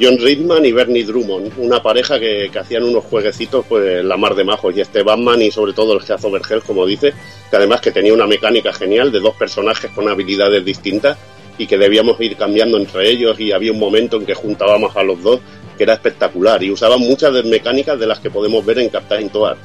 [0.00, 4.34] John Ridman y Bernie Drummond, una pareja que, que hacían unos jueguecitos pues la mar
[4.34, 7.12] de majos y este Batman y sobre todo el Heath Over Hell, como dice,
[7.50, 11.16] que además que tenía una mecánica genial de dos personajes con habilidades distintas
[11.58, 15.02] y que debíamos ir cambiando entre ellos y había un momento en que juntábamos a
[15.02, 15.40] los dos
[15.76, 19.28] que era espectacular y usaban muchas de mecánicas de las que podemos ver en Captain
[19.28, 19.56] Toad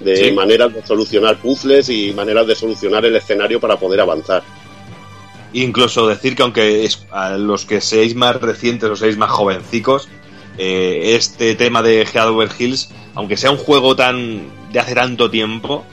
[0.00, 0.32] de Sí.
[0.32, 4.42] maneras de solucionar puzzles y maneras de solucionar el escenario para poder avanzar.
[5.54, 10.08] Incluso decir que aunque es, a los que seáis más recientes o seáis más jovencicos,
[10.58, 15.30] eh, este tema de Head Over Hills, aunque sea un juego tan de hace tanto
[15.30, 15.84] tiempo,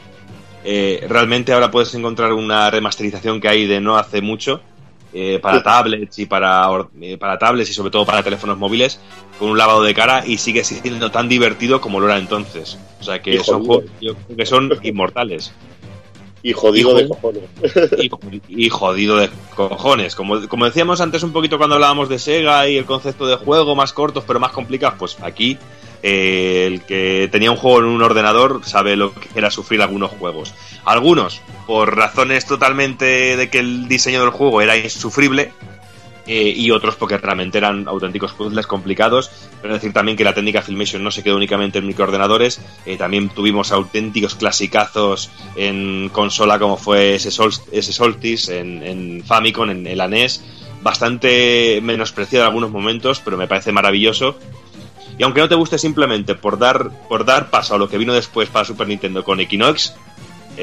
[0.63, 4.61] eh, realmente ahora puedes encontrar una remasterización que hay de no hace mucho
[5.13, 5.63] eh, para Sí.
[5.63, 6.67] tablets y para,
[7.01, 8.99] eh, para tablets y sobre todo para teléfonos móviles
[9.37, 12.77] con un lavado de cara y sigue siendo tan divertido como lo era entonces.
[12.99, 15.51] O sea que son juegos yo creo que son inmortales
[16.43, 17.43] Y jodido Y de cojones.
[17.99, 20.15] y, y jodido de cojones.
[20.15, 23.75] Como, como decíamos antes un poquito cuando hablábamos de Sega y el concepto de juego
[23.75, 25.57] más cortos pero más complicados, pues aquí
[26.03, 30.11] eh, el que tenía un juego en un ordenador sabe lo que era sufrir algunos
[30.11, 30.53] juegos.
[30.83, 35.51] Algunos, por razones totalmente de que el diseño del juego era insufrible,
[36.27, 39.31] eh, y otros porque realmente eran auténticos puzzles complicados.
[39.61, 43.29] Pero decir también que la técnica Filmation no se quedó únicamente en microordenadores, eh, también
[43.29, 47.51] tuvimos auténticos clasicazos en consola como fue ese, Sol-
[48.49, 50.43] en, en Famicom, en el NES,
[50.81, 54.37] bastante menospreciado en algunos momentos, pero me parece maravilloso.
[55.17, 58.13] Y aunque no te guste simplemente por dar, por dar paso a lo que vino
[58.13, 59.93] después para Super Nintendo con Equinox,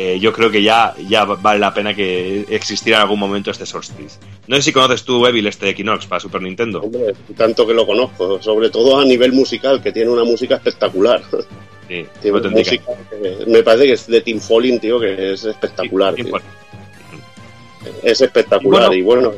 [0.00, 3.66] eh, yo creo que ya, ya vale la pena que existiera en algún momento este
[3.66, 4.20] Solstice.
[4.46, 6.80] No sé si conoces tú, Evil, este Equinox para Super Nintendo.
[6.82, 11.20] Hombre, tanto que lo conozco, sobre todo a nivel musical, que tiene una música espectacular.
[11.88, 16.14] Sí, Tiene música que- me parece que es de Tim Falling, tío, que es espectacular.
[16.14, 16.30] Sí.
[18.02, 18.94] Es espectacular.
[18.94, 19.32] Y Y bueno,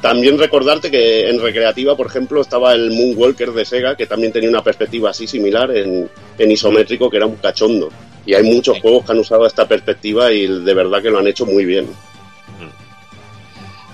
[0.00, 4.48] también recordarte que en recreativa, por ejemplo, estaba el Moonwalker de Sega, que también tenía
[4.48, 6.08] una perspectiva así similar en,
[6.38, 7.88] en isométrico, que era un cachondo.
[8.24, 11.26] Y hay muchos juegos que han usado esta perspectiva y de verdad que lo han
[11.26, 11.88] hecho muy bien.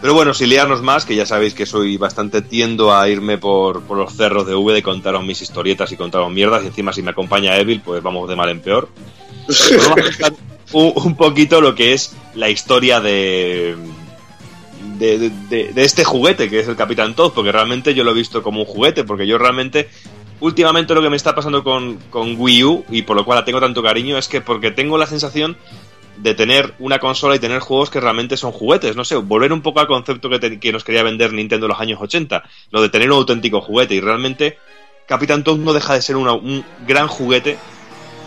[0.03, 3.83] Pero bueno, sin liarnos más, que ya sabéis que soy bastante tiendo a irme por,
[3.85, 6.63] por los cerros de V de contaros mis historietas y contaros mierdas.
[6.63, 8.89] Y encima, si me acompaña Evil, pues vamos de mal en peor.
[9.49, 10.33] Vamos a
[10.73, 13.77] un, un poquito lo que es la historia de,
[14.99, 18.61] de, este juguete que es el Capitán Toad, porque realmente yo lo he visto como
[18.61, 19.89] un juguete, porque yo realmente,
[20.41, 23.61] últimamente lo que me está pasando con, Wii U, y por lo cual la tengo
[23.61, 25.57] tanto cariño, es que porque tengo la sensación
[26.17, 29.63] de tener una consola y tener juegos que realmente son juguetes, no sé, volver un
[29.63, 32.89] poco al concepto que, que nos quería vender Nintendo en los años 80, lo de
[32.89, 34.59] tener un auténtico juguete, y realmente
[35.07, 37.59] Capitán Toad no deja de ser un gran juguete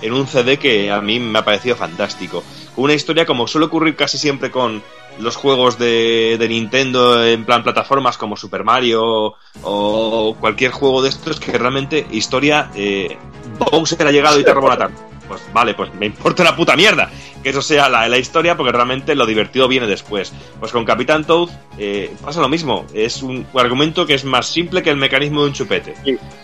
[0.02, 2.44] en un CD que a mí me ha parecido fantástico.
[2.76, 4.84] Con una historia como suele ocurrir casi siempre con
[5.19, 9.34] los juegos de, de Nintendo en plan plataformas como Super Mario
[9.64, 13.18] o cualquier juego de estos que realmente historia eh,
[13.57, 14.95] Bowser ha llegado y te robó la tarde.
[15.27, 17.10] Pues vale, pues me importa una puta mierda
[17.44, 20.31] que eso sea la, la historia porque realmente lo divertido viene después.
[20.60, 22.85] Pues con Capitán Toad eh, pasa lo mismo.
[22.94, 25.94] Es un argumento que es más simple que el mecanismo de un chupete.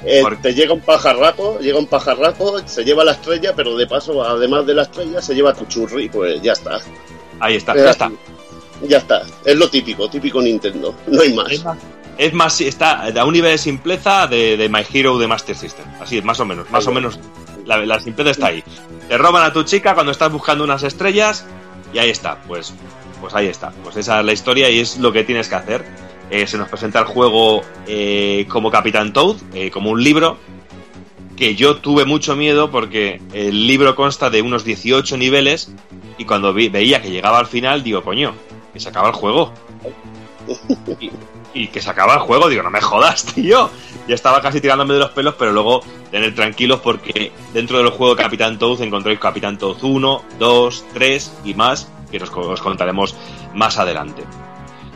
[0.06, 4.22] Eh, te llega un pajarraco, llega un pajarraco, se lleva la estrella, pero de paso,
[4.22, 6.80] además de la estrella, se lleva tu churri, pues ya está.
[7.40, 8.12] Ahí está, Eh, ya está.
[8.88, 9.22] Ya está.
[9.46, 10.94] Es lo típico, típico Nintendo.
[11.08, 11.52] No hay más.
[11.52, 11.78] Es más,
[12.18, 15.86] es más, está a un nivel de simpleza de, de My Hero de Master System.
[16.00, 16.70] Así es, más o menos.
[16.70, 17.20] Más o menos.
[17.66, 18.64] La, la simpleza está ahí.
[19.08, 21.46] Te roban a tu chica cuando estás buscando unas estrellas
[21.94, 22.42] y ahí está.
[22.48, 22.74] Pues,
[23.22, 23.72] pues ahí está.
[23.84, 25.86] Pues esa es la historia y es lo que tienes que hacer.
[26.30, 30.38] Eh, se nos presenta el juego eh, como Capitán Toad, eh, como un libro.
[31.38, 35.72] Que yo tuve mucho miedo porque el libro consta de unos 18 niveles
[36.20, 38.36] y cuando vi- veía que llegaba al final, digo, coño,
[38.74, 39.54] que se acaba el juego
[41.54, 43.70] y, que se acaba el juego, digo, no me jodas, tío.
[44.08, 45.82] Ya estaba casi tirándome de los pelos, pero luego
[46.12, 51.34] tener tranquilos porque dentro del juego de Capitán Toad encontráis Capitán Toad 1, 2, 3
[51.46, 53.16] y más, que os, os contaremos
[53.54, 54.24] más adelante.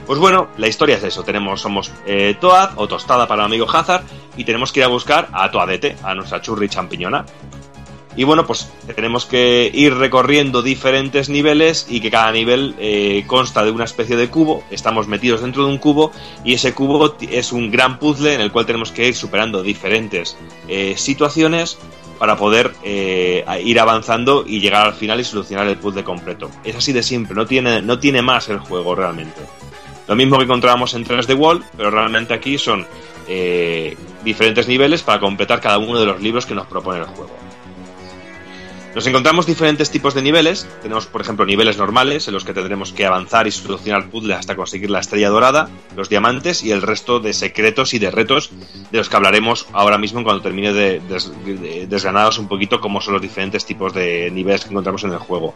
[0.07, 1.23] Pues bueno, la historia es eso.
[1.23, 4.03] Tenemos, somos eh, Toad o Tostada para el amigo Hazard
[4.37, 7.25] y tenemos que ir a buscar a Toadete, a nuestra churri champiñona.
[8.17, 13.63] Y bueno, pues tenemos que ir recorriendo diferentes niveles y que cada nivel eh, consta
[13.63, 14.63] de una especie de cubo.
[14.71, 16.11] Estamos metidos dentro de un cubo
[16.43, 20.35] y ese cubo es un gran puzzle en el cual tenemos que ir superando diferentes
[20.67, 21.77] eh, situaciones
[22.17, 26.49] para poder eh, ir avanzando y llegar al final y solucionar el puzzle completo.
[26.63, 29.41] Es así de simple, no tiene, no tiene más el juego realmente.
[30.07, 32.87] Lo mismo que encontrábamos en 3D Wall, pero realmente aquí son
[33.27, 37.46] eh, diferentes niveles para completar cada uno de los libros que nos propone el juego.
[38.97, 40.65] Nos encontramos diferentes tipos de niveles.
[40.81, 44.55] Tenemos, por ejemplo, niveles normales en los que tendremos que avanzar y solucionar puzzles hasta
[44.55, 48.49] conseguir la estrella dorada, los diamantes y el resto de secretos y de retos
[48.91, 52.99] de los que hablaremos ahora mismo cuando termine de, des- de- desgranados un poquito cómo
[52.99, 55.53] son los diferentes tipos de niveles que encontramos en el juego.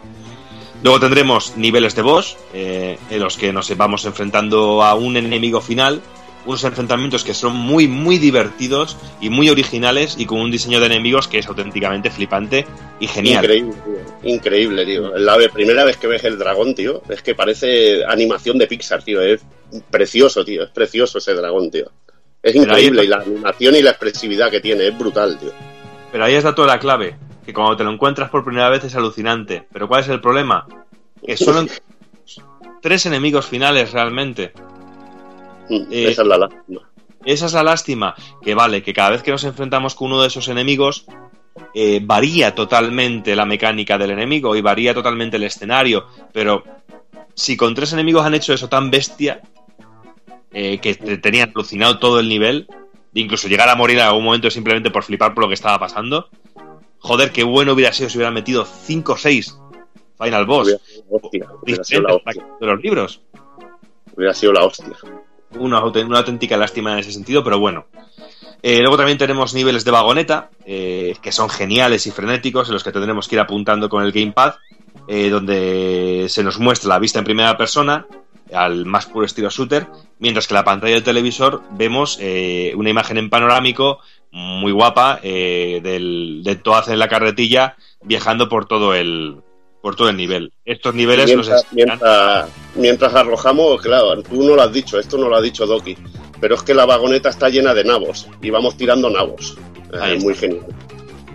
[0.83, 5.61] Luego tendremos niveles de boss, eh, en los que nos vamos enfrentando a un enemigo
[5.61, 5.99] final,
[6.45, 10.87] unos enfrentamientos que son muy, muy divertidos y muy originales y con un diseño de
[10.87, 12.65] enemigos que es auténticamente flipante
[12.99, 13.43] y genial.
[13.43, 14.31] Increíble, tío.
[14.31, 15.17] Increíble, tío.
[15.17, 19.21] La primera vez que ves el dragón, tío, es que parece animación de Pixar, tío.
[19.21, 19.41] Es
[19.89, 20.63] precioso, tío.
[20.63, 21.91] Es precioso ese dragón, tío.
[22.41, 23.03] Es Pero increíble.
[23.03, 25.51] Y la animación y la expresividad que tiene es brutal, tío.
[26.11, 27.15] Pero ahí está toda la clave,
[27.45, 29.65] que cuando te lo encuentras por primera vez es alucinante.
[29.71, 30.67] Pero ¿cuál es el problema?
[31.25, 31.65] Que solo
[32.81, 34.53] tres enemigos finales realmente.
[35.71, 36.81] Mm, Eh, Esa es la lástima.
[37.23, 40.27] Esa es la lástima, que vale, que cada vez que nos enfrentamos con uno de
[40.27, 41.05] esos enemigos,
[41.73, 46.63] eh, varía totalmente la mecánica del enemigo y varía totalmente el escenario, pero
[47.35, 49.41] si con tres enemigos han hecho eso tan bestia,
[50.51, 52.67] eh, que te tenían alucinado todo el nivel,
[53.13, 56.27] incluso llegar a morir en algún momento simplemente por flipar por lo que estaba pasando,
[56.99, 59.57] joder, qué bueno hubiera sido si hubieran metido 5 o 6
[60.21, 60.75] Final Boss
[61.09, 61.47] hostia.
[62.59, 63.21] de los libros
[64.15, 64.93] Hubiera sido la hostia.
[65.57, 67.85] Una, aut- una auténtica lástima en ese sentido, pero bueno.
[68.63, 72.83] Eh, luego también tenemos niveles de vagoneta, eh, que son geniales y frenéticos, en los
[72.83, 74.55] que tendremos que ir apuntando con el gamepad,
[75.07, 78.05] eh, donde se nos muestra la vista en primera persona,
[78.53, 79.87] al más puro estilo shooter,
[80.19, 82.17] mientras que en la pantalla del televisor vemos
[82.75, 83.99] una imagen en panorámico
[84.31, 89.37] muy guapa del, de Toaz en la carretilla viajando por todo el
[89.81, 90.51] por todo el nivel.
[90.65, 95.27] Estos niveles mientras, enseñan- mientras, mientras arrojamos, claro, tú no lo has dicho, esto no
[95.29, 95.97] lo ha dicho Doki,
[96.39, 99.57] pero es que la vagoneta está llena de nabos y vamos tirando nabos.
[99.93, 100.65] Eh, Ahí muy genial.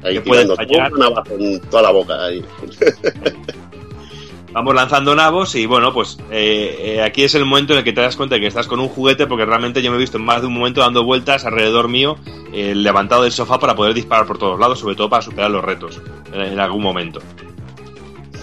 [0.03, 2.25] Ahí tirando navajo en toda la boca.
[2.25, 2.45] Ahí.
[4.53, 7.93] vamos lanzando nabos y bueno, pues eh, eh, aquí es el momento en el que
[7.93, 10.17] te das cuenta de que estás con un juguete porque realmente yo me he visto
[10.17, 12.17] en más de un momento dando vueltas alrededor mío,
[12.53, 15.63] eh, levantado del sofá para poder disparar por todos lados, sobre todo para superar los
[15.65, 16.01] retos
[16.33, 17.21] en, en algún momento.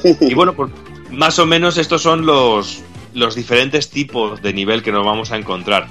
[0.22, 0.72] Y bueno, pues
[1.12, 5.38] más o menos estos son los, los diferentes tipos de nivel que nos vamos a
[5.38, 5.88] encontrar.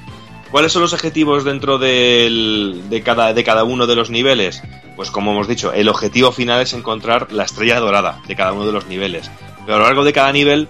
[0.50, 4.62] ¿Cuáles son los objetivos dentro de, cada, de cada uno de los niveles?
[4.96, 8.66] Pues como hemos dicho, el objetivo final es encontrar la estrella dorada de cada uno
[8.66, 9.30] de los niveles.
[9.64, 10.68] Pero a lo largo de cada nivel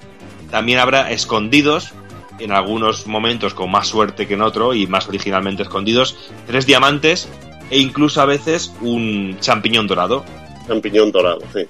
[0.53, 1.95] también habrá escondidos,
[2.39, 6.17] en algunos momentos con más suerte que en otro y más originalmente escondidos,
[6.47, 7.29] tres diamantes
[7.71, 10.25] e incluso a veces un champiñón dorado.
[10.73, 11.67] Champiñón dorado, sí.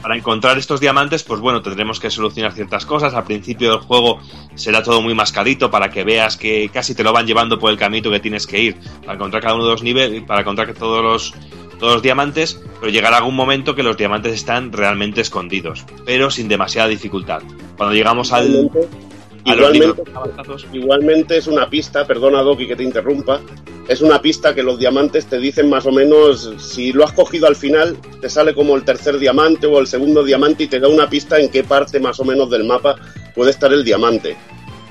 [0.00, 3.12] Para encontrar estos diamantes, pues bueno, tendremos que solucionar ciertas cosas.
[3.14, 4.20] Al principio del juego
[4.54, 7.76] será todo muy mascadito para que veas que casi te lo van llevando por el
[7.76, 11.02] camino que tienes que ir para encontrar cada uno de los niveles, para encontrar todos
[11.02, 11.34] los
[11.80, 16.46] todos los diamantes, pero llegará algún momento que los diamantes están realmente escondidos, pero sin
[16.46, 17.42] demasiada dificultad.
[17.78, 18.70] Cuando llegamos al,
[19.44, 20.02] Igualmente,
[20.72, 23.40] igualmente es una pista, perdona Doki que te interrumpa,
[23.88, 27.46] es una pista que los diamantes te dicen más o menos, si lo has cogido
[27.46, 30.88] al final, te sale como el tercer diamante o el segundo diamante y te da
[30.88, 32.96] una pista en qué parte más o menos del mapa
[33.34, 34.36] puede estar el diamante.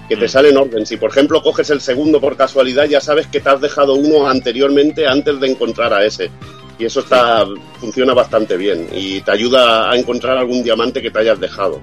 [0.08, 0.30] Que te Mm.
[0.30, 0.86] sale en orden.
[0.88, 4.28] Si por ejemplo coges el segundo por casualidad, ya sabes que te has dejado uno
[4.28, 6.32] anteriormente antes de encontrar a ese.
[6.80, 7.46] Y eso está
[7.80, 11.80] funciona bastante bien y te ayuda a encontrar algún diamante que te hayas dejado.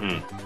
[0.00, 0.39] Mm.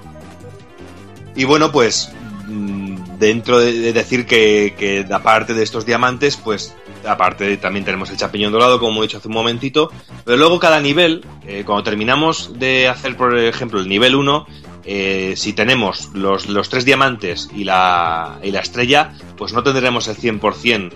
[1.36, 2.10] Y bueno, pues
[2.46, 6.74] mm, dentro de, de decir que, que aparte de estos diamantes, pues
[7.06, 9.90] aparte también tenemos el champiñón dorado, como he dicho hace un momentito,
[10.24, 14.46] pero luego cada nivel, eh, cuando terminamos de hacer, por ejemplo, el nivel 1,
[14.84, 20.08] eh, si tenemos los, los tres diamantes y la, y la estrella, pues no tendremos
[20.08, 20.92] el 100%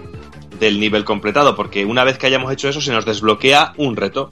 [0.58, 4.30] del nivel completado, porque una vez que hayamos hecho eso se nos desbloquea un reto.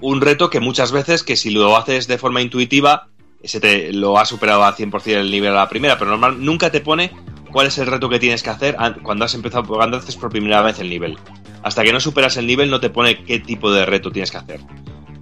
[0.00, 3.08] Un reto que muchas veces, que si lo haces de forma intuitiva,
[3.44, 6.70] se te lo ha superado al 100% el nivel a la primera, pero normal nunca
[6.70, 7.12] te pone
[7.52, 10.30] cuál es el reto que tienes que hacer an- cuando has empezado cuando haces por
[10.30, 11.16] primera vez el nivel.
[11.62, 14.36] Hasta que no superas el nivel no te pone qué tipo de reto tienes que
[14.38, 14.60] hacer.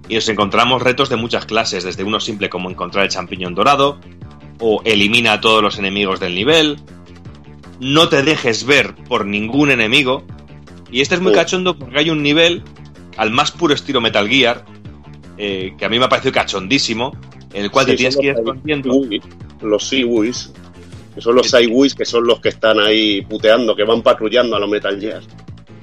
[0.09, 3.99] Y nos encontramos retos de muchas clases, desde uno simple como encontrar el champiñón dorado,
[4.59, 6.79] o elimina a todos los enemigos del nivel,
[7.79, 10.23] no te dejes ver por ningún enemigo,
[10.91, 12.63] y este es muy cachondo porque hay un nivel,
[13.17, 14.65] al más puro estilo Metal Gear,
[15.37, 17.15] eh, que a mí me ha parecido cachondísimo,
[17.53, 19.01] en el cual Sí, te tienes que ir los escondiendo.
[19.61, 20.51] Los Siwis,
[21.15, 21.49] que son los.
[21.49, 25.21] Siwis, que son los que están ahí puteando, que van patrullando a los Metal Gear.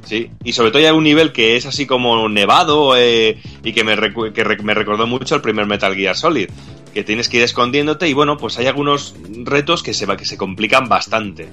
[0.05, 3.85] Sí, y sobre todo hay un nivel que es así como nevado eh, y que,
[3.85, 6.51] me, recu- que re- me recordó mucho al primer Metal Gear Solid,
[6.93, 9.15] que tienes que ir escondiéndote y bueno, pues hay algunos
[9.45, 11.49] retos que se, va- que se complican bastante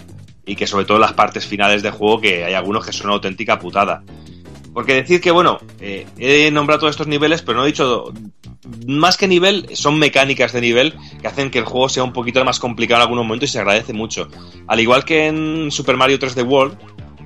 [0.45, 3.05] y que sobre todo en las partes finales de juego que hay algunos que son
[3.07, 4.03] una auténtica putada.
[4.73, 8.13] Porque decir que bueno, eh, he nombrado todos estos niveles, pero no he dicho
[8.87, 12.43] más que nivel, son mecánicas de nivel que hacen que el juego sea un poquito
[12.45, 14.27] más complicado en algunos momentos y se agradece mucho.
[14.67, 16.77] Al igual que en Super Mario 3D World,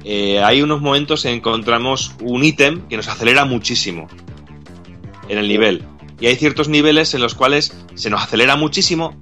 [0.03, 4.07] eh, hay unos momentos en que encontramos un ítem que nos acelera muchísimo
[5.27, 5.83] en el nivel.
[6.19, 9.15] Y hay ciertos niveles en los cuales se nos acelera muchísimo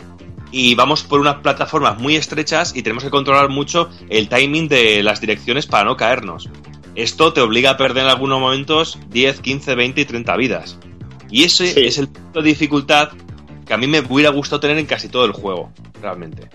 [0.51, 5.01] y vamos por unas plataformas muy estrechas y tenemos que controlar mucho el timing de
[5.01, 6.49] las direcciones para no caernos.
[6.95, 10.77] Esto te obliga a perder en algunos momentos 10, 15, 20 y 30 vidas.
[11.29, 11.81] Y ese Sí.
[11.85, 13.09] es el punto de dificultad
[13.65, 15.71] que a mí me hubiera gustado tener en casi todo el juego,
[16.01, 16.49] realmente.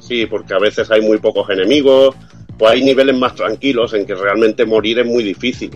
[0.00, 2.16] Sí, porque a veces hay muy pocos enemigos,
[2.58, 5.70] o hay niveles más tranquilos en que realmente morir es muy difícil.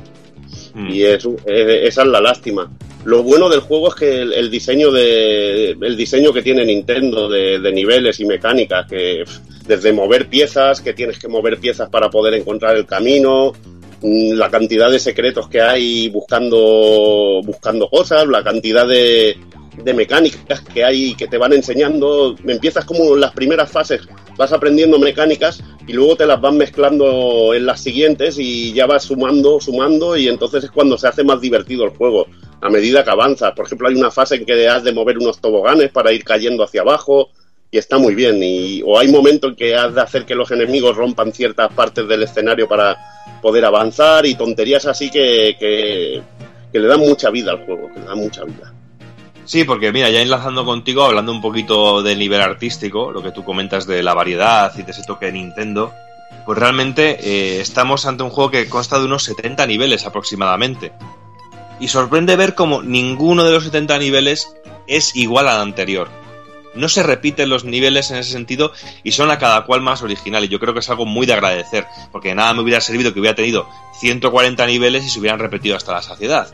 [0.75, 0.91] Mm.
[0.91, 2.71] Y es, esa es la lástima.
[3.05, 7.29] Lo bueno del juego es que el, el diseño de el diseño que tiene Nintendo
[7.29, 9.25] de, de niveles y mecánicas, que
[9.67, 13.53] desde mover piezas, que tienes que mover piezas para poder encontrar el camino,
[14.01, 19.37] mm, la cantidad de secretos que hay buscando buscando cosas, la cantidad de,
[19.83, 22.37] de mecánicas que hay que te van enseñando.
[22.47, 24.03] Empiezas como en las primeras fases,
[24.37, 29.05] vas aprendiendo mecánicas y luego te las van mezclando en las siguientes y ya vas
[29.05, 32.27] sumando, sumando y entonces es cuando se hace más divertido el juego
[32.61, 33.53] a medida que avanzas.
[33.53, 36.65] Por ejemplo, hay una fase en que has de mover unos toboganes para ir cayendo
[36.65, 37.31] hacia abajo
[37.71, 38.43] y está muy bien.
[38.43, 42.09] Y, o hay momentos en que has de hacer que los enemigos rompan ciertas partes
[42.09, 42.97] del escenario para
[43.43, 46.23] poder avanzar y tonterías así que, que,
[46.73, 48.73] que le dan mucha vida al juego, que le dan mucha vida.
[49.45, 53.45] Sí, porque mira, ya enlazando contigo, hablando un poquito del nivel artístico, lo que tú
[53.45, 55.93] comentas de la variedad y de ese toque de Nintendo,
[56.47, 60.93] pues realmente eh, estamos ante un juego que consta de unos 70 niveles aproximadamente.
[61.79, 64.55] Y sorprende ver como ninguno de los 70 niveles
[64.87, 66.09] es igual al anterior.
[66.75, 68.73] No se repiten los niveles en ese sentido
[69.05, 70.45] y son a cada cual más original.
[70.45, 73.21] Y yo creo que es algo muy de agradecer, porque nada me hubiera servido que
[73.21, 73.69] hubiera tenido
[74.01, 76.49] 140 niveles y se hubieran repetido hasta la saciedad.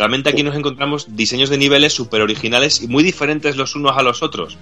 [0.00, 4.02] Realmente aquí nos encontramos diseños de niveles súper originales y muy diferentes los unos a
[4.02, 4.56] los otros.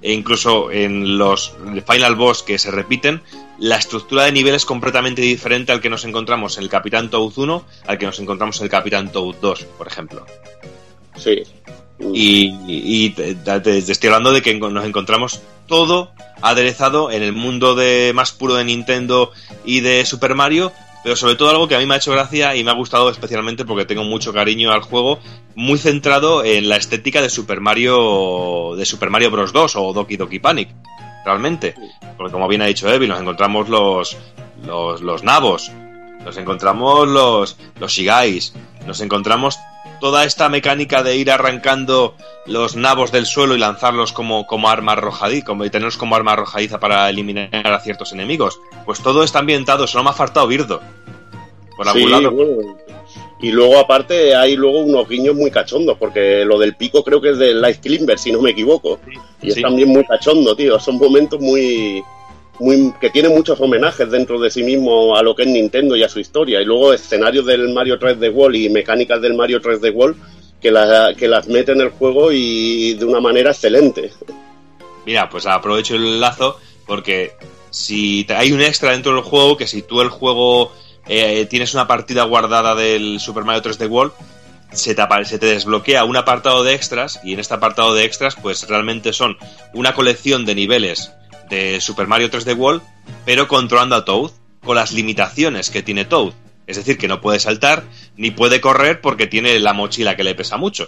[0.00, 1.52] E incluso en los
[1.86, 3.20] Final Boss que se repiten,
[3.58, 7.36] la estructura de nivel es completamente diferente al que nos encontramos en el Capitán Toad
[7.36, 10.24] 1 al que nos encontramos en el Capitán Toad 2, por ejemplo.
[11.16, 11.42] Sí.
[12.14, 17.34] Y, y te, te- te estoy hablando de que nos encontramos todo aderezado en el
[17.34, 19.32] mundo de más puro de Nintendo
[19.66, 22.54] y de Super Mario, pero sobre todo algo que a mí me ha hecho gracia
[22.54, 25.18] y me ha gustado especialmente porque tengo mucho cariño al juego,
[25.54, 29.52] muy centrado en la estética de Super Mario de Super Mario Bros.
[29.52, 30.68] 2 o Doki Doki Panic,
[31.24, 31.74] realmente,
[32.16, 34.16] porque como bien ha dicho Evi, nos encontramos los
[34.64, 35.70] los, los nabos,
[36.24, 38.54] nos encontramos los los shigais,
[38.86, 39.58] nos encontramos
[40.02, 42.16] toda esta mecánica de ir arrancando
[42.46, 46.32] los nabos del suelo y lanzarlos como, como arma arrojadiza, como y tenerlos como arma
[46.32, 48.58] arrojadiza para eliminar a ciertos enemigos.
[48.84, 50.80] Pues todo está ambientado, solo me ha faltado Birdo.
[51.76, 52.30] Por algún Sí, lado.
[52.32, 52.76] bueno.
[53.40, 57.30] Y luego, aparte, hay luego unos guiños muy cachondos, porque lo del pico creo que
[57.30, 58.98] es del Light Climber, si no me equivoco.
[59.40, 59.62] Y es Sí.
[59.62, 60.80] también muy cachondo, tío.
[60.80, 62.02] Son momentos muy,
[63.00, 66.08] que tienen muchos homenajes dentro de sí mismo a lo que es Nintendo y a
[66.08, 66.60] su historia.
[66.60, 70.16] Y luego escenarios del Mario 3D World y mecánicas del Mario 3D World
[70.60, 70.70] que,
[71.18, 74.12] que las mete en el juego y de una manera excelente.
[75.04, 77.32] Mira, pues aprovecho el lazo porque
[77.70, 80.72] si hay un extra dentro del juego que si tú el juego
[81.08, 84.12] eh, tienes una partida guardada del Super Mario 3D World,
[84.72, 88.36] se te, se te desbloquea un apartado de extras y en este apartado de extras
[88.40, 89.36] pues realmente son
[89.74, 91.12] una colección de niveles
[91.52, 92.82] de Super Mario 3D World
[93.24, 94.30] pero controlando a Toad
[94.64, 96.32] con las limitaciones que tiene Toad.
[96.66, 97.82] Es decir, que no puede saltar
[98.16, 100.86] ni puede correr porque tiene la mochila que le pesa mucho.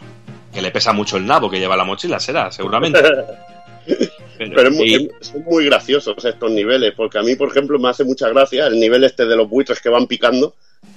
[0.53, 3.03] Que le pesa mucho el nabo que lleva la mochila, será, seguramente.
[4.39, 8.05] Pero es muy- son muy graciosos estos niveles, porque a mí, por ejemplo, me hace
[8.05, 10.55] mucha gracia el nivel este de los buitres que van picando,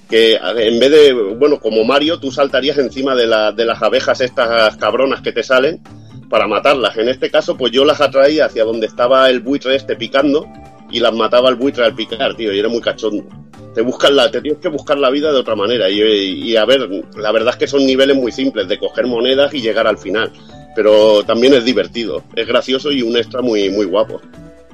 [0.10, 4.22] que en vez de, bueno, como Mario, tú saltarías encima de, la- de las abejas
[4.22, 5.82] estas cabronas que te salen
[6.30, 6.98] para matarlas.
[6.98, 10.48] En este caso, pues yo las atraía hacia donde estaba el buitre este picando
[10.92, 13.26] y las mataba el buitre al picar, tío, y era muy cachondo.
[13.74, 15.90] Te buscas la, te tienes que buscar la vida de otra manera.
[15.90, 19.54] Y, y a ver, la verdad es que son niveles muy simples, de coger monedas
[19.54, 20.32] y llegar al final.
[20.76, 24.22] Pero también es divertido, es gracioso y un extra muy, muy guapo.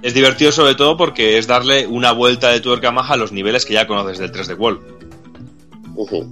[0.01, 3.65] Es divertido sobre todo porque es darle una vuelta de tuerca más a los niveles
[3.65, 4.81] que ya conoces del 3D World.
[5.95, 6.29] Ujú.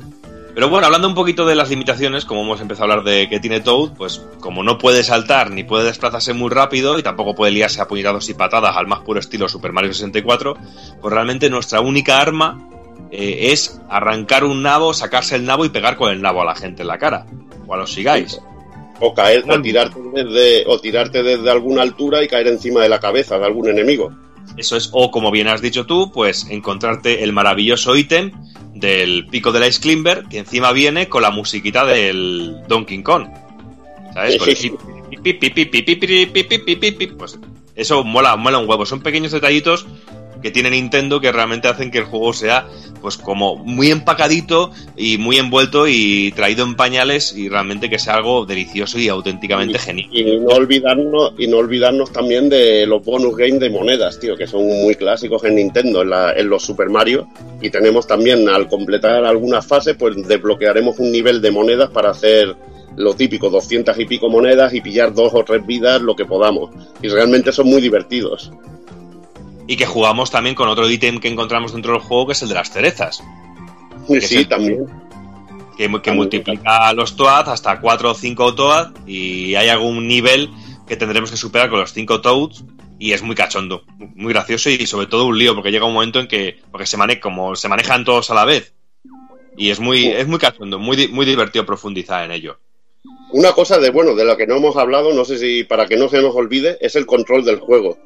[0.53, 3.39] Pero bueno, hablando un poquito de las limitaciones, como hemos empezado a hablar de que
[3.39, 7.53] tiene Toad, pues como no puede saltar ni puede desplazarse muy rápido y tampoco puede
[7.53, 10.57] liarse a puñetazos y patadas al más puro estilo Super Mario 64,
[11.01, 12.67] pues realmente nuestra única arma
[13.11, 16.55] eh, es arrancar un nabo, sacarse el nabo y pegar con el nabo a la
[16.55, 17.25] gente en la cara.
[17.67, 18.39] O a los sigáis.
[18.99, 22.99] O caer, o tirarte desde, o tirarte desde alguna altura y caer encima de la
[22.99, 24.11] cabeza de algún enemigo.
[24.57, 28.31] Eso es, o como bien has dicho tú, pues encontrarte el maravilloso ítem
[28.73, 33.27] del pico del Ice Climber, que encima viene con la musiquita del Donkey Kong.
[34.13, 34.37] ¿Sabes?
[34.37, 34.71] Pues
[37.75, 38.85] eso mola, mola un huevo.
[38.85, 39.85] Son pequeños detallitos
[40.41, 42.67] que tiene Nintendo que realmente hacen que el juego sea
[43.01, 48.15] pues como muy empacadito y muy envuelto y traído en pañales y realmente que sea
[48.15, 50.09] algo delicioso y auténticamente genial.
[50.11, 54.45] Y no olvidarnos, y no olvidarnos también de los bonus games de monedas, tío, que
[54.45, 57.27] son muy clásicos en Nintendo, en, la- en los Super Mario.
[57.61, 62.55] Y tenemos también, al completar algunas fases, pues desbloquearemos un nivel de monedas para hacer
[62.97, 66.69] lo típico, 200 y pico monedas y pillar dos o tres vidas, lo que podamos.
[67.01, 68.51] Y realmente son muy divertidos.
[69.71, 72.49] Y que jugamos también con otro ítem que encontramos dentro del juego que es el
[72.49, 73.23] de las cerezas.
[74.21, 74.85] Sí, el- también.
[75.77, 76.15] que, que También.
[76.17, 80.49] multiplica los Toad hasta 4 o 5 Toad y hay algún nivel
[80.87, 82.65] que tendremos que superar con los 5 Toads
[82.99, 86.19] y es muy cachondo, muy gracioso y sobre todo un lío porque llega un momento
[86.19, 88.73] en que porque se mane como se manejan todos a la vez
[89.55, 92.59] y es muy es muy cachondo, muy muy divertido profundizar en ello.
[93.31, 95.95] Una cosa de bueno, de la que no hemos hablado, no sé si para que
[95.95, 97.97] no se nos olvide, es el control del juego.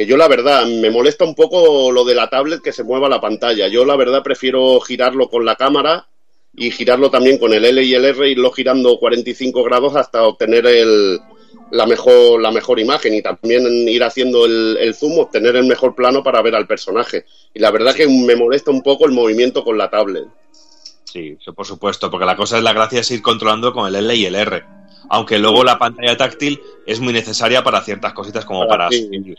[0.00, 3.06] Que yo la verdad me molesta un poco lo de la tablet que se mueva
[3.06, 3.68] la pantalla.
[3.68, 6.08] Yo la verdad prefiero girarlo con la cámara
[6.56, 10.64] y girarlo también con el L y el R, irlo girando 45 grados hasta obtener
[10.64, 11.20] el,
[11.70, 15.94] la, mejor, la mejor imagen y también ir haciendo el, el zoom, obtener el mejor
[15.94, 17.26] plano para ver al personaje.
[17.52, 20.24] Y la verdad que me molesta un poco el movimiento con la tablet.
[21.04, 24.16] Sí, por supuesto, porque la cosa es la gracia es ir controlando con el L
[24.16, 24.64] y el R.
[25.10, 29.02] Aunque luego la pantalla táctil es muy necesaria para ciertas cositas como Para para ti.
[29.04, 29.36] subir,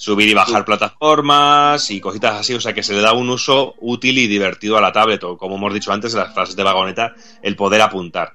[0.00, 3.74] subir y bajar plataformas y cositas así, o sea que se le da un uso
[3.80, 6.62] útil y divertido a la tablet, o como hemos dicho antes en las frases de
[6.62, 8.32] vagoneta, el poder apuntar.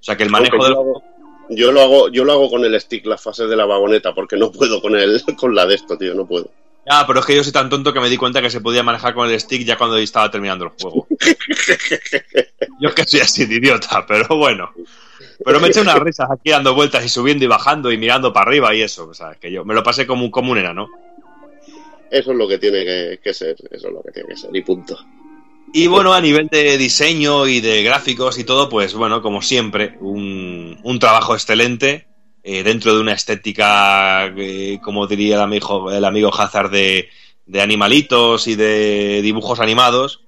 [0.00, 1.02] O sea que el manejo Aunque del yo, lo hago,
[1.50, 4.38] yo lo hago yo lo hago con el stick las fases de la vagoneta porque
[4.38, 6.50] no puedo con el con la de esto tío no puedo
[6.86, 8.82] Ah, pero es que yo soy tan tonto que me di cuenta que se podía
[8.82, 11.06] manejar con el stick ya cuando estaba terminando el juego.
[12.80, 14.70] yo es que soy así de idiota, pero bueno.
[15.44, 18.46] Pero me eché unas risas aquí dando vueltas y subiendo y bajando y mirando para
[18.48, 19.08] arriba y eso.
[19.08, 20.88] O sea, que yo me lo pasé como un, como un enano.
[22.10, 24.54] eso es lo que tiene que, que ser eso es lo que tiene que ser
[24.54, 24.98] y punto
[25.72, 29.96] Y bueno, a nivel de diseño y de gráficos y todo, pues bueno, como siempre,
[30.00, 32.06] un, un trabajo excelente
[32.46, 37.08] eh, dentro de una estética, eh, como diría el amigo, el amigo Hazard, de,
[37.46, 40.20] de animalitos y de dibujos animados.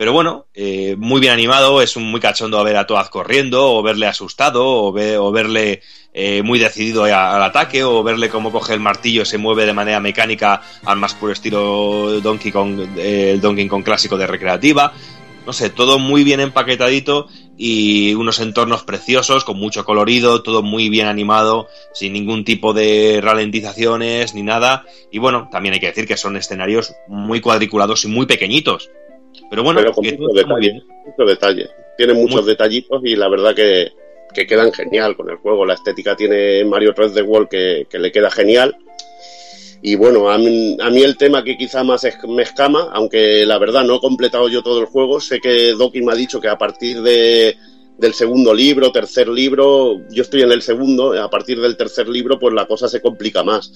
[0.00, 3.82] Pero bueno, eh, muy bien animado, es un muy cachondo ver a Toad corriendo, o
[3.82, 5.82] verle asustado, o, ve- o verle
[6.14, 10.00] eh, muy decidido al ataque, o verle cómo coge el martillo, se mueve de manera
[10.00, 14.94] mecánica al más puro estilo Donkey Kong, eh, Donkey Kong clásico de recreativa.
[15.44, 17.28] No sé, todo muy bien empaquetadito
[17.58, 23.20] y unos entornos preciosos, con mucho colorido, todo muy bien animado, sin ningún tipo de
[23.22, 24.86] ralentizaciones ni nada.
[25.12, 28.88] Y bueno, también hay que decir que son escenarios muy cuadriculados y muy pequeñitos.
[29.50, 31.04] Pero bueno, pero con que mucho todo está muy detalle, bien.
[31.06, 31.70] mucho detalle.
[31.98, 33.92] Tiene muchos Muy- detallitos y la verdad que,
[34.32, 35.66] que quedan genial con el juego.
[35.66, 38.76] La estética tiene Mario 3 The World que, que le queda genial.
[39.82, 43.44] Y bueno, a mí, a mí el tema que quizá más es- me escama, aunque
[43.46, 46.38] la verdad no he completado yo todo el juego, sé que Doki me ha dicho
[46.40, 47.56] que a partir de,
[47.96, 52.38] del segundo libro, tercer libro, yo estoy en el segundo, a partir del tercer libro
[52.38, 53.72] pues la cosa se complica más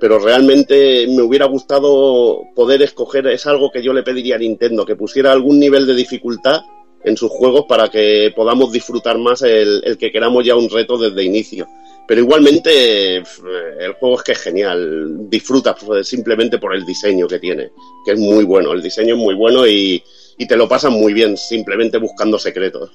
[0.00, 4.84] pero realmente me hubiera gustado poder escoger, es algo que yo le pediría a Nintendo,
[4.84, 6.62] que pusiera algún nivel de dificultad
[7.04, 11.22] en sus juegos para que podamos disfrutar más el, que queramos ya un reto desde
[11.22, 11.66] inicio.
[12.06, 17.38] Pero igualmente el juego es que es genial, disfrutas pues, simplemente por el diseño que
[17.38, 17.70] tiene,
[18.04, 20.02] que es muy bueno, el diseño es muy bueno y,
[20.36, 22.90] y te lo pasan muy bien simplemente buscando secretos.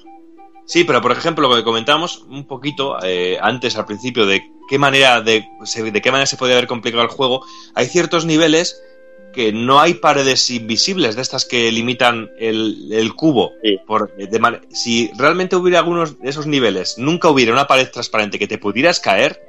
[0.70, 4.78] Sí, pero por ejemplo, lo que comentamos un poquito eh, antes al principio de qué
[4.78, 7.44] manera de, se- de qué manera se podría haber complicado el juego,
[7.74, 8.80] hay ciertos niveles
[9.32, 13.50] que no hay paredes invisibles de estas que limitan el, el cubo.
[13.64, 13.78] Sí.
[13.84, 18.46] Por, de si realmente hubiera algunos de esos niveles, nunca hubiera una pared transparente que
[18.46, 19.40] te pudieras caer,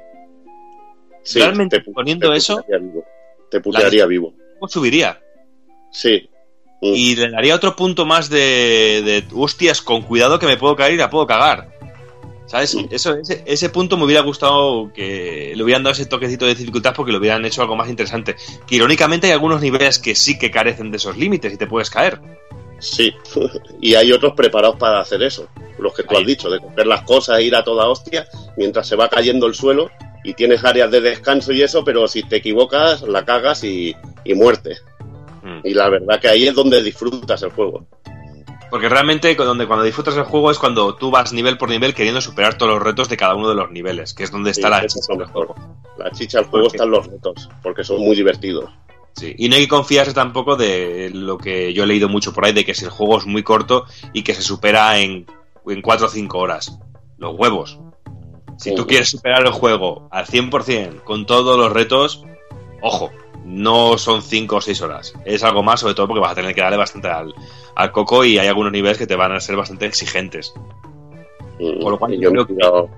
[1.24, 3.04] Sí, Realmente, pu- poniendo eso, vivo.
[3.48, 4.34] Te putearía vivo.
[4.58, 5.20] ¿cómo subiría?
[5.92, 6.28] Sí.
[6.82, 6.94] Mm.
[6.94, 10.94] Y le daría otro punto más de, de hostias, con cuidado que me puedo caer
[10.94, 11.70] y la puedo cagar.
[12.46, 12.74] ¿Sabes?
[12.74, 12.88] Mm.
[12.90, 16.92] Eso, ese, ese punto me hubiera gustado que le hubieran dado ese toquecito de dificultad
[16.94, 18.34] porque lo hubieran hecho algo más interesante.
[18.66, 21.88] Que irónicamente hay algunos niveles que sí que carecen de esos límites y te puedes
[21.88, 22.20] caer.
[22.80, 23.14] Sí,
[23.80, 25.46] y hay otros preparados para hacer eso,
[25.78, 26.22] los que tú Ahí.
[26.22, 28.26] has dicho, de coger las cosas e ir a toda hostia
[28.56, 29.88] mientras se va cayendo el suelo
[30.24, 33.94] y tienes áreas de descanso y eso, pero si te equivocas, la cagas y,
[34.24, 34.78] y muerte.
[35.42, 35.60] Mm.
[35.64, 37.86] Y la verdad que ahí es donde disfrutas el juego.
[38.72, 42.22] Porque realmente donde, cuando disfrutas el juego es cuando tú vas nivel por nivel queriendo
[42.22, 44.72] superar todos los retos de cada uno de los niveles, que es donde está Sí,
[44.72, 45.54] la chicha del juego.
[45.98, 48.70] La chicha del juego están los retos, porque son muy divertidos.
[49.12, 52.46] Sí, y no hay que confiarse tampoco de lo que yo he leído mucho por
[52.46, 55.26] ahí, de que si el juego es muy corto y que se supera en,
[55.66, 56.78] en 4 o 5 horas.
[57.18, 57.78] Los huevos.
[58.56, 62.24] Si tú quieres superar el juego al 100% con todos los retos,
[62.80, 63.10] ojo,
[63.44, 65.14] no son 5 o 6 horas.
[65.24, 67.34] Es algo más, sobre todo porque vas a tener que darle bastante al,
[67.74, 70.52] al coco y hay algunos niveles que te van a ser bastante exigentes.
[71.58, 72.90] Mm, Por lo cual, yo me creo he tirado,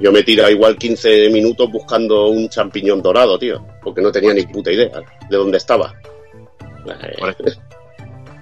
[0.00, 4.34] yo me he tirado igual 15 minutos buscando un champiñón dorado, tío, porque no tenía
[4.34, 5.94] ni puta idea de dónde estaba.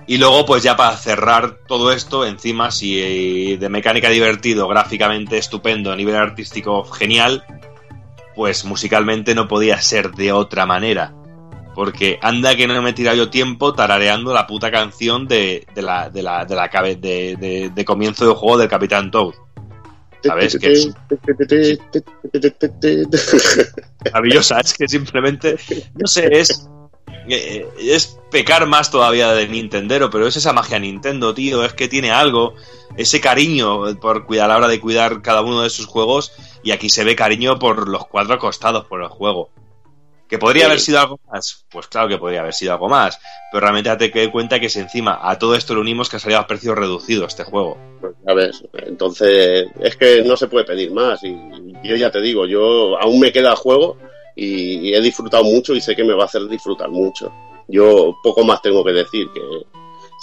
[0.07, 5.39] Y luego, pues ya para cerrar todo esto, encima, si eh, de mecánica divertido, gráficamente
[5.39, 7.45] estupendo, a nivel artístico genial,
[8.35, 11.15] pues musicalmente no podía ser de otra manera.
[11.75, 15.83] Porque anda que no me he tirado yo tiempo tarareando la puta canción de, de
[15.83, 19.35] la, de, la, de, la cabe- de, de- de comienzo del juego del Capitán Toad.
[20.23, 20.57] ¿Sabes?
[20.61, 20.91] Que es
[24.05, 25.57] maravillosa, es que simplemente,
[25.95, 26.69] no sé, es,
[27.29, 31.89] eh, es pecar más todavía de Nintendero, pero es esa magia Nintendo, tío, es que
[31.89, 32.55] tiene algo,
[32.97, 36.33] ese cariño por cuidar a la hora de cuidar cada uno de sus juegos,
[36.63, 39.51] y aquí se ve cariño por los cuatro costados por el juego.
[40.33, 40.67] ¿Que podría Sí.
[40.69, 41.67] haber sido algo más?
[41.71, 43.21] Pues claro que podría haber sido algo más,
[43.53, 46.21] pero realmente date que cuenta que si encima a todo esto le unimos que ha
[46.21, 47.77] salido a precio reducido este juego.
[48.01, 51.37] Pues ya ves, entonces es que no se puede pedir más y
[51.85, 53.99] yo ya te digo, yo aún me queda juego
[54.35, 57.31] y he disfrutado mucho y sé que me va a hacer disfrutar mucho.
[57.69, 59.41] Yo poco más tengo que decir, que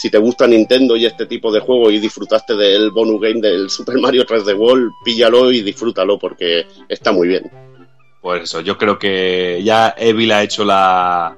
[0.01, 3.69] si te gusta Nintendo y este tipo de juego y disfrutaste del bonus game del
[3.69, 7.68] Super Mario 3D World, píllalo y disfrútalo porque está muy bien.
[8.21, 11.37] Pues eso, yo creo que ya Evil ha hecho la,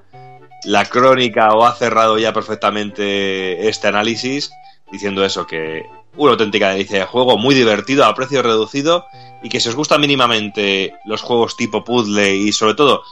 [0.66, 4.52] la crónica o ha cerrado ya perfectamente este análisis
[4.92, 5.86] diciendo eso, que
[6.18, 9.06] una auténtica delicia de juego, muy divertido, a precio reducido
[9.42, 13.04] y que si os gustan mínimamente los juegos tipo puzzle y sobre todo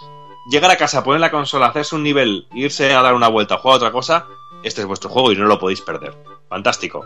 [0.51, 3.75] llegar a casa, poner la consola, hacerse un nivel, irse a dar una vuelta, jugar
[3.75, 4.25] a otra cosa,
[4.63, 6.15] este es vuestro juego y no lo podéis perder.
[6.49, 7.05] Fantástico.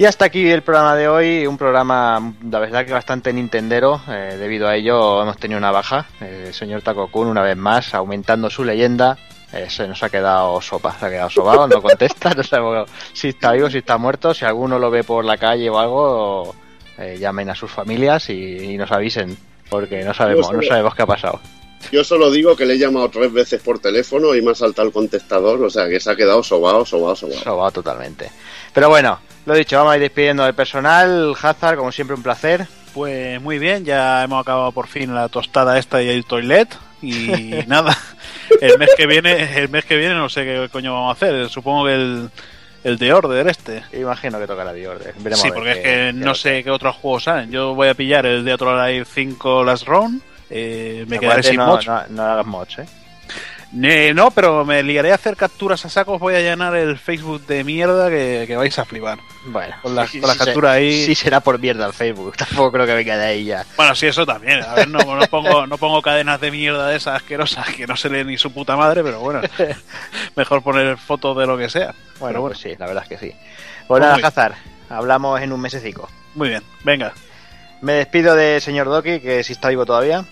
[0.00, 4.34] Y hasta aquí el programa de hoy, un programa, la verdad que bastante nintendero, eh,
[4.38, 8.64] debido a ello hemos tenido una baja, el señor Takokun una vez más, aumentando su
[8.64, 9.18] leyenda,
[9.52, 13.28] eh, se nos ha quedado sopa, se ha quedado sobado, no contesta, no sabemos si
[13.28, 16.54] está vivo, si está muerto, si alguno lo ve por la calle o algo,
[16.96, 19.36] eh, llamen a sus familias y, y nos avisen,
[19.68, 21.40] porque no sabemos, no sabemos qué ha pasado.
[21.92, 24.88] Yo solo digo que le he llamado tres veces por teléfono y me ha saltado
[24.88, 27.40] el contestador, o sea que se ha quedado sobado, sobado, sobado.
[27.42, 28.30] Sobado totalmente.
[28.72, 29.18] Pero bueno,
[29.50, 31.34] lo dicho, vamos a ir despidiendo del personal.
[31.40, 32.66] Hazard, como siempre, un placer.
[32.94, 36.68] Pues muy bien, ya hemos acabado por fin la tostada esta y el toilet.
[37.02, 37.18] Y
[37.66, 37.96] nada,
[38.60, 41.48] el mes que viene, el mes que viene no sé qué coño vamos a hacer.
[41.48, 42.30] Supongo que el,
[42.84, 43.82] el de Order este.
[43.92, 45.14] Imagino que tocará de Order.
[45.18, 47.50] Veremos Sí, porque es que no sé qué otros juegos salen.
[47.50, 50.20] Yo voy a pillar el de Otro Live 5 Last Round.
[50.50, 51.86] eh, me quedaré sin no, mods.
[51.86, 52.86] No, no hagas mods, ¿eh?
[53.82, 56.18] Eh, no, pero me liaré a hacer capturas a sacos.
[56.18, 59.18] Voy a llenar el Facebook de mierda que, que vais a flipar.
[59.46, 61.06] Bueno, Con la- sí, con la sí, captura sí, ahí.
[61.06, 62.34] Sí será por mierda el Facebook.
[62.36, 63.64] Tampoco creo que venga de ahí ya.
[63.76, 64.60] Bueno, sí, eso también.
[64.64, 67.96] A ver, no, no pongo, no pongo cadenas de mierda de esas asquerosas que no
[67.96, 69.40] se lee ni su puta madre, pero bueno,
[70.36, 71.94] mejor poner fotos de lo que sea.
[72.18, 73.34] Bueno, Pero pues sí, la verdad es que sí.
[73.86, 74.26] Pues nada, Muy bien.
[74.26, 74.54] Hazard,
[74.88, 76.08] hablamos en un mesecico.
[76.34, 77.12] Muy bien, venga.
[77.82, 80.24] Me despido de señor Doki, que si está vivo todavía.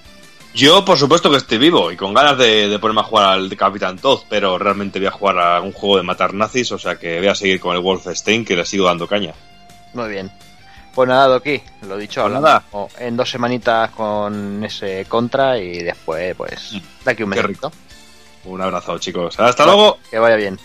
[0.55, 3.57] Yo, por supuesto que estoy vivo y con ganas de, de ponerme a jugar al
[3.57, 6.97] Capitán Todd, pero realmente voy a jugar a un juego de matar nazis, o sea
[6.97, 9.35] que voy a seguir con el Wolfenstein, que le sigo dando caña.
[9.95, 10.31] Muy bien.
[10.95, 12.65] Pues nada, Doki, lo dicho, Pues nada.
[12.99, 16.73] en dos semanitas con ese contra y después, pues,
[17.05, 17.71] de aquí un mesecito.
[18.45, 19.39] Un abrazo, chicos.
[19.39, 19.99] Hasta luego.
[20.11, 20.59] Que vaya bien.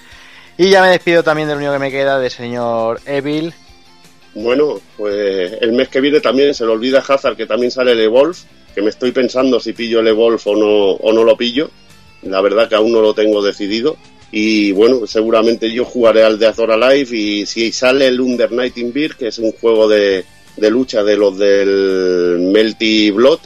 [0.57, 3.53] Y ya me despido también del único que me queda, de señor Evil.
[4.33, 7.99] Bueno, pues el mes que viene también se le olvida Hazard que también sale el
[7.99, 8.37] Evolve,
[8.73, 11.69] que me estoy pensando si pillo el Evolve o no, o no lo pillo.
[12.23, 13.97] La verdad que aún no lo tengo decidido.
[14.31, 18.77] Y bueno, seguramente yo jugaré al de Azor Alive y si sale el Under Night
[18.77, 20.25] in Beer, que es un juego de,
[20.57, 23.39] de lucha de los del Melty Blood,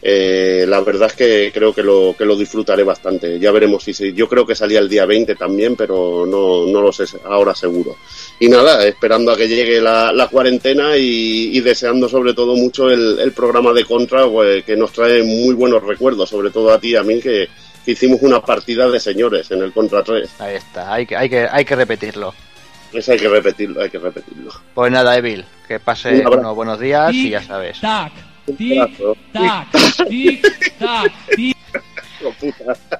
[0.00, 3.38] eh, la verdad es que creo que lo, que lo disfrutaré bastante.
[3.38, 6.80] Ya veremos si se, yo creo que salía el día 20 también, pero no, no
[6.80, 7.96] lo sé ahora seguro.
[8.38, 12.90] Y nada, esperando a que llegue la, la cuarentena y, y deseando sobre todo mucho
[12.90, 16.78] el, el programa de Contra, pues, que nos trae muy buenos recuerdos, sobre todo a
[16.78, 17.48] ti y a mí, que,
[17.84, 20.30] que hicimos una partida de señores en el Contra 3.
[20.38, 22.34] Ahí está, hay que, hay que, hay que repetirlo.
[22.92, 24.50] Eso hay que repetirlo, hay que repetirlo.
[24.74, 27.78] Pues nada, Evil, que pase unos buenos días y ya sabes.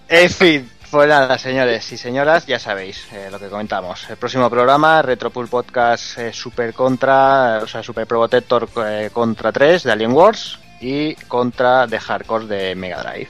[0.08, 4.08] En fin, pues nada, señores y señoras, ya sabéis eh, lo que comentamos.
[4.08, 9.82] El próximo programa, Retropool Podcast eh, Super Contra, o sea, Super Probotector eh, Contra 3
[9.82, 13.28] de Alien Wars y Contra de Hardcore de Mega Drive.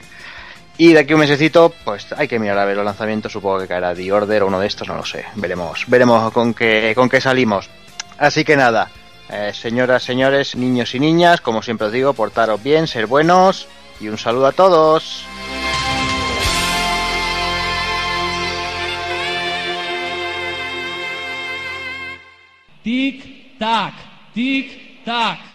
[0.77, 3.67] Y de aquí un mesecito, pues hay que mirar a ver los lanzamientos, supongo que
[3.67, 5.25] caerá The Order o uno de estos, no lo sé.
[5.35, 7.69] Veremos, veremos con qué, con qué salimos.
[8.17, 8.89] Así que nada,
[9.29, 13.67] eh, señoras, señores, niños y niñas, como siempre os digo, portaros bien, ser buenos
[13.99, 15.25] y un saludo a todos.
[22.83, 23.93] Tic, tac,
[24.33, 25.48] tic, tac.